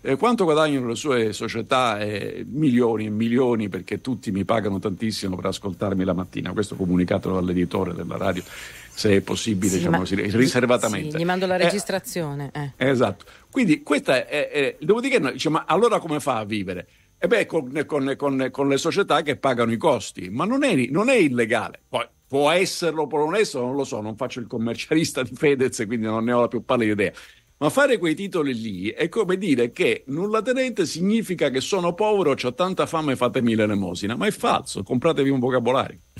Eh, 0.00 0.16
quanto 0.16 0.44
guadagnano 0.44 0.86
le 0.88 0.94
sue 0.94 1.32
società? 1.32 1.98
Eh, 1.98 2.44
milioni 2.48 3.06
e 3.06 3.10
milioni 3.10 3.68
perché 3.68 4.00
tutti 4.00 4.30
mi 4.30 4.44
pagano 4.44 4.78
tantissimo 4.78 5.34
per 5.36 5.46
ascoltarmi 5.46 6.04
la 6.04 6.12
mattina. 6.12 6.52
Questo 6.52 6.76
comunicato 6.76 7.32
dall'editore 7.32 7.92
della 7.94 8.16
radio, 8.16 8.42
se 8.46 9.16
è 9.16 9.20
possibile, 9.22 9.70
Sì, 9.72 9.76
diciamo 9.78 9.96
ma- 9.96 9.98
così, 10.02 10.14
riservatamente. 10.14 11.10
Sì, 11.12 11.18
gli 11.18 11.24
mando 11.24 11.46
la 11.46 11.56
Eh, 11.56 11.64
registrazione. 11.64 12.50
eh. 12.54 12.72
Esatto. 12.76 13.24
Quindi 13.50 13.82
questa 13.82 14.24
è, 14.26 14.48
è- 14.48 14.76
dopodiché 14.80 15.18
noi 15.18 15.32
diciamo, 15.32 15.56
ma 15.56 15.64
allora 15.66 15.98
come 15.98 16.20
fa 16.20 16.38
a 16.38 16.44
vivere? 16.44 16.86
E 17.18 17.26
beh, 17.26 17.46
con, 17.46 17.82
con- 17.84 18.14
con- 18.16 18.48
con 18.52 18.68
le 18.68 18.76
società 18.78 19.22
che 19.22 19.34
pagano 19.36 19.72
i 19.72 19.76
costi, 19.76 20.30
ma 20.30 20.44
non 20.44 20.62
è, 20.62 20.76
non 20.90 21.08
è 21.08 21.16
illegale. 21.16 21.80
Poi 21.88 22.06
può 22.28 22.50
esserlo, 22.52 23.08
può 23.08 23.18
non 23.18 23.34
esserlo, 23.34 23.66
non 23.66 23.74
lo 23.74 23.82
so, 23.84 24.00
non 24.00 24.14
faccio 24.14 24.38
il 24.38 24.46
commercialista 24.46 25.24
di 25.24 25.30
Fedez, 25.34 25.82
quindi 25.86 26.06
non 26.06 26.22
ne 26.22 26.32
ho 26.32 26.42
la 26.42 26.48
più 26.48 26.64
pallida 26.64 26.92
idea. 26.92 27.12
Ma 27.58 27.70
fare 27.70 27.98
quei 27.98 28.14
titoli 28.14 28.54
lì 28.54 28.88
è 28.88 29.08
come 29.08 29.36
dire 29.36 29.72
che 29.72 30.04
nulla 30.06 30.42
tenente 30.42 30.86
significa 30.86 31.50
che 31.50 31.60
sono 31.60 31.92
povero, 31.92 32.36
ho 32.40 32.54
tanta 32.54 32.86
fame, 32.86 33.16
fatemi 33.16 33.56
l'elemosina. 33.56 34.14
Ma 34.14 34.26
è 34.26 34.30
falso, 34.30 34.84
compratevi 34.84 35.28
un 35.28 35.40
vocabolario. 35.40 35.98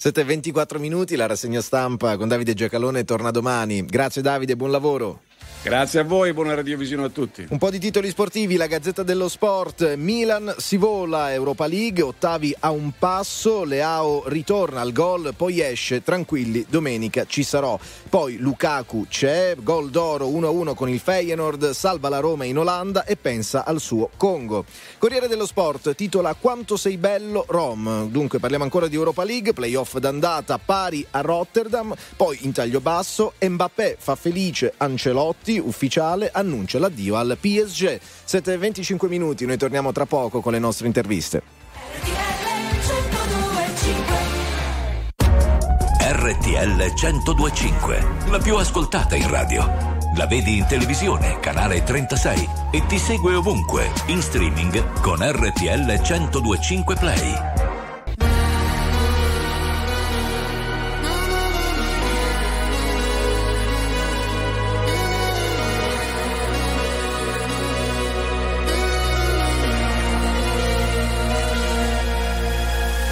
7.24 0.00 0.78
minuti, 0.78 1.16
la 1.16 1.26
rassegna 1.26 1.60
stampa 1.60 2.16
con 2.16 2.28
Davide 2.28 2.54
Giacalone 2.54 3.04
torna 3.04 3.30
domani. 3.30 3.84
Grazie 3.84 4.22
Davide, 4.22 4.56
buon 4.56 4.70
lavoro. 4.70 5.22
Grazie 5.60 6.00
a 6.00 6.04
voi, 6.04 6.32
buona 6.32 6.54
radiovisione 6.54 7.04
a 7.04 7.08
tutti. 7.08 7.44
Un 7.50 7.58
po' 7.58 7.68
di 7.68 7.78
titoli 7.80 8.08
sportivi, 8.08 8.56
la 8.56 8.66
Gazzetta 8.66 9.02
dello 9.02 9.28
Sport, 9.28 9.96
Milan 9.96 10.54
si 10.56 10.76
vola 10.76 11.32
Europa 11.32 11.66
League, 11.66 12.00
ottavi 12.00 12.54
a 12.60 12.70
un 12.70 12.92
passo, 12.96 13.64
Leao 13.64 14.22
ritorna 14.28 14.80
al 14.80 14.92
gol, 14.92 15.34
poi 15.36 15.60
esce, 15.60 16.02
tranquilli, 16.02 16.64
domenica 16.68 17.26
ci 17.26 17.42
sarò. 17.42 17.78
Poi 18.08 18.38
Lukaku 18.38 19.06
c'è, 19.08 19.56
gol 19.58 19.90
d'oro 19.90 20.28
1-1 20.28 20.74
con 20.74 20.88
il 20.88 21.00
Feyenoord, 21.00 21.70
salva 21.70 22.08
la 22.08 22.20
Roma 22.20 22.44
in 22.44 22.56
Olanda 22.56 23.04
e 23.04 23.16
pensa 23.16 23.64
al 23.64 23.80
suo 23.80 24.10
Congo. 24.16 24.64
Corriere 24.96 25.26
dello 25.26 25.44
Sport 25.44 25.94
titola 25.96 26.34
Quanto 26.34 26.76
sei 26.76 26.96
bello 26.96 27.44
Rom, 27.48 28.08
dunque 28.08 28.38
parliamo 28.38 28.64
ancora 28.64 28.86
di 28.86 28.94
Europa 28.94 29.24
League, 29.24 29.52
playoff 29.52 29.98
d'andata 29.98 30.56
pari 30.58 31.04
a 31.10 31.20
Rotterdam, 31.20 31.92
poi 32.16 32.38
in 32.42 32.52
taglio 32.52 32.80
basso 32.80 33.34
Mbappé 33.38 33.96
fa 33.98 34.14
felice 34.14 34.72
Ancelotti, 34.76 35.27
ufficiale, 35.58 36.30
annuncia 36.32 36.78
l'addio 36.78 37.16
al 37.16 37.36
PSG. 37.40 38.00
7.25 38.26 39.08
minuti, 39.08 39.46
noi 39.46 39.56
torniamo 39.56 39.92
tra 39.92 40.06
poco 40.06 40.40
con 40.40 40.52
le 40.52 40.58
nostre 40.58 40.86
interviste. 40.86 41.42
RTL 46.00 46.92
1025, 46.94 48.06
la 48.30 48.38
più 48.38 48.56
ascoltata 48.56 49.14
in 49.14 49.28
radio. 49.28 49.96
La 50.16 50.26
vedi 50.26 50.56
in 50.56 50.66
televisione, 50.66 51.38
canale 51.38 51.82
36 51.82 52.48
e 52.72 52.84
ti 52.86 52.98
segue 52.98 53.34
ovunque, 53.34 53.90
in 54.06 54.20
streaming 54.20 55.00
con 55.00 55.18
RTL 55.20 56.00
1025 56.00 56.96
Play. 56.96 57.77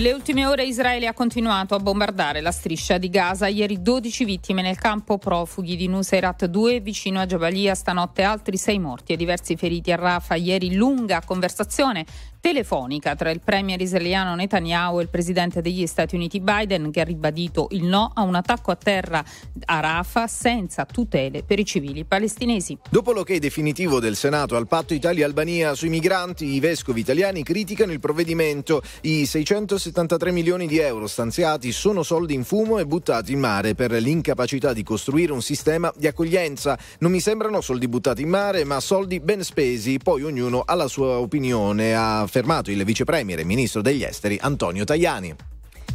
Nelle 0.00 0.14
ultime 0.14 0.46
ore 0.46 0.64
Israele 0.64 1.08
ha 1.08 1.12
continuato 1.12 1.74
a 1.74 1.78
bombardare 1.78 2.40
la 2.40 2.52
striscia 2.52 2.96
di 2.96 3.10
Gaza. 3.10 3.48
Ieri 3.48 3.82
12 3.82 4.24
vittime 4.24 4.62
nel 4.62 4.78
campo 4.78 5.18
profughi 5.18 5.76
di 5.76 5.88
Nuseirat 5.88 6.46
2 6.46 6.80
vicino 6.80 7.20
a 7.20 7.26
Jabalia. 7.26 7.74
Stanotte 7.74 8.22
altri 8.22 8.56
6 8.56 8.78
morti 8.78 9.12
e 9.12 9.16
diversi 9.16 9.56
feriti 9.56 9.92
a 9.92 9.96
Rafah. 9.96 10.36
Ieri 10.36 10.74
lunga 10.74 11.20
conversazione 11.22 12.06
telefonica 12.40 13.14
tra 13.14 13.30
il 13.30 13.40
premier 13.44 13.80
israeliano 13.80 14.34
Netanyahu 14.34 14.98
e 14.98 15.02
il 15.02 15.08
presidente 15.08 15.60
degli 15.60 15.86
Stati 15.86 16.14
Uniti 16.14 16.40
Biden 16.40 16.90
che 16.90 17.00
ha 17.00 17.04
ribadito 17.04 17.68
il 17.70 17.84
no 17.84 18.10
a 18.14 18.22
un 18.22 18.34
attacco 18.34 18.70
a 18.70 18.76
terra 18.76 19.22
a 19.66 19.80
Rafah 19.80 20.26
senza 20.26 20.86
tutele 20.86 21.42
per 21.42 21.58
i 21.58 21.64
civili 21.64 22.04
palestinesi. 22.04 22.78
Dopo 22.88 23.12
l'ok 23.12 23.36
definitivo 23.36 24.00
del 24.00 24.16
Senato 24.16 24.56
al 24.56 24.66
patto 24.66 24.94
Italia-Albania 24.94 25.74
sui 25.74 25.90
migranti, 25.90 26.46
i 26.46 26.60
vescovi 26.60 27.00
italiani 27.00 27.42
criticano 27.42 27.92
il 27.92 28.00
provvedimento. 28.00 28.82
I 29.02 29.26
673 29.26 30.32
milioni 30.32 30.66
di 30.66 30.78
euro 30.78 31.06
stanziati 31.06 31.72
sono 31.72 32.02
soldi 32.02 32.34
in 32.34 32.44
fumo 32.44 32.78
e 32.78 32.86
buttati 32.86 33.32
in 33.32 33.40
mare 33.40 33.74
per 33.74 33.92
l'incapacità 33.92 34.72
di 34.72 34.82
costruire 34.82 35.32
un 35.32 35.42
sistema 35.42 35.92
di 35.96 36.06
accoglienza. 36.06 36.78
Non 37.00 37.10
mi 37.10 37.20
sembrano 37.20 37.60
soldi 37.60 37.86
buttati 37.88 38.22
in 38.22 38.28
mare, 38.28 38.64
ma 38.64 38.80
soldi 38.80 39.20
ben 39.20 39.42
spesi. 39.42 39.98
Poi 39.98 40.22
ognuno 40.22 40.62
ha 40.64 40.74
la 40.74 40.88
sua 40.88 41.18
opinione, 41.18 41.94
ha 41.94 42.26
affermato 42.30 42.70
il 42.70 42.84
vice 42.84 43.02
premier 43.02 43.40
e 43.40 43.44
ministro 43.44 43.82
degli 43.82 44.04
esteri 44.04 44.38
Antonio 44.40 44.84
Tajani. 44.84 45.34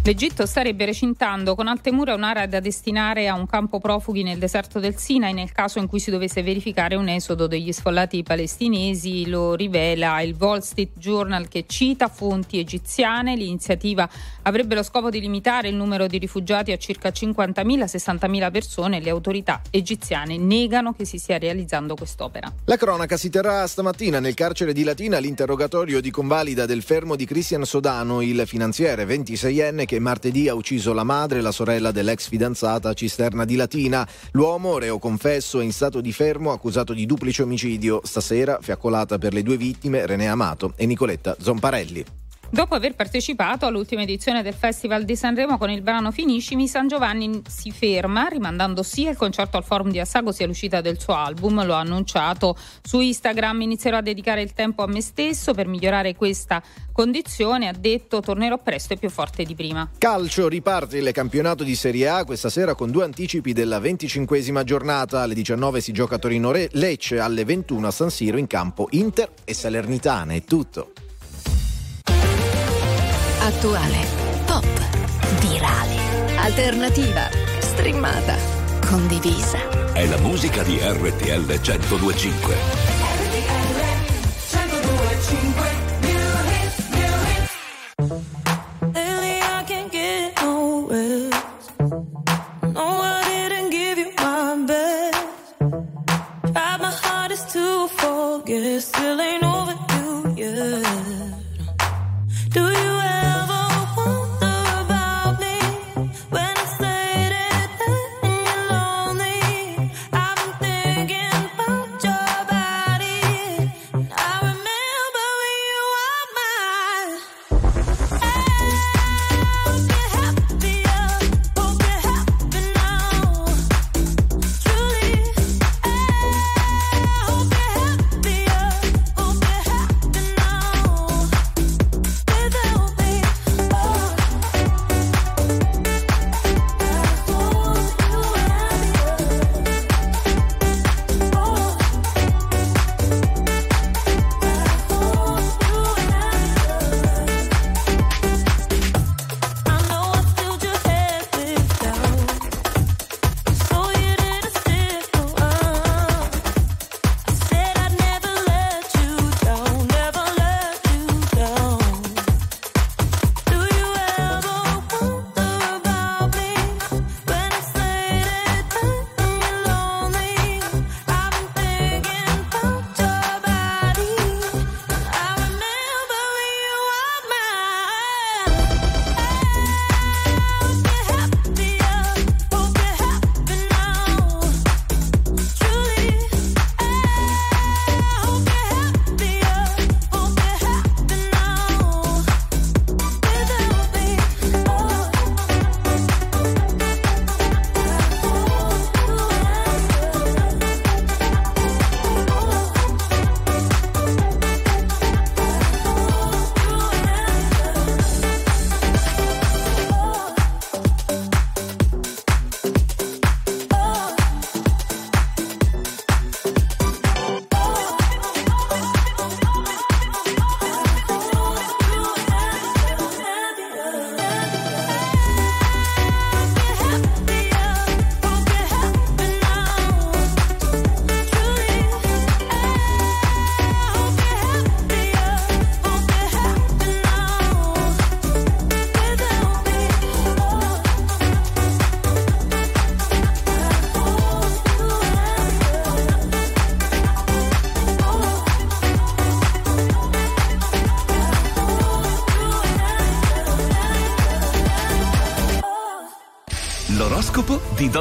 L'Egitto 0.06 0.46
starebbe 0.46 0.86
recintando 0.86 1.56
con 1.56 1.68
Altemura 1.68 2.14
un'area 2.14 2.46
da 2.46 2.60
destinare 2.60 3.28
a 3.28 3.34
un 3.34 3.48
campo 3.48 3.80
profughi 3.80 4.22
nel 4.22 4.38
deserto 4.38 4.80
del 4.80 4.98
Sinai 4.98 5.34
nel 5.34 5.52
caso 5.52 5.80
in 5.80 5.88
cui 5.88 6.00
si 6.00 6.12
dovesse 6.12 6.44
verificare 6.44 6.94
un 6.94 7.08
esodo 7.08 7.48
degli 7.48 7.72
sfollati 7.72 8.22
palestinesi, 8.22 9.28
lo 9.28 9.56
rivela 9.56 10.22
il 10.22 10.36
Wall 10.38 10.60
Street 10.60 10.92
Journal 11.00 11.48
che 11.48 11.66
cita 11.68 12.08
fonti 12.08 12.60
egiziane. 12.60 13.36
L'iniziativa 13.36 14.08
avrebbe 14.44 14.76
lo 14.76 14.84
scopo 14.84 15.10
di 15.10 15.20
limitare 15.20 15.70
il 15.70 15.76
numero 15.76 16.06
di 16.06 16.20
rifugiati 16.20 16.72
a 16.72 16.78
circa 16.78 17.10
50.000, 17.10 17.64
60.000 17.66 18.52
persone 18.52 18.98
e 18.98 19.02
le 19.02 19.10
autorità 19.10 19.62
egiziane 19.72 20.38
negano 20.38 20.94
che 20.94 21.06
si 21.06 21.18
stia 21.18 21.40
realizzando 21.40 21.96
quest'opera. 21.96 22.54
La 22.66 22.78
cronaca 22.78 23.18
si 23.18 23.32
terrà 23.32 23.66
stamattina 23.66 24.20
nel 24.20 24.36
carcere 24.36 24.72
di 24.72 24.84
Latina 24.84 25.18
l'interrogatorio 25.18 26.00
di 26.00 26.12
convalida 26.12 26.68
del 26.68 26.84
fermo 26.84 27.16
di 27.16 27.26
Cristian 27.26 27.66
Sodano, 27.66 28.22
il 28.22 28.44
finanziere 28.46 29.04
26enne 29.06 29.86
che 29.86 29.94
martedì 30.00 30.48
ha 30.48 30.54
ucciso 30.54 30.94
la 30.94 31.04
madre 31.04 31.40
e 31.40 31.42
la 31.42 31.52
sorella 31.52 31.92
dell'ex 31.92 32.28
fidanzata 32.28 32.94
Cisterna 32.94 33.46
di 33.46 33.56
Latina. 33.56 34.08
L'uomo, 34.32 34.78
reo 34.78 35.00
confesso, 35.00 35.60
è 35.60 35.64
in 35.64 35.72
stato 35.72 36.02
di 36.02 36.12
fermo 36.12 36.52
accusato 36.52 36.94
di 36.94 37.06
duplice 37.06 37.44
omicidio. 37.44 38.02
Stasera 38.04 38.60
fiaccolata 38.62 39.18
per 39.18 39.34
le 39.34 39.44
due 39.44 39.58
vittime 39.58 40.06
René 40.06 40.28
Amato 40.28 40.74
e 40.76 40.86
Nicoletta 40.86 41.36
Zomparelli. 41.40 42.25
Dopo 42.56 42.74
aver 42.74 42.96
partecipato 42.96 43.66
all'ultima 43.66 44.04
edizione 44.04 44.42
del 44.42 44.54
Festival 44.54 45.04
di 45.04 45.18
Sanremo 45.18 45.58
con 45.58 45.70
il 45.70 45.82
brano 45.82 46.10
Finiscimi, 46.14 46.70
San 46.70 46.88
Giovanni 46.88 47.42
si 47.50 47.70
ferma, 47.70 48.30
rimandando 48.30 48.82
sia 48.82 49.10
il 49.10 49.18
concerto 49.18 49.58
al 49.58 49.66
Forum 49.66 49.92
di 49.92 50.00
Assago 50.00 50.32
sia 50.32 50.48
l'uscita 50.48 50.80
del 50.80 50.98
suo 50.98 51.16
album. 51.16 51.66
Lo 51.66 51.74
ha 51.74 51.80
annunciato 51.80 52.56
su 52.82 53.02
Instagram. 53.02 53.60
Inizierò 53.60 53.98
a 53.98 54.02
dedicare 54.02 54.42
il 54.42 54.54
tempo 54.54 54.84
a 54.84 54.88
me 54.88 55.02
stesso 55.02 55.54
per 55.54 55.68
migliorare 55.68 56.16
questa 56.16 56.64
condizione. 56.94 57.68
Ha 57.68 57.74
detto 57.78 58.22
tornerò 58.22 58.58
presto 58.58 58.94
e 58.94 58.96
più 58.96 59.10
forte 59.10 59.44
di 59.44 59.54
prima. 59.54 59.90
Calcio 59.98 60.48
riparte 60.48 61.00
il 61.00 61.12
campionato 61.12 61.66
di 61.66 61.76
Serie 61.76 62.08
A 62.08 62.24
questa 62.24 62.48
sera 62.48 62.74
con 62.74 62.90
due 62.90 63.04
anticipi 63.04 63.52
della 63.52 63.80
venticinquesima 63.80 64.64
giornata. 64.64 65.24
Alle 65.24 65.34
19 65.34 65.82
si 65.82 65.92
gioca 65.92 66.18
Torino 66.18 66.54
Lecce, 66.54 67.20
alle 67.20 67.44
21 67.44 67.88
a 67.88 67.92
San 67.92 68.10
Siro 68.10 68.38
in 68.38 68.48
campo 68.48 68.88
Inter 68.92 69.30
e 69.44 69.54
Salernitana. 69.54 70.32
È 70.32 70.44
tutto. 70.46 70.94
Attuale, 73.46 74.08
pop, 74.48 74.66
virale, 75.40 76.00
alternativa, 76.36 77.30
streamata, 77.60 78.36
condivisa. 78.88 79.60
È 79.94 80.04
la 80.08 80.18
musica 80.18 80.64
di 80.64 80.80
RTL 80.82 81.46
1025. 81.46 82.56
Lately 88.94 89.38
I 89.38 89.64
can't 89.68 89.92
get 89.92 90.42
no 90.42 90.88
rest. 90.90 91.72
No, 92.74 93.00
I 93.00 93.22
didn't 93.28 93.70
give 93.70 94.00
you 94.00 94.12
my 94.18 94.66
best. 94.66 95.56
Tried 96.52 96.80
my 96.82 96.92
hardest 97.04 97.52
to 97.52 97.88
forget, 97.90 98.82
still 98.82 99.22
ain't 99.22 99.44
over 99.44 99.76
you 99.94 100.34
yet. 100.36 100.84
Do 102.50 102.62
you 102.62 103.05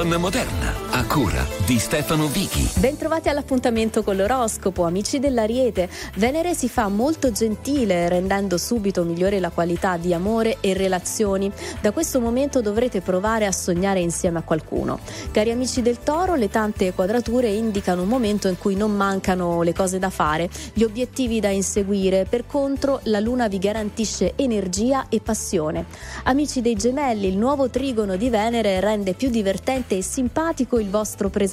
Donna 0.04 0.18
Moderna, 0.18 0.53
di 1.66 1.78
Stefano 1.78 2.26
Vichi. 2.26 2.68
Bentrovati 2.78 3.30
all'appuntamento 3.30 4.02
con 4.02 4.16
l'oroscopo, 4.16 4.84
amici 4.84 5.18
dell'Ariete. 5.18 5.88
Venere 6.16 6.52
si 6.52 6.68
fa 6.68 6.88
molto 6.88 7.32
gentile, 7.32 8.06
rendendo 8.10 8.58
subito 8.58 9.02
migliore 9.02 9.40
la 9.40 9.48
qualità 9.48 9.96
di 9.96 10.12
amore 10.12 10.58
e 10.60 10.74
relazioni. 10.74 11.50
Da 11.80 11.92
questo 11.92 12.20
momento 12.20 12.60
dovrete 12.60 13.00
provare 13.00 13.46
a 13.46 13.52
sognare 13.52 14.00
insieme 14.00 14.40
a 14.40 14.42
qualcuno. 14.42 14.98
Cari 15.30 15.52
amici 15.52 15.80
del 15.80 16.00
Toro, 16.00 16.34
le 16.34 16.50
tante 16.50 16.92
quadrature 16.92 17.48
indicano 17.48 18.02
un 18.02 18.08
momento 18.08 18.48
in 18.48 18.58
cui 18.58 18.74
non 18.74 18.94
mancano 18.94 19.62
le 19.62 19.72
cose 19.72 19.98
da 19.98 20.10
fare, 20.10 20.50
gli 20.74 20.82
obiettivi 20.82 21.40
da 21.40 21.48
inseguire. 21.48 22.26
Per 22.28 22.46
contro, 22.46 23.00
la 23.04 23.20
Luna 23.20 23.48
vi 23.48 23.58
garantisce 23.58 24.34
energia 24.36 25.06
e 25.08 25.20
passione. 25.22 25.86
Amici 26.24 26.60
dei 26.60 26.74
Gemelli, 26.74 27.26
il 27.26 27.38
nuovo 27.38 27.70
trigono 27.70 28.16
di 28.16 28.28
Venere 28.28 28.80
rende 28.80 29.14
più 29.14 29.30
divertente 29.30 29.96
e 29.96 30.02
simpatico 30.02 30.78
il 30.78 30.90
vostro 30.90 31.30
presente, 31.30 31.52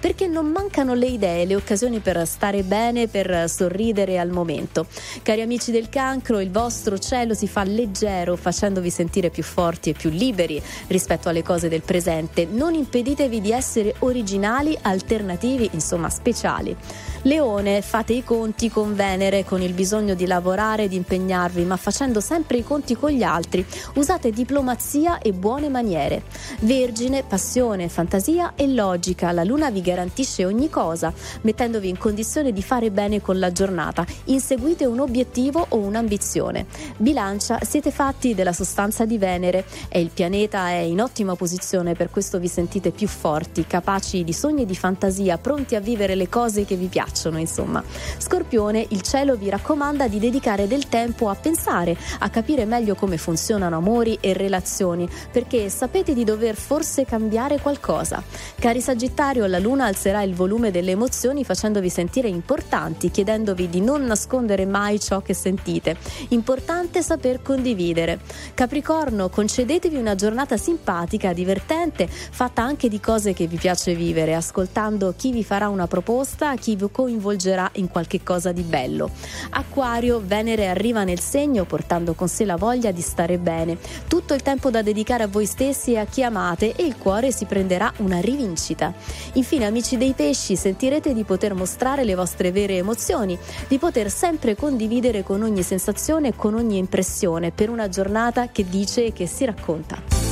perché 0.00 0.26
non 0.26 0.46
mancano 0.46 0.94
le 0.94 1.06
idee, 1.06 1.44
le 1.44 1.56
occasioni 1.56 1.98
per 1.98 2.26
stare 2.26 2.62
bene, 2.62 3.08
per 3.08 3.48
sorridere 3.48 4.18
al 4.18 4.30
momento. 4.30 4.86
Cari 5.22 5.42
amici 5.42 5.70
del 5.70 5.88
cancro, 5.88 6.40
il 6.40 6.50
vostro 6.50 6.98
cielo 6.98 7.34
si 7.34 7.46
fa 7.46 7.62
leggero, 7.64 8.36
facendovi 8.36 8.90
sentire 8.90 9.30
più 9.30 9.42
forti 9.42 9.90
e 9.90 9.92
più 9.92 10.10
liberi 10.10 10.62
rispetto 10.86 11.28
alle 11.28 11.42
cose 11.42 11.68
del 11.68 11.82
presente. 11.82 12.46
Non 12.50 12.74
impeditevi 12.74 13.40
di 13.40 13.52
essere 13.52 13.94
originali, 14.00 14.76
alternativi, 14.80 15.68
insomma 15.72 16.08
speciali. 16.08 16.74
Leone, 17.22 17.82
fate 17.82 18.12
i 18.12 18.22
conti 18.22 18.70
con 18.70 18.94
Venere, 18.94 19.44
con 19.44 19.60
il 19.60 19.72
bisogno 19.72 20.14
di 20.14 20.26
lavorare 20.26 20.86
di 20.86 20.94
impegnarvi, 20.94 21.64
ma 21.64 21.76
facendo 21.76 22.20
sempre 22.20 22.58
i 22.58 22.62
conti 22.62 22.94
con 22.94 23.10
gli 23.10 23.24
altri. 23.24 23.66
Usate 23.94 24.30
diplomazia 24.30 25.18
e 25.18 25.32
buone 25.32 25.68
maniere. 25.68 26.22
Vergine, 26.60 27.24
passione, 27.24 27.88
fantasia 27.88 28.52
e 28.54 28.68
logica. 28.68 29.25
La 29.32 29.44
luna 29.44 29.70
vi 29.70 29.80
garantisce 29.80 30.44
ogni 30.44 30.70
cosa, 30.70 31.12
mettendovi 31.42 31.88
in 31.88 31.98
condizione 31.98 32.52
di 32.52 32.62
fare 32.62 32.90
bene 32.90 33.20
con 33.20 33.38
la 33.38 33.52
giornata. 33.52 34.04
Inseguite 34.24 34.84
un 34.86 35.00
obiettivo 35.00 35.66
o 35.68 35.76
un'ambizione. 35.76 36.66
Bilancia, 36.96 37.58
siete 37.62 37.90
fatti 37.90 38.34
della 38.34 38.52
sostanza 38.52 39.04
di 39.04 39.18
Venere 39.18 39.64
e 39.88 40.00
il 40.00 40.10
pianeta 40.12 40.68
è 40.68 40.78
in 40.78 41.00
ottima 41.00 41.34
posizione, 41.36 41.94
per 41.94 42.10
questo 42.10 42.38
vi 42.38 42.48
sentite 42.48 42.90
più 42.90 43.08
forti, 43.08 43.66
capaci 43.66 44.24
di 44.24 44.32
sogni 44.32 44.62
e 44.62 44.66
di 44.66 44.76
fantasia, 44.76 45.38
pronti 45.38 45.74
a 45.74 45.80
vivere 45.80 46.14
le 46.14 46.28
cose 46.28 46.64
che 46.64 46.76
vi 46.76 46.86
piacciono, 46.86 47.38
insomma. 47.38 47.82
Scorpione, 48.18 48.86
il 48.90 49.02
cielo 49.02 49.36
vi 49.36 49.50
raccomanda 49.50 50.08
di 50.08 50.18
dedicare 50.18 50.66
del 50.66 50.88
tempo 50.88 51.28
a 51.28 51.34
pensare, 51.34 51.96
a 52.18 52.28
capire 52.30 52.64
meglio 52.64 52.94
come 52.94 53.16
funzionano 53.16 53.76
amori 53.76 54.18
e 54.20 54.32
relazioni, 54.32 55.08
perché 55.30 55.68
sapete 55.68 56.14
di 56.14 56.24
dover 56.24 56.54
forse 56.54 57.04
cambiare 57.04 57.60
qualcosa. 57.60 58.22
Cari 58.58 58.80
Sagittario, 59.16 59.46
la 59.46 59.58
luna 59.58 59.86
alzerà 59.86 60.20
il 60.20 60.34
volume 60.34 60.70
delle 60.70 60.90
emozioni 60.90 61.42
facendovi 61.42 61.88
sentire 61.88 62.28
importanti, 62.28 63.10
chiedendovi 63.10 63.70
di 63.70 63.80
non 63.80 64.04
nascondere 64.04 64.66
mai 64.66 65.00
ciò 65.00 65.22
che 65.22 65.32
sentite. 65.32 65.96
Importante 66.28 67.00
saper 67.00 67.40
condividere. 67.40 68.20
Capricorno, 68.52 69.30
concedetevi 69.30 69.96
una 69.96 70.14
giornata 70.16 70.58
simpatica, 70.58 71.32
divertente, 71.32 72.06
fatta 72.08 72.60
anche 72.60 72.90
di 72.90 73.00
cose 73.00 73.32
che 73.32 73.46
vi 73.46 73.56
piace 73.56 73.94
vivere, 73.94 74.34
ascoltando 74.34 75.14
chi 75.16 75.32
vi 75.32 75.42
farà 75.42 75.70
una 75.70 75.86
proposta, 75.86 76.54
chi 76.56 76.76
vi 76.76 76.90
coinvolgerà 76.92 77.70
in 77.76 77.88
qualche 77.88 78.22
cosa 78.22 78.52
di 78.52 78.64
bello. 78.64 79.08
Acquario, 79.48 80.20
Venere 80.22 80.68
arriva 80.68 81.04
nel 81.04 81.20
segno 81.20 81.64
portando 81.64 82.12
con 82.12 82.28
sé 82.28 82.44
la 82.44 82.56
voglia 82.56 82.90
di 82.90 83.00
stare 83.00 83.38
bene. 83.38 83.78
Tutto 84.08 84.34
il 84.34 84.42
tempo 84.42 84.68
da 84.68 84.82
dedicare 84.82 85.22
a 85.22 85.28
voi 85.28 85.46
stessi 85.46 85.92
e 85.92 86.00
a 86.00 86.04
chi 86.04 86.22
amate 86.22 86.76
e 86.76 86.84
il 86.84 86.98
cuore 86.98 87.32
si 87.32 87.46
prenderà 87.46 87.90
una 88.00 88.20
rivincita. 88.20 89.05
Infine, 89.34 89.66
amici 89.66 89.96
dei 89.96 90.12
pesci, 90.12 90.56
sentirete 90.56 91.12
di 91.12 91.24
poter 91.24 91.54
mostrare 91.54 92.04
le 92.04 92.14
vostre 92.14 92.50
vere 92.50 92.76
emozioni, 92.76 93.38
di 93.68 93.78
poter 93.78 94.10
sempre 94.10 94.54
condividere 94.54 95.22
con 95.22 95.42
ogni 95.42 95.62
sensazione 95.62 96.28
e 96.28 96.36
con 96.36 96.54
ogni 96.54 96.78
impressione 96.78 97.50
per 97.50 97.70
una 97.70 97.88
giornata 97.88 98.48
che 98.48 98.66
dice 98.68 99.06
e 99.06 99.12
che 99.12 99.26
si 99.26 99.44
racconta. 99.44 100.25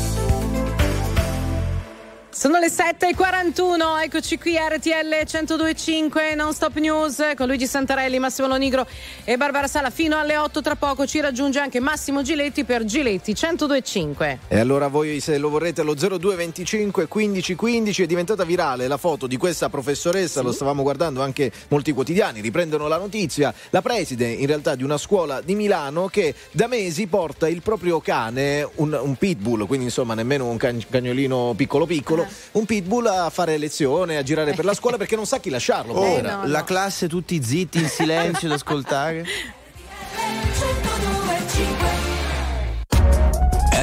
Sono 2.35 2.59
le 2.59 2.67
7.41, 2.67 4.03
eccoci 4.03 4.39
qui 4.39 4.57
RTL 4.57 5.23
102.5 5.25 6.35
Non 6.35 6.53
Stop 6.53 6.79
News 6.79 7.23
con 7.37 7.47
Luigi 7.47 7.69
Santarelli, 7.69 8.19
Massimo 8.19 8.49
Lonigro 8.49 8.85
e 9.23 9.37
Barbara 9.37 9.69
Sala. 9.69 9.91
Fino 9.91 10.19
alle 10.19 10.37
8 10.37 10.61
tra 10.61 10.75
poco 10.75 11.07
ci 11.07 11.21
raggiunge 11.21 11.61
anche 11.61 11.79
Massimo 11.79 12.23
Giletti 12.23 12.65
per 12.65 12.85
Giletti 12.85 13.35
102.5. 13.35 14.39
E 14.49 14.59
allora 14.59 14.89
voi 14.89 15.21
se 15.21 15.39
lo 15.39 15.49
vorrete 15.49 15.85
lo 15.85 15.95
0225 15.95 17.07
15 17.07 17.55
15 17.55 18.03
è 18.03 18.07
diventata 18.07 18.43
virale 18.43 18.89
la 18.89 18.97
foto 18.97 19.29
di 19.29 19.37
questa 19.37 19.69
professoressa, 19.69 20.41
sì. 20.41 20.45
lo 20.45 20.51
stavamo 20.51 20.83
guardando 20.83 21.23
anche 21.23 21.53
molti 21.69 21.93
quotidiani, 21.93 22.41
riprendono 22.41 22.89
la 22.89 22.99
notizia, 22.99 23.55
la 23.71 23.81
preside 23.81 24.27
in 24.27 24.47
realtà 24.49 24.75
di 24.75 24.83
una 24.83 24.99
scuola 24.99 25.41
di 25.41 25.55
Milano 25.55 26.09
che 26.09 26.35
da 26.51 26.67
mesi 26.67 27.07
porta 27.07 27.49
il 27.49 27.63
proprio 27.63 28.01
cane, 28.01 28.69
un, 28.75 28.99
un 29.01 29.15
pitbull, 29.15 29.67
quindi 29.67 29.87
insomma 29.87 30.15
nemmeno 30.15 30.49
un 30.49 30.57
cagnolino 30.57 31.55
piccolo 31.57 31.87
piccolo, 31.87 32.24
un 32.53 32.65
pitbull 32.65 33.07
a 33.07 33.31
fare 33.31 33.57
lezione, 33.59 34.17
a 34.17 34.23
girare 34.23 34.53
per 34.55 34.65
la 34.65 34.75
scuola 34.75 34.97
perché 34.97 35.17
non 35.17 35.27
sa 35.27 35.39
chi 35.39 35.51
lasciarlo. 35.51 35.93
Oh, 35.93 36.01
povera. 36.01 36.37
no, 36.37 36.47
la 36.47 36.65
classe 36.65 37.09
tutti 37.09 37.43
zitti, 37.43 37.79
in 37.79 37.89
silenzio 37.89 38.49
ad 38.49 38.55
ascoltare. 38.55 39.25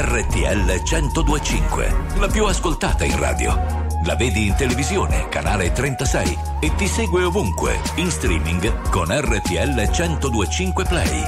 RTL 0.03 0.81
1025, 0.84 1.95
la 2.19 2.27
più 2.27 2.45
ascoltata 2.45 3.05
in 3.05 3.18
radio. 3.19 3.89
La 4.05 4.15
vedi 4.15 4.47
in 4.47 4.55
televisione, 4.55 5.30
canale 5.30 5.72
36 5.72 6.38
e 6.59 6.73
ti 6.76 6.88
segue 6.88 7.23
ovunque, 7.23 7.80
in 7.95 8.09
streaming 8.09 8.89
con 8.89 9.07
RTL 9.09 9.89
1025 9.89 10.85
Play. 10.85 11.23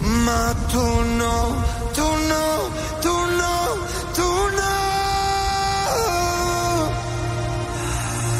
Ma 0.00 0.52
no, 0.52 0.66
tu 0.66 1.02
no, 1.16 1.64
tu 1.92 2.02
no, 2.02 2.70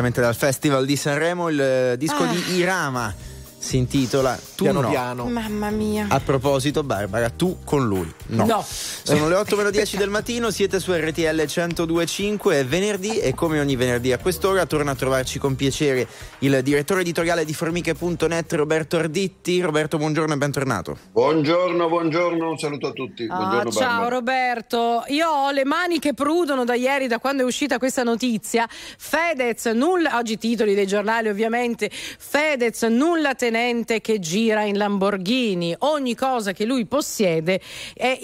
Direttamente 0.00 0.20
dal 0.22 0.34
Festival 0.34 0.86
di 0.86 0.96
Sanremo, 0.96 1.50
il 1.50 1.60
eh, 1.60 1.96
disco 1.98 2.22
Ah. 2.22 2.26
di 2.28 2.54
Irama 2.54 3.14
si 3.58 3.76
intitola 3.76 4.34
Tu 4.56 4.64
Piano 4.64 4.80
no. 4.80 4.88
piano. 4.88 5.24
Mamma 5.26 5.68
mia. 5.68 6.06
A 6.08 6.20
proposito, 6.20 6.82
Barbara, 6.82 7.28
tu 7.28 7.58
con 7.64 7.86
lui. 7.86 8.10
No. 8.28 8.46
No. 8.46 8.64
Sono 9.10 9.28
le 9.28 9.34
8 9.34 9.56
meno 9.56 9.70
10 9.70 9.96
del 9.96 10.08
mattino, 10.08 10.52
siete 10.52 10.78
su 10.78 10.92
RTL 10.92 11.20
1025, 11.20 12.60
è 12.60 12.64
venerdì 12.64 13.18
e 13.18 13.34
come 13.34 13.58
ogni 13.58 13.74
venerdì 13.74 14.12
a 14.12 14.18
quest'ora 14.18 14.66
torna 14.66 14.92
a 14.92 14.94
trovarci 14.94 15.40
con 15.40 15.56
piacere 15.56 16.06
il 16.38 16.60
direttore 16.62 17.00
editoriale 17.00 17.44
di 17.44 17.52
formiche.net 17.52 18.52
Roberto 18.52 18.98
Arditti. 18.98 19.60
Roberto, 19.62 19.98
buongiorno 19.98 20.34
e 20.34 20.36
bentornato. 20.36 20.96
Buongiorno, 21.10 21.88
buongiorno, 21.88 22.50
un 22.50 22.56
saluto 22.56 22.86
a 22.86 22.92
tutti. 22.92 23.26
Ah, 23.28 23.34
Buongiorno 23.34 23.70
ciao 23.72 23.88
Barbara. 23.88 24.14
Roberto, 24.14 25.02
io 25.08 25.28
ho 25.28 25.50
le 25.50 25.64
mani 25.64 25.98
che 25.98 26.14
prudono 26.14 26.64
da 26.64 26.74
ieri, 26.76 27.08
da 27.08 27.18
quando 27.18 27.42
è 27.42 27.44
uscita 27.44 27.78
questa 27.78 28.04
notizia. 28.04 28.68
Fedez, 28.70 29.66
nulla, 29.66 30.18
oggi 30.18 30.38
titoli 30.38 30.76
dei 30.76 30.86
giornali 30.86 31.28
ovviamente, 31.28 31.90
Fedez 31.90 32.82
nulla 32.84 33.34
tenente 33.34 34.00
che 34.00 34.20
gira 34.20 34.62
in 34.62 34.76
Lamborghini, 34.76 35.74
ogni 35.80 36.14
cosa 36.14 36.52
che 36.52 36.64
lui 36.64 36.86
possiede 36.86 37.60
è 37.92 38.16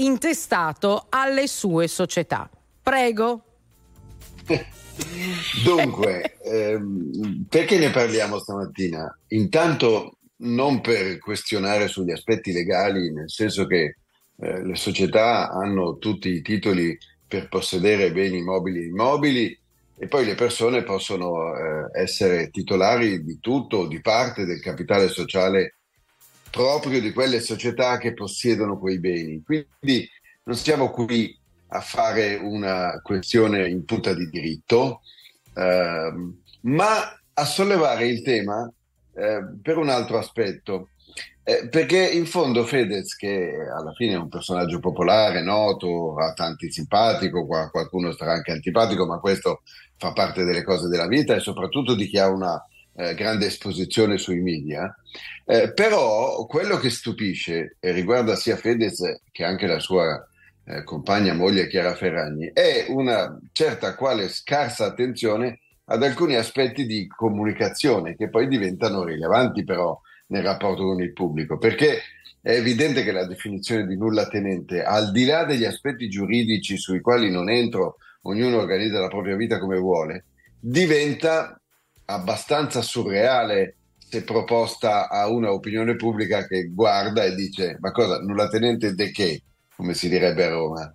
intestato 0.77 1.07
alle 1.09 1.47
sue 1.47 1.89
società. 1.89 2.49
Prego. 2.83 3.43
Dunque, 5.65 6.39
ehm, 6.43 7.47
perché 7.49 7.79
ne 7.79 7.91
parliamo 7.91 8.39
stamattina? 8.39 9.19
Intanto 9.29 10.19
non 10.39 10.81
per 10.81 11.19
questionare 11.19 11.89
sugli 11.89 12.13
aspetti 12.13 12.53
legali, 12.53 13.13
nel 13.13 13.31
senso 13.31 13.67
che 13.67 13.97
eh, 14.39 14.63
le 14.63 14.77
società 14.77 15.51
hanno 15.51 15.97
tutti 15.99 16.29
i 16.29 16.43
titoli 16.43 16.97
per 17.27 17.49
possedere 17.49 18.13
beni 18.13 18.43
mobili 18.43 18.83
e 18.83 18.87
immobili 18.87 19.59
e 19.99 20.07
poi 20.09 20.25
le 20.27 20.35
persone 20.35 20.83
possono 20.83 21.55
eh, 21.57 22.01
essere 22.01 22.51
titolari 22.51 23.25
di 23.25 23.39
tutto 23.41 23.79
o 23.79 23.87
di 23.87 24.01
parte 24.01 24.45
del 24.45 24.61
capitale 24.61 25.09
sociale 25.09 25.77
proprio 26.51 27.01
di 27.01 27.13
quelle 27.13 27.41
società 27.41 27.99
che 27.99 28.15
possiedono 28.15 28.79
quei 28.79 28.99
beni. 28.99 29.43
Quindi 29.43 30.09
non 30.47 30.57
siamo 30.57 30.91
qui 30.91 31.37
a 31.69 31.81
fare 31.81 32.37
una 32.37 33.01
questione 33.03 33.69
in 33.69 33.85
punta 33.85 34.15
di 34.15 34.29
diritto, 34.29 35.03
ehm, 35.55 36.41
ma 36.63 37.21
a 37.33 37.45
sollevare 37.45 38.07
il 38.07 38.23
tema 38.23 38.71
eh, 39.15 39.45
per 39.61 39.77
un 39.77 39.89
altro 39.89 40.19
aspetto. 40.19 40.91
Eh, 41.43 41.69
perché 41.69 41.99
in 42.09 42.27
fondo 42.27 42.65
Fedez, 42.65 43.17
che 43.17 43.55
alla 43.77 43.93
fine 43.93 44.15
è 44.15 44.19
un 44.19 44.29
personaggio 44.29 44.79
popolare, 44.79 45.43
noto, 45.43 46.17
a 46.17 46.33
tanti 46.33 46.71
simpatico, 46.71 47.45
qua- 47.47 47.71
qualcuno 47.71 48.13
sarà 48.13 48.33
anche 48.33 48.53
antipatico, 48.53 49.05
ma 49.05 49.19
questo 49.19 49.63
fa 49.97 50.13
parte 50.13 50.45
delle 50.45 50.63
cose 50.63 50.89
della 50.89 51.09
vita 51.09 51.35
e 51.35 51.41
soprattutto 51.41 51.95
di 51.97 52.07
chi 52.07 52.19
ha 52.19 52.29
una 52.29 52.65
eh, 52.95 53.15
grande 53.15 53.47
esposizione 53.47 54.17
sui 54.17 54.41
media. 54.41 54.95
Eh, 55.45 55.73
però 55.73 56.47
quello 56.47 56.77
che 56.79 56.91
stupisce 56.91 57.77
e 57.81 57.91
riguarda 57.91 58.37
sia 58.37 58.57
Fedez 58.57 59.23
che 59.33 59.45
anche 59.45 59.67
la 59.67 59.81
sua 59.81 60.25
eh, 60.67 60.83
compagna 60.83 61.33
moglie 61.33 61.69
Chiara 61.69 61.95
Ferragni 61.95 62.51
è 62.53 62.87
una 62.89 63.39
certa 63.53 63.95
quale 63.95 64.29
scarsa 64.29 64.87
attenzione 64.87 65.61
ad 65.85 66.03
alcuni 66.03 66.35
aspetti 66.35 66.85
di 66.87 67.07
comunicazione 67.07 68.17
che 68.17 68.29
poi 68.29 68.49
diventano 68.49 69.05
rilevanti 69.05 69.63
però 69.65 69.99
nel 70.29 70.43
rapporto 70.43 70.83
con 70.83 71.01
il 71.01 71.13
pubblico, 71.13 71.59
perché 71.59 72.01
è 72.43 72.51
evidente 72.53 73.05
che 73.05 73.13
la 73.13 73.27
definizione 73.27 73.87
di 73.87 73.97
nulla 73.97 74.27
tenente, 74.27 74.83
al 74.83 75.13
di 75.13 75.25
là 75.25 75.45
degli 75.45 75.65
aspetti 75.65 76.09
giuridici 76.09 76.77
sui 76.77 77.01
quali 77.01 77.31
non 77.31 77.49
entro, 77.49 77.97
ognuno 78.23 78.59
organizza 78.59 78.99
la 78.99 79.09
propria 79.09 79.37
vita 79.37 79.61
come 79.61 79.79
vuole, 79.79 80.25
diventa 80.59 81.61
abbastanza 82.07 82.83
surreale 82.83 83.77
se 83.99 84.23
proposta 84.25 85.09
a 85.09 85.29
una 85.29 85.53
opinione 85.53 85.97
pubblica 85.97 86.47
che 86.47 86.71
guarda 86.73 87.25
e 87.25 87.35
dice 87.35 87.77
ma 87.81 87.91
cosa, 87.91 88.21
nulla 88.21 88.49
tenente 88.49 88.95
de 88.95 89.11
che, 89.11 89.43
come 89.77 89.95
si 89.95 90.09
direbbe 90.09 90.45
a 90.45 90.49
Roma. 90.49 90.95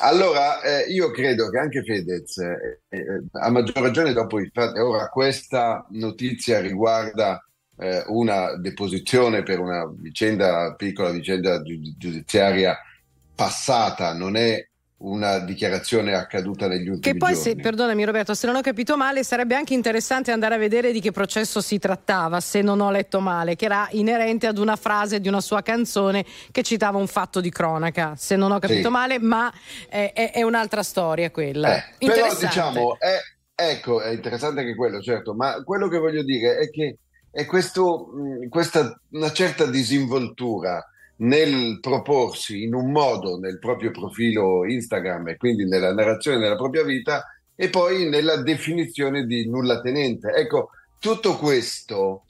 Allora, 0.00 0.60
eh, 0.62 0.90
io 0.90 1.10
credo 1.10 1.48
che 1.48 1.58
anche 1.58 1.82
Fedez, 1.84 2.36
eh, 2.38 2.80
eh, 2.88 3.22
a 3.32 3.50
maggior 3.50 3.82
ragione 3.82 4.12
dopo 4.12 4.40
il 4.40 4.50
fatto, 4.52 4.84
ora 4.84 5.08
questa 5.08 5.86
notizia 5.90 6.60
riguarda 6.60 7.44
eh, 7.78 8.02
una 8.08 8.56
deposizione 8.56 9.42
per 9.42 9.60
una 9.60 9.88
vicenda, 9.96 10.74
piccola 10.74 11.10
vicenda 11.10 11.62
giu- 11.62 11.96
giudiziaria 11.96 12.76
passata, 13.34 14.12
non 14.12 14.36
è 14.36 14.68
una 15.04 15.38
dichiarazione 15.40 16.14
accaduta 16.14 16.68
negli 16.68 16.88
ultimi 16.88 17.00
Che 17.00 17.16
poi, 17.16 17.34
giorni. 17.34 17.50
se, 17.50 17.56
perdonami 17.56 18.04
Roberto, 18.04 18.34
se 18.34 18.46
non 18.46 18.56
ho 18.56 18.60
capito 18.60 18.96
male, 18.96 19.24
sarebbe 19.24 19.54
anche 19.54 19.74
interessante 19.74 20.30
andare 20.30 20.54
a 20.54 20.58
vedere 20.58 20.92
di 20.92 21.00
che 21.00 21.10
processo 21.10 21.60
si 21.60 21.78
trattava, 21.78 22.40
se 22.40 22.62
non 22.62 22.80
ho 22.80 22.90
letto 22.90 23.20
male, 23.20 23.56
che 23.56 23.64
era 23.64 23.88
inerente 23.92 24.46
ad 24.46 24.58
una 24.58 24.76
frase 24.76 25.20
di 25.20 25.28
una 25.28 25.40
sua 25.40 25.62
canzone 25.62 26.24
che 26.50 26.62
citava 26.62 26.98
un 26.98 27.06
fatto 27.08 27.40
di 27.40 27.50
cronaca, 27.50 28.14
se 28.16 28.36
non 28.36 28.52
ho 28.52 28.58
capito 28.58 28.82
Sì. 28.86 28.88
male, 28.88 29.18
ma 29.18 29.52
è, 29.88 30.12
è- 30.14 30.30
è 30.32 30.42
un'altra 30.42 30.82
storia 30.82 31.30
quella. 31.30 31.76
Eh, 31.76 32.06
però 32.06 32.34
diciamo, 32.34 32.96
è, 32.98 33.18
ecco, 33.54 34.00
è 34.00 34.10
interessante 34.10 34.60
anche 34.60 34.74
quello, 34.76 35.00
certo, 35.00 35.34
ma 35.34 35.62
quello 35.64 35.88
che 35.88 35.98
voglio 35.98 36.22
dire 36.22 36.58
è 36.58 36.70
che 36.70 36.98
è 37.30 37.44
questo, 37.46 38.08
mh, 38.12 38.48
questa 38.48 39.00
una 39.12 39.32
certa 39.32 39.66
disinvoltura 39.66 40.84
nel 41.16 41.78
proporsi 41.80 42.62
in 42.64 42.74
un 42.74 42.90
modo 42.90 43.38
nel 43.38 43.58
proprio 43.58 43.90
profilo 43.90 44.64
Instagram 44.64 45.28
e 45.28 45.36
quindi 45.36 45.66
nella 45.66 45.92
narrazione 45.92 46.38
della 46.38 46.56
propria 46.56 46.82
vita 46.82 47.24
e 47.54 47.68
poi 47.68 48.08
nella 48.08 48.36
definizione 48.42 49.24
di 49.26 49.48
nulla 49.48 49.80
tenente. 49.80 50.32
Ecco, 50.32 50.70
tutto 50.98 51.36
questo 51.36 52.24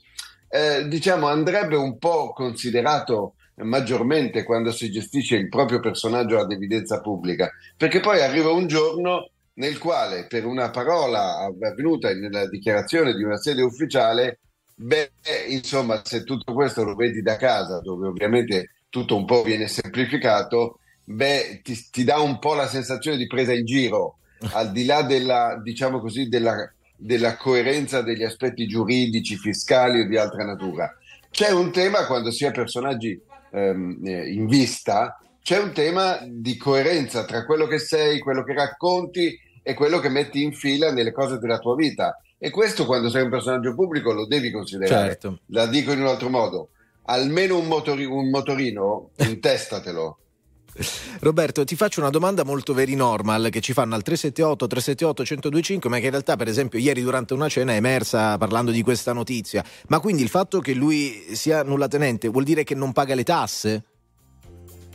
eh, 0.49 0.87
diciamo 0.87 1.27
andrebbe 1.27 1.75
un 1.75 1.97
po' 1.97 2.33
considerato 2.33 3.35
maggiormente 3.57 4.43
quando 4.43 4.71
si 4.71 4.91
gestisce 4.91 5.35
il 5.35 5.49
proprio 5.49 5.79
personaggio 5.79 6.39
ad 6.39 6.51
evidenza 6.51 7.01
pubblica, 7.01 7.51
perché 7.77 7.99
poi 7.99 8.21
arriva 8.21 8.51
un 8.51 8.67
giorno 8.67 9.29
nel 9.55 9.77
quale 9.77 10.25
per 10.27 10.45
una 10.45 10.71
parola 10.71 11.37
avvenuta 11.39 12.13
nella 12.13 12.47
dichiarazione 12.47 13.13
di 13.13 13.23
una 13.23 13.37
sede 13.37 13.61
ufficiale, 13.61 14.39
beh, 14.75 15.11
insomma, 15.49 16.01
se 16.03 16.23
tutto 16.23 16.53
questo 16.53 16.83
lo 16.83 16.95
vedi 16.95 17.21
da 17.21 17.35
casa, 17.37 17.79
dove 17.79 18.07
ovviamente 18.07 18.71
tutto 18.89 19.15
un 19.15 19.25
po' 19.25 19.43
viene 19.43 19.67
semplificato, 19.67 20.79
beh, 21.03 21.61
ti, 21.63 21.89
ti 21.91 22.03
dà 22.03 22.19
un 22.19 22.39
po' 22.39 22.53
la 22.53 22.67
sensazione 22.67 23.17
di 23.17 23.27
presa 23.27 23.53
in 23.53 23.65
giro, 23.65 24.17
al 24.51 24.71
di 24.71 24.85
là 24.85 25.01
della, 25.03 25.59
diciamo 25.61 25.99
così, 25.99 26.27
della, 26.27 26.71
della 26.95 27.37
coerenza 27.37 28.01
degli 28.01 28.23
aspetti 28.23 28.67
giuridici, 28.67 29.35
fiscali 29.35 30.01
o 30.01 30.07
di 30.07 30.17
altra 30.17 30.43
natura. 30.45 30.95
C'è 31.29 31.51
un 31.51 31.71
tema 31.71 32.05
quando 32.05 32.31
si 32.31 32.45
è 32.45 32.51
personaggi 32.51 33.19
ehm, 33.51 33.99
eh, 34.03 34.31
in 34.31 34.47
vista, 34.47 35.17
c'è 35.41 35.59
un 35.59 35.73
tema 35.73 36.19
di 36.25 36.55
coerenza 36.57 37.25
tra 37.25 37.45
quello 37.45 37.67
che 37.67 37.79
sei, 37.79 38.19
quello 38.19 38.43
che 38.43 38.53
racconti 38.53 39.37
e 39.61 39.73
quello 39.73 39.99
che 39.99 40.09
metti 40.09 40.43
in 40.43 40.53
fila 40.53 40.91
nelle 40.91 41.11
cose 41.11 41.37
della 41.37 41.59
tua 41.59 41.75
vita. 41.75 42.17
E 42.43 42.49
questo 42.49 42.85
quando 42.85 43.09
sei 43.09 43.23
un 43.23 43.29
personaggio 43.29 43.73
pubblico 43.73 44.11
lo 44.11 44.27
devi 44.27 44.51
considerare. 44.51 45.11
Certo. 45.11 45.39
La 45.45 45.65
dico 45.65 45.93
in 45.93 46.01
un 46.01 46.07
altro 46.07 46.27
modo. 46.27 46.71
Almeno 47.03 47.57
un, 47.57 47.67
motori- 47.67 48.03
un 48.03 48.29
motorino, 48.29 49.11
intestatelo. 49.15 50.17
Roberto, 51.21 51.63
ti 51.63 51.77
faccio 51.77 52.01
una 52.01 52.09
domanda 52.09 52.43
molto 52.43 52.73
very 52.73 52.95
normal 52.95 53.47
che 53.49 53.61
ci 53.61 53.71
fanno 53.71 53.95
al 53.95 54.01
378 54.01 54.67
378 54.67 55.21
1025, 55.21 55.89
ma 55.89 55.99
che 55.99 56.03
in 56.03 56.11
realtà, 56.11 56.35
per 56.35 56.49
esempio, 56.49 56.79
ieri 56.79 57.01
durante 57.01 57.33
una 57.33 57.47
cena 57.47 57.71
è 57.71 57.75
emersa 57.77 58.37
parlando 58.37 58.71
di 58.71 58.81
questa 58.81 59.13
notizia. 59.13 59.63
Ma 59.87 60.01
quindi 60.01 60.21
il 60.21 60.29
fatto 60.29 60.59
che 60.59 60.73
lui 60.73 61.27
sia 61.35 61.63
nullatenente 61.63 62.27
vuol 62.27 62.43
dire 62.43 62.65
che 62.65 62.75
non 62.75 62.91
paga 62.91 63.15
le 63.15 63.23
tasse? 63.23 63.83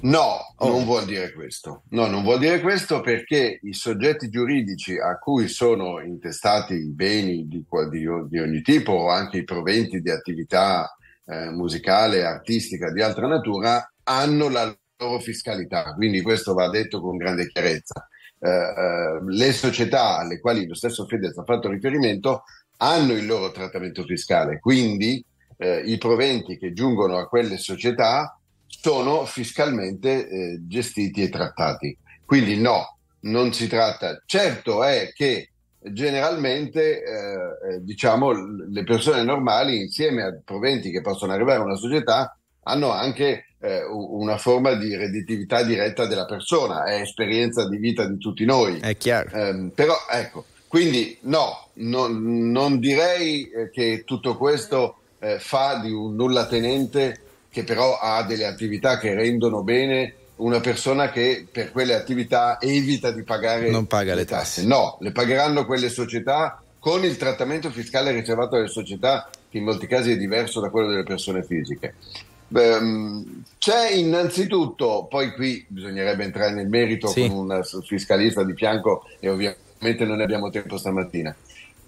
No, 0.01 0.55
Oh. 0.61 0.71
non 0.71 0.85
vuol 0.85 1.05
dire 1.05 1.33
questo. 1.33 1.83
No, 1.91 2.07
non 2.07 2.23
vuol 2.23 2.39
dire 2.39 2.61
questo 2.61 3.01
perché 3.01 3.59
i 3.63 3.73
soggetti 3.73 4.29
giuridici 4.29 4.97
a 4.99 5.19
cui 5.19 5.49
sono 5.49 6.01
intestati 6.01 6.75
i 6.75 6.93
beni 6.93 7.47
di, 7.49 7.65
di 7.91 8.09
di 8.29 8.39
ogni 8.39 8.63
tipo 8.63 8.93
o 8.93 9.09
anche 9.09 9.39
i 9.39 9.45
proventi 9.45 10.01
di 10.01 10.11
attività 10.11 10.97
eh, 11.27 11.51
musicale, 11.51 12.25
artistica, 12.25 12.91
di 12.91 13.03
altra 13.03 13.27
natura, 13.27 13.93
hanno 14.05 14.49
la 14.49 14.77
loro 14.97 15.19
fiscalità. 15.21 15.95
Quindi 15.95 16.23
questo 16.23 16.55
va 16.55 16.69
detto 16.71 17.01
con 17.01 17.17
grande 17.17 17.49
chiarezza. 17.49 18.09
Eh, 18.41 18.49
eh, 18.49 19.21
le 19.27 19.53
società 19.53 20.19
alle 20.19 20.39
quali 20.41 20.67
lo 20.67 20.75
stesso 20.75 21.07
Fedez 21.07 21.37
ha 21.39 21.45
fatto 21.45 21.69
riferimento 21.69 22.45
hanno 22.79 23.13
il 23.15 23.27
loro 23.27 23.51
trattamento 23.51 24.05
fiscale, 24.05 24.61
quindi 24.61 25.25
eh, 25.57 25.81
i 25.81 25.99
proventi 25.99 26.57
che 26.57 26.73
giungono 26.73 27.19
a 27.19 27.27
quelle 27.27 27.57
società 27.57 28.38
sono 28.81 29.25
fiscalmente 29.25 30.29
eh, 30.29 30.59
gestiti 30.67 31.23
e 31.23 31.29
trattati. 31.29 31.97
Quindi 32.25 32.57
no, 32.61 32.99
non 33.21 33.53
si 33.53 33.67
tratta. 33.67 34.23
Certo 34.25 34.85
è 34.85 35.13
che 35.15 35.51
generalmente 35.81 37.03
eh, 37.03 37.75
eh, 37.75 37.83
diciamo 37.83 38.33
le 38.69 38.85
persone 38.85 39.23
normali 39.23 39.81
insieme 39.81 40.23
a 40.23 40.39
proventi 40.45 40.91
che 40.91 41.01
possono 41.01 41.33
arrivare 41.33 41.61
a 41.61 41.65
una 41.65 41.77
società 41.77 42.37
hanno 42.65 42.91
anche 42.91 43.47
eh, 43.61 43.83
una 43.85 44.37
forma 44.37 44.75
di 44.75 44.95
redditività 44.95 45.63
diretta 45.63 46.07
della 46.07 46.27
persona, 46.27 46.85
è 46.85 47.01
esperienza 47.01 47.67
di 47.69 47.79
vita 47.79 48.05
di 48.05 48.19
tutti 48.19 48.45
noi. 48.45 48.79
È 48.79 48.97
chiaro. 48.97 49.31
Ehm, 49.31 49.71
però 49.75 49.95
ecco, 50.11 50.45
Quindi 50.69 51.17
no, 51.23 51.69
non, 51.75 52.51
non 52.51 52.79
direi 52.79 53.49
eh, 53.49 53.71
che 53.71 54.03
tutto 54.05 54.37
questo 54.37 54.99
eh, 55.19 55.39
fa 55.39 55.81
di 55.83 55.91
un 55.91 56.15
nullatenente 56.15 57.23
che 57.51 57.65
però 57.65 57.99
ha 57.99 58.23
delle 58.25 58.47
attività 58.47 58.99
che 58.99 59.15
rendono 59.15 59.63
bene 59.63 60.15
una 60.37 60.61
persona 60.61 61.11
che 61.11 61.47
per 61.51 61.73
quelle 61.73 61.95
attività 61.95 62.61
evita 62.61 63.11
di 63.11 63.23
pagare 63.23 63.71
Non 63.71 63.87
paga 63.87 64.15
le 64.15 64.25
tasse. 64.25 64.65
No, 64.65 64.97
le 65.01 65.11
pagheranno 65.11 65.67
quelle 65.67 65.89
società 65.89 66.63
con 66.79 67.05
il 67.05 67.17
trattamento 67.17 67.71
fiscale 67.71 68.13
riservato 68.13 68.55
alle 68.55 68.69
società, 68.69 69.29
che 69.51 69.59
in 69.59 69.65
molti 69.65 69.87
casi 69.89 70.13
è 70.13 70.17
diverso 70.17 70.61
da 70.61 70.71
quello 70.71 70.89
delle 70.89 71.03
persone 71.03 71.43
fisiche. 71.43 71.95
Mh, 72.49 73.23
c'è 73.59 73.91
innanzitutto, 73.93 75.07
poi 75.11 75.33
qui 75.33 75.65
bisognerebbe 75.69 76.25
entrare 76.25 76.53
nel 76.53 76.69
merito 76.69 77.09
Sì. 77.09 77.29
con 77.29 77.51
un 77.51 77.63
fiscalista 77.85 78.45
di 78.45 78.55
fianco 78.55 79.05
e 79.19 79.29
ovviamente 79.29 80.05
non 80.05 80.19
ne 80.19 80.23
abbiamo 80.23 80.51
tempo 80.51 80.77
stamattina. 80.79 81.35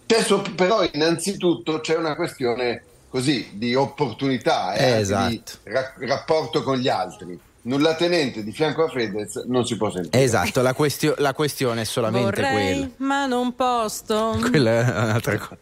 C'è 0.06 0.22
so- 0.22 0.42
però 0.56 0.82
innanzitutto 0.92 1.80
c'è 1.80 1.96
una 1.96 2.16
questione 2.16 2.82
così 3.10 3.50
di 3.54 3.74
opportunità, 3.74 4.72
eh, 4.74 5.00
esatto. 5.00 5.28
di 5.28 5.42
ra- 5.64 5.92
rapporto 5.98 6.62
con 6.62 6.78
gli 6.78 6.88
altri. 6.88 7.38
Nulla 7.62 7.94
tenente 7.94 8.42
di 8.42 8.52
fianco 8.52 8.84
a 8.84 8.88
Fedez 8.88 9.44
non 9.46 9.66
si 9.66 9.76
può 9.76 9.90
sentire. 9.90 10.22
Esatto, 10.22 10.62
la, 10.62 10.72
questio- 10.72 11.14
la 11.18 11.34
questione 11.34 11.82
è 11.82 11.84
solamente 11.84 12.40
Vorrei, 12.40 12.52
quella. 12.52 12.88
ma 12.96 13.26
non 13.26 13.54
posto. 13.54 14.38
Quella 14.48 14.70
è 14.70 14.80
un'altra 15.04 15.36
cosa. 15.36 15.58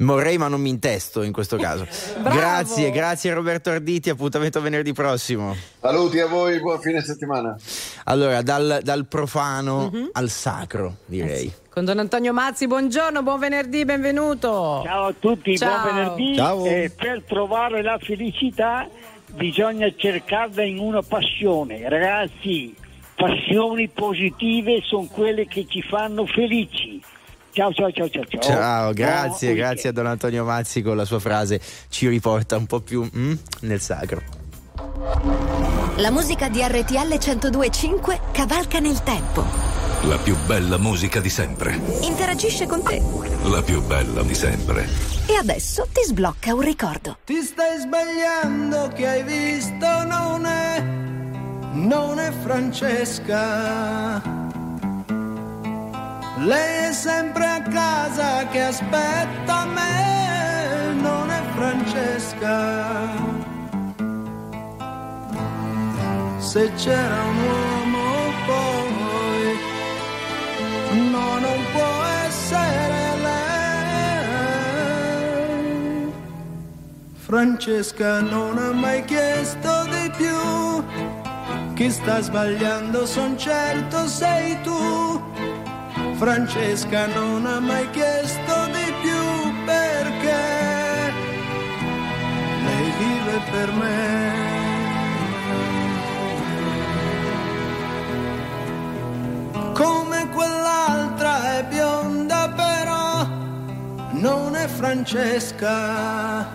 Vorrei, 0.00 0.36
ma 0.36 0.48
non 0.48 0.60
mi 0.60 0.68
intesto 0.68 1.22
in 1.22 1.32
questo 1.32 1.56
caso. 1.56 1.86
Grazie, 2.22 2.90
grazie 2.90 3.32
Roberto 3.32 3.70
Arditi. 3.70 4.10
Appuntamento 4.10 4.60
venerdì 4.60 4.92
prossimo. 4.92 5.56
Saluti 5.80 6.18
a 6.20 6.26
voi, 6.26 6.60
buon 6.60 6.78
fine 6.80 7.00
settimana. 7.00 7.56
Allora, 8.04 8.42
dal, 8.42 8.80
dal 8.82 9.06
profano 9.06 9.90
al 10.12 10.28
sacro, 10.28 10.96
direi. 11.06 11.50
Con 11.70 11.84
Don 11.86 11.98
Antonio 12.00 12.32
Mazzi, 12.32 12.66
buongiorno, 12.66 13.22
buon 13.22 13.38
venerdì, 13.38 13.84
benvenuto. 13.84 14.82
Ciao 14.84 15.06
a 15.06 15.14
tutti, 15.18 15.56
Ciao. 15.56 15.82
buon 15.82 15.94
venerdì. 15.94 16.68
Eh, 16.68 16.90
per 16.94 17.22
trovare 17.26 17.82
la 17.82 17.98
felicità 18.00 18.86
bisogna 19.34 19.92
cercarla 19.94 20.62
in 20.62 20.78
una 20.78 21.02
passione. 21.02 21.88
Ragazzi, 21.88 22.74
passioni 23.14 23.88
positive 23.88 24.80
sono 24.82 25.06
quelle 25.06 25.46
che 25.46 25.66
ci 25.68 25.82
fanno 25.82 26.26
felici. 26.26 27.00
Ciao 27.52 27.72
ciao 27.72 27.90
ciao 27.92 28.08
ciao. 28.08 28.24
Ciao, 28.26 28.40
Ciao, 28.40 28.92
grazie, 28.92 29.52
Buon 29.52 29.58
grazie 29.60 29.88
a 29.90 29.92
Don 29.92 30.06
Antonio 30.06 30.44
Mazzi 30.44 30.82
con 30.82 30.96
la 30.96 31.04
sua 31.04 31.20
frase 31.20 31.60
ci 31.88 32.08
riporta 32.08 32.56
un 32.56 32.66
po' 32.66 32.80
più 32.80 33.08
mm, 33.16 33.32
nel 33.60 33.80
sacro. 33.80 34.22
La 35.98 36.10
musica 36.10 36.48
di 36.48 36.60
RTL 36.60 37.16
1025 37.16 38.20
cavalca 38.32 38.80
nel 38.80 39.00
tempo. 39.04 39.83
La 40.08 40.18
più 40.18 40.36
bella 40.44 40.76
musica 40.76 41.18
di 41.18 41.30
sempre. 41.30 41.80
Interagisce 42.02 42.66
con 42.66 42.82
te. 42.82 43.00
La 43.44 43.62
più 43.62 43.82
bella 43.82 44.22
di 44.22 44.34
sempre. 44.34 44.86
E 45.26 45.36
adesso 45.36 45.86
ti 45.90 46.02
sblocca 46.04 46.52
un 46.52 46.60
ricordo. 46.60 47.16
Ti 47.24 47.40
stai 47.40 47.78
sbagliando 47.78 48.90
che 48.94 49.06
hai 49.06 49.22
visto 49.22 50.04
non 50.04 50.44
è, 50.44 50.82
non 51.72 52.18
è 52.18 52.30
Francesca. 52.42 54.20
Lei 56.38 56.88
è 56.90 56.92
sempre 56.92 57.46
a 57.46 57.62
casa 57.62 58.46
che 58.48 58.60
aspetta 58.60 59.64
me, 59.64 60.92
non 61.00 61.30
è 61.30 61.40
Francesca. 61.54 63.12
Se 66.38 66.72
c'era 66.74 67.22
un 67.22 67.36
uomo 67.38 67.83
no, 70.94 71.38
non 71.38 71.64
può 71.72 72.02
essere 72.26 73.16
lei. 73.22 73.54
Francesca 77.14 78.20
non 78.20 78.58
ha 78.58 78.72
mai 78.72 79.04
chiesto 79.04 79.84
di 79.84 80.10
più. 80.16 80.82
Chi 81.74 81.90
sta 81.90 82.20
sbagliando 82.20 83.06
son 83.06 83.36
certo 83.36 84.06
sei 84.06 84.60
tu. 84.62 85.20
Francesca 86.14 87.06
non 87.06 87.44
ha 87.46 87.58
mai 87.58 87.90
chiesto 87.90 88.66
di 88.66 88.92
più 89.02 89.52
perché 89.64 91.12
lei 92.64 92.92
vive 92.98 93.40
per 93.50 93.72
me. 93.72 94.43
Come 99.74 100.28
quell'altra 100.28 101.58
è 101.58 101.64
bionda 101.64 102.48
però 102.54 103.26
non 104.12 104.54
è 104.54 104.68
Francesca. 104.68 106.52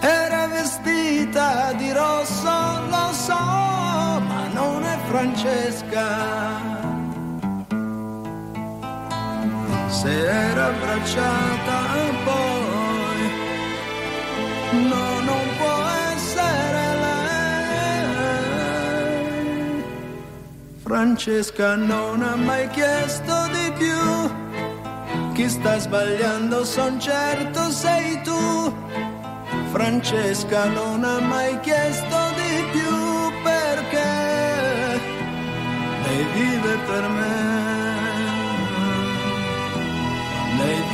Era 0.00 0.48
vestita 0.48 1.72
di 1.74 1.92
rosso, 1.92 2.50
lo 2.90 3.12
so, 3.12 3.38
ma 3.38 4.48
non 4.52 4.82
è 4.84 4.98
Francesca. 5.06 6.06
Se 9.86 10.10
era 10.10 10.66
abbracciata 10.66 11.78
poi, 12.24 13.20
no, 14.88 15.20
non 15.20 15.46
può 15.58 15.87
Francesca 20.88 21.76
non 21.76 22.22
ha 22.22 22.34
mai 22.34 22.66
chiesto 22.68 23.34
di 23.52 23.72
più. 23.76 25.34
Chi 25.34 25.46
sta 25.46 25.78
sbagliando 25.78 26.64
son 26.64 26.98
certo 26.98 27.70
sei 27.70 28.18
tu. 28.22 28.74
Francesca 29.70 30.64
non 30.68 31.04
ha 31.04 31.20
mai 31.20 31.60
chiesto 31.60 32.16
di 32.40 32.64
più 32.72 32.96
perché 33.42 34.12
lei 36.04 36.24
vive 36.32 36.78
per 36.86 37.08
me. 37.08 37.36
Lei. 40.56 40.87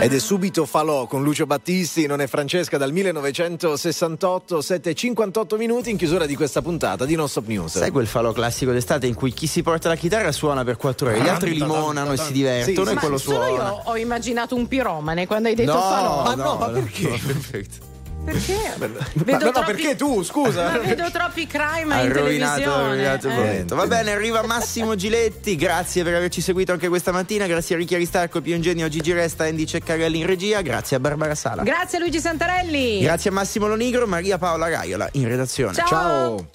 Ed 0.00 0.12
è 0.12 0.18
subito 0.18 0.66
falò 0.66 1.06
con 1.06 1.22
Lucio 1.22 1.46
Battisti, 1.46 2.06
non 2.06 2.20
è 2.20 2.26
Francesca 2.26 2.76
dal 2.76 2.90
1968, 2.90 4.58
7.58 4.58 5.56
minuti 5.56 5.90
in 5.90 5.96
chiusura 5.96 6.26
di 6.26 6.34
questa 6.34 6.60
puntata 6.60 7.04
di 7.04 7.14
Non 7.14 7.28
Stop 7.28 7.46
News. 7.46 7.78
Sai 7.78 7.90
quel 7.90 8.08
falò 8.08 8.32
classico 8.32 8.72
d'estate 8.72 9.06
in 9.06 9.14
cui 9.14 9.32
chi 9.32 9.46
si 9.46 9.62
porta 9.62 9.88
la 9.88 9.94
chitarra 9.94 10.32
suona 10.32 10.64
per 10.64 10.76
quattro 10.76 11.08
ore, 11.08 11.20
gli 11.20 11.28
altri 11.28 11.54
limonano 11.54 12.12
e 12.12 12.16
si 12.16 12.32
divertono 12.32 12.90
e 12.90 12.94
Ma 12.94 13.00
quello 13.00 13.18
solo 13.18 13.44
suona. 13.44 13.68
io 13.68 13.80
ho 13.84 13.96
immaginato 13.96 14.56
un 14.56 14.66
piromane 14.66 15.26
quando 15.26 15.48
hai 15.48 15.54
detto 15.54 15.72
falò. 15.72 16.24
Ma 16.24 16.34
no, 16.34 16.56
ma 16.56 16.68
perché? 16.68 17.08
no, 17.08 17.18
perfetto. 17.24 17.90
Perché? 18.24 18.54
Ma, 18.78 18.86
no, 18.86 19.44
no, 19.44 19.50
troppi- 19.50 19.72
perché 19.72 19.96
tu, 19.96 20.22
scusa? 20.22 20.78
Vedo 20.80 21.10
troppi 21.10 21.46
crime 21.46 21.94
Ha 21.94 22.02
in 22.02 22.12
rovinato, 22.12 22.60
televisione. 22.60 22.88
rovinato 22.88 23.28
eh. 23.28 23.34
momento. 23.34 23.74
Va 23.74 23.86
bene, 23.86 24.12
arriva 24.12 24.42
Massimo 24.46 24.94
Giletti. 24.94 25.56
Grazie 25.56 26.04
per 26.04 26.14
averci 26.14 26.40
seguito 26.40 26.72
anche 26.72 26.88
questa 26.88 27.10
mattina. 27.10 27.46
Grazie 27.46 27.74
a 27.74 27.78
Ricchi 27.78 27.94
Aristarco, 27.96 28.40
Pio 28.40 28.54
Ingenio, 28.54 28.88
Gigi 28.88 29.12
Resta, 29.12 29.44
Andy 29.44 29.66
Ceccarelli 29.66 30.20
in 30.20 30.26
regia. 30.26 30.60
Grazie 30.62 30.96
a 30.96 31.00
Barbara 31.00 31.34
Sala. 31.34 31.62
Grazie 31.62 31.98
a 31.98 32.00
Luigi 32.00 32.20
Santarelli. 32.20 33.00
Grazie 33.00 33.30
a 33.30 33.32
Massimo 33.32 33.66
Lonigro, 33.66 34.06
Maria 34.06 34.38
Paola 34.38 34.68
Raiola 34.68 35.08
in 35.12 35.26
redazione. 35.26 35.74
Ciao. 35.74 35.86
Ciao. 35.88 36.46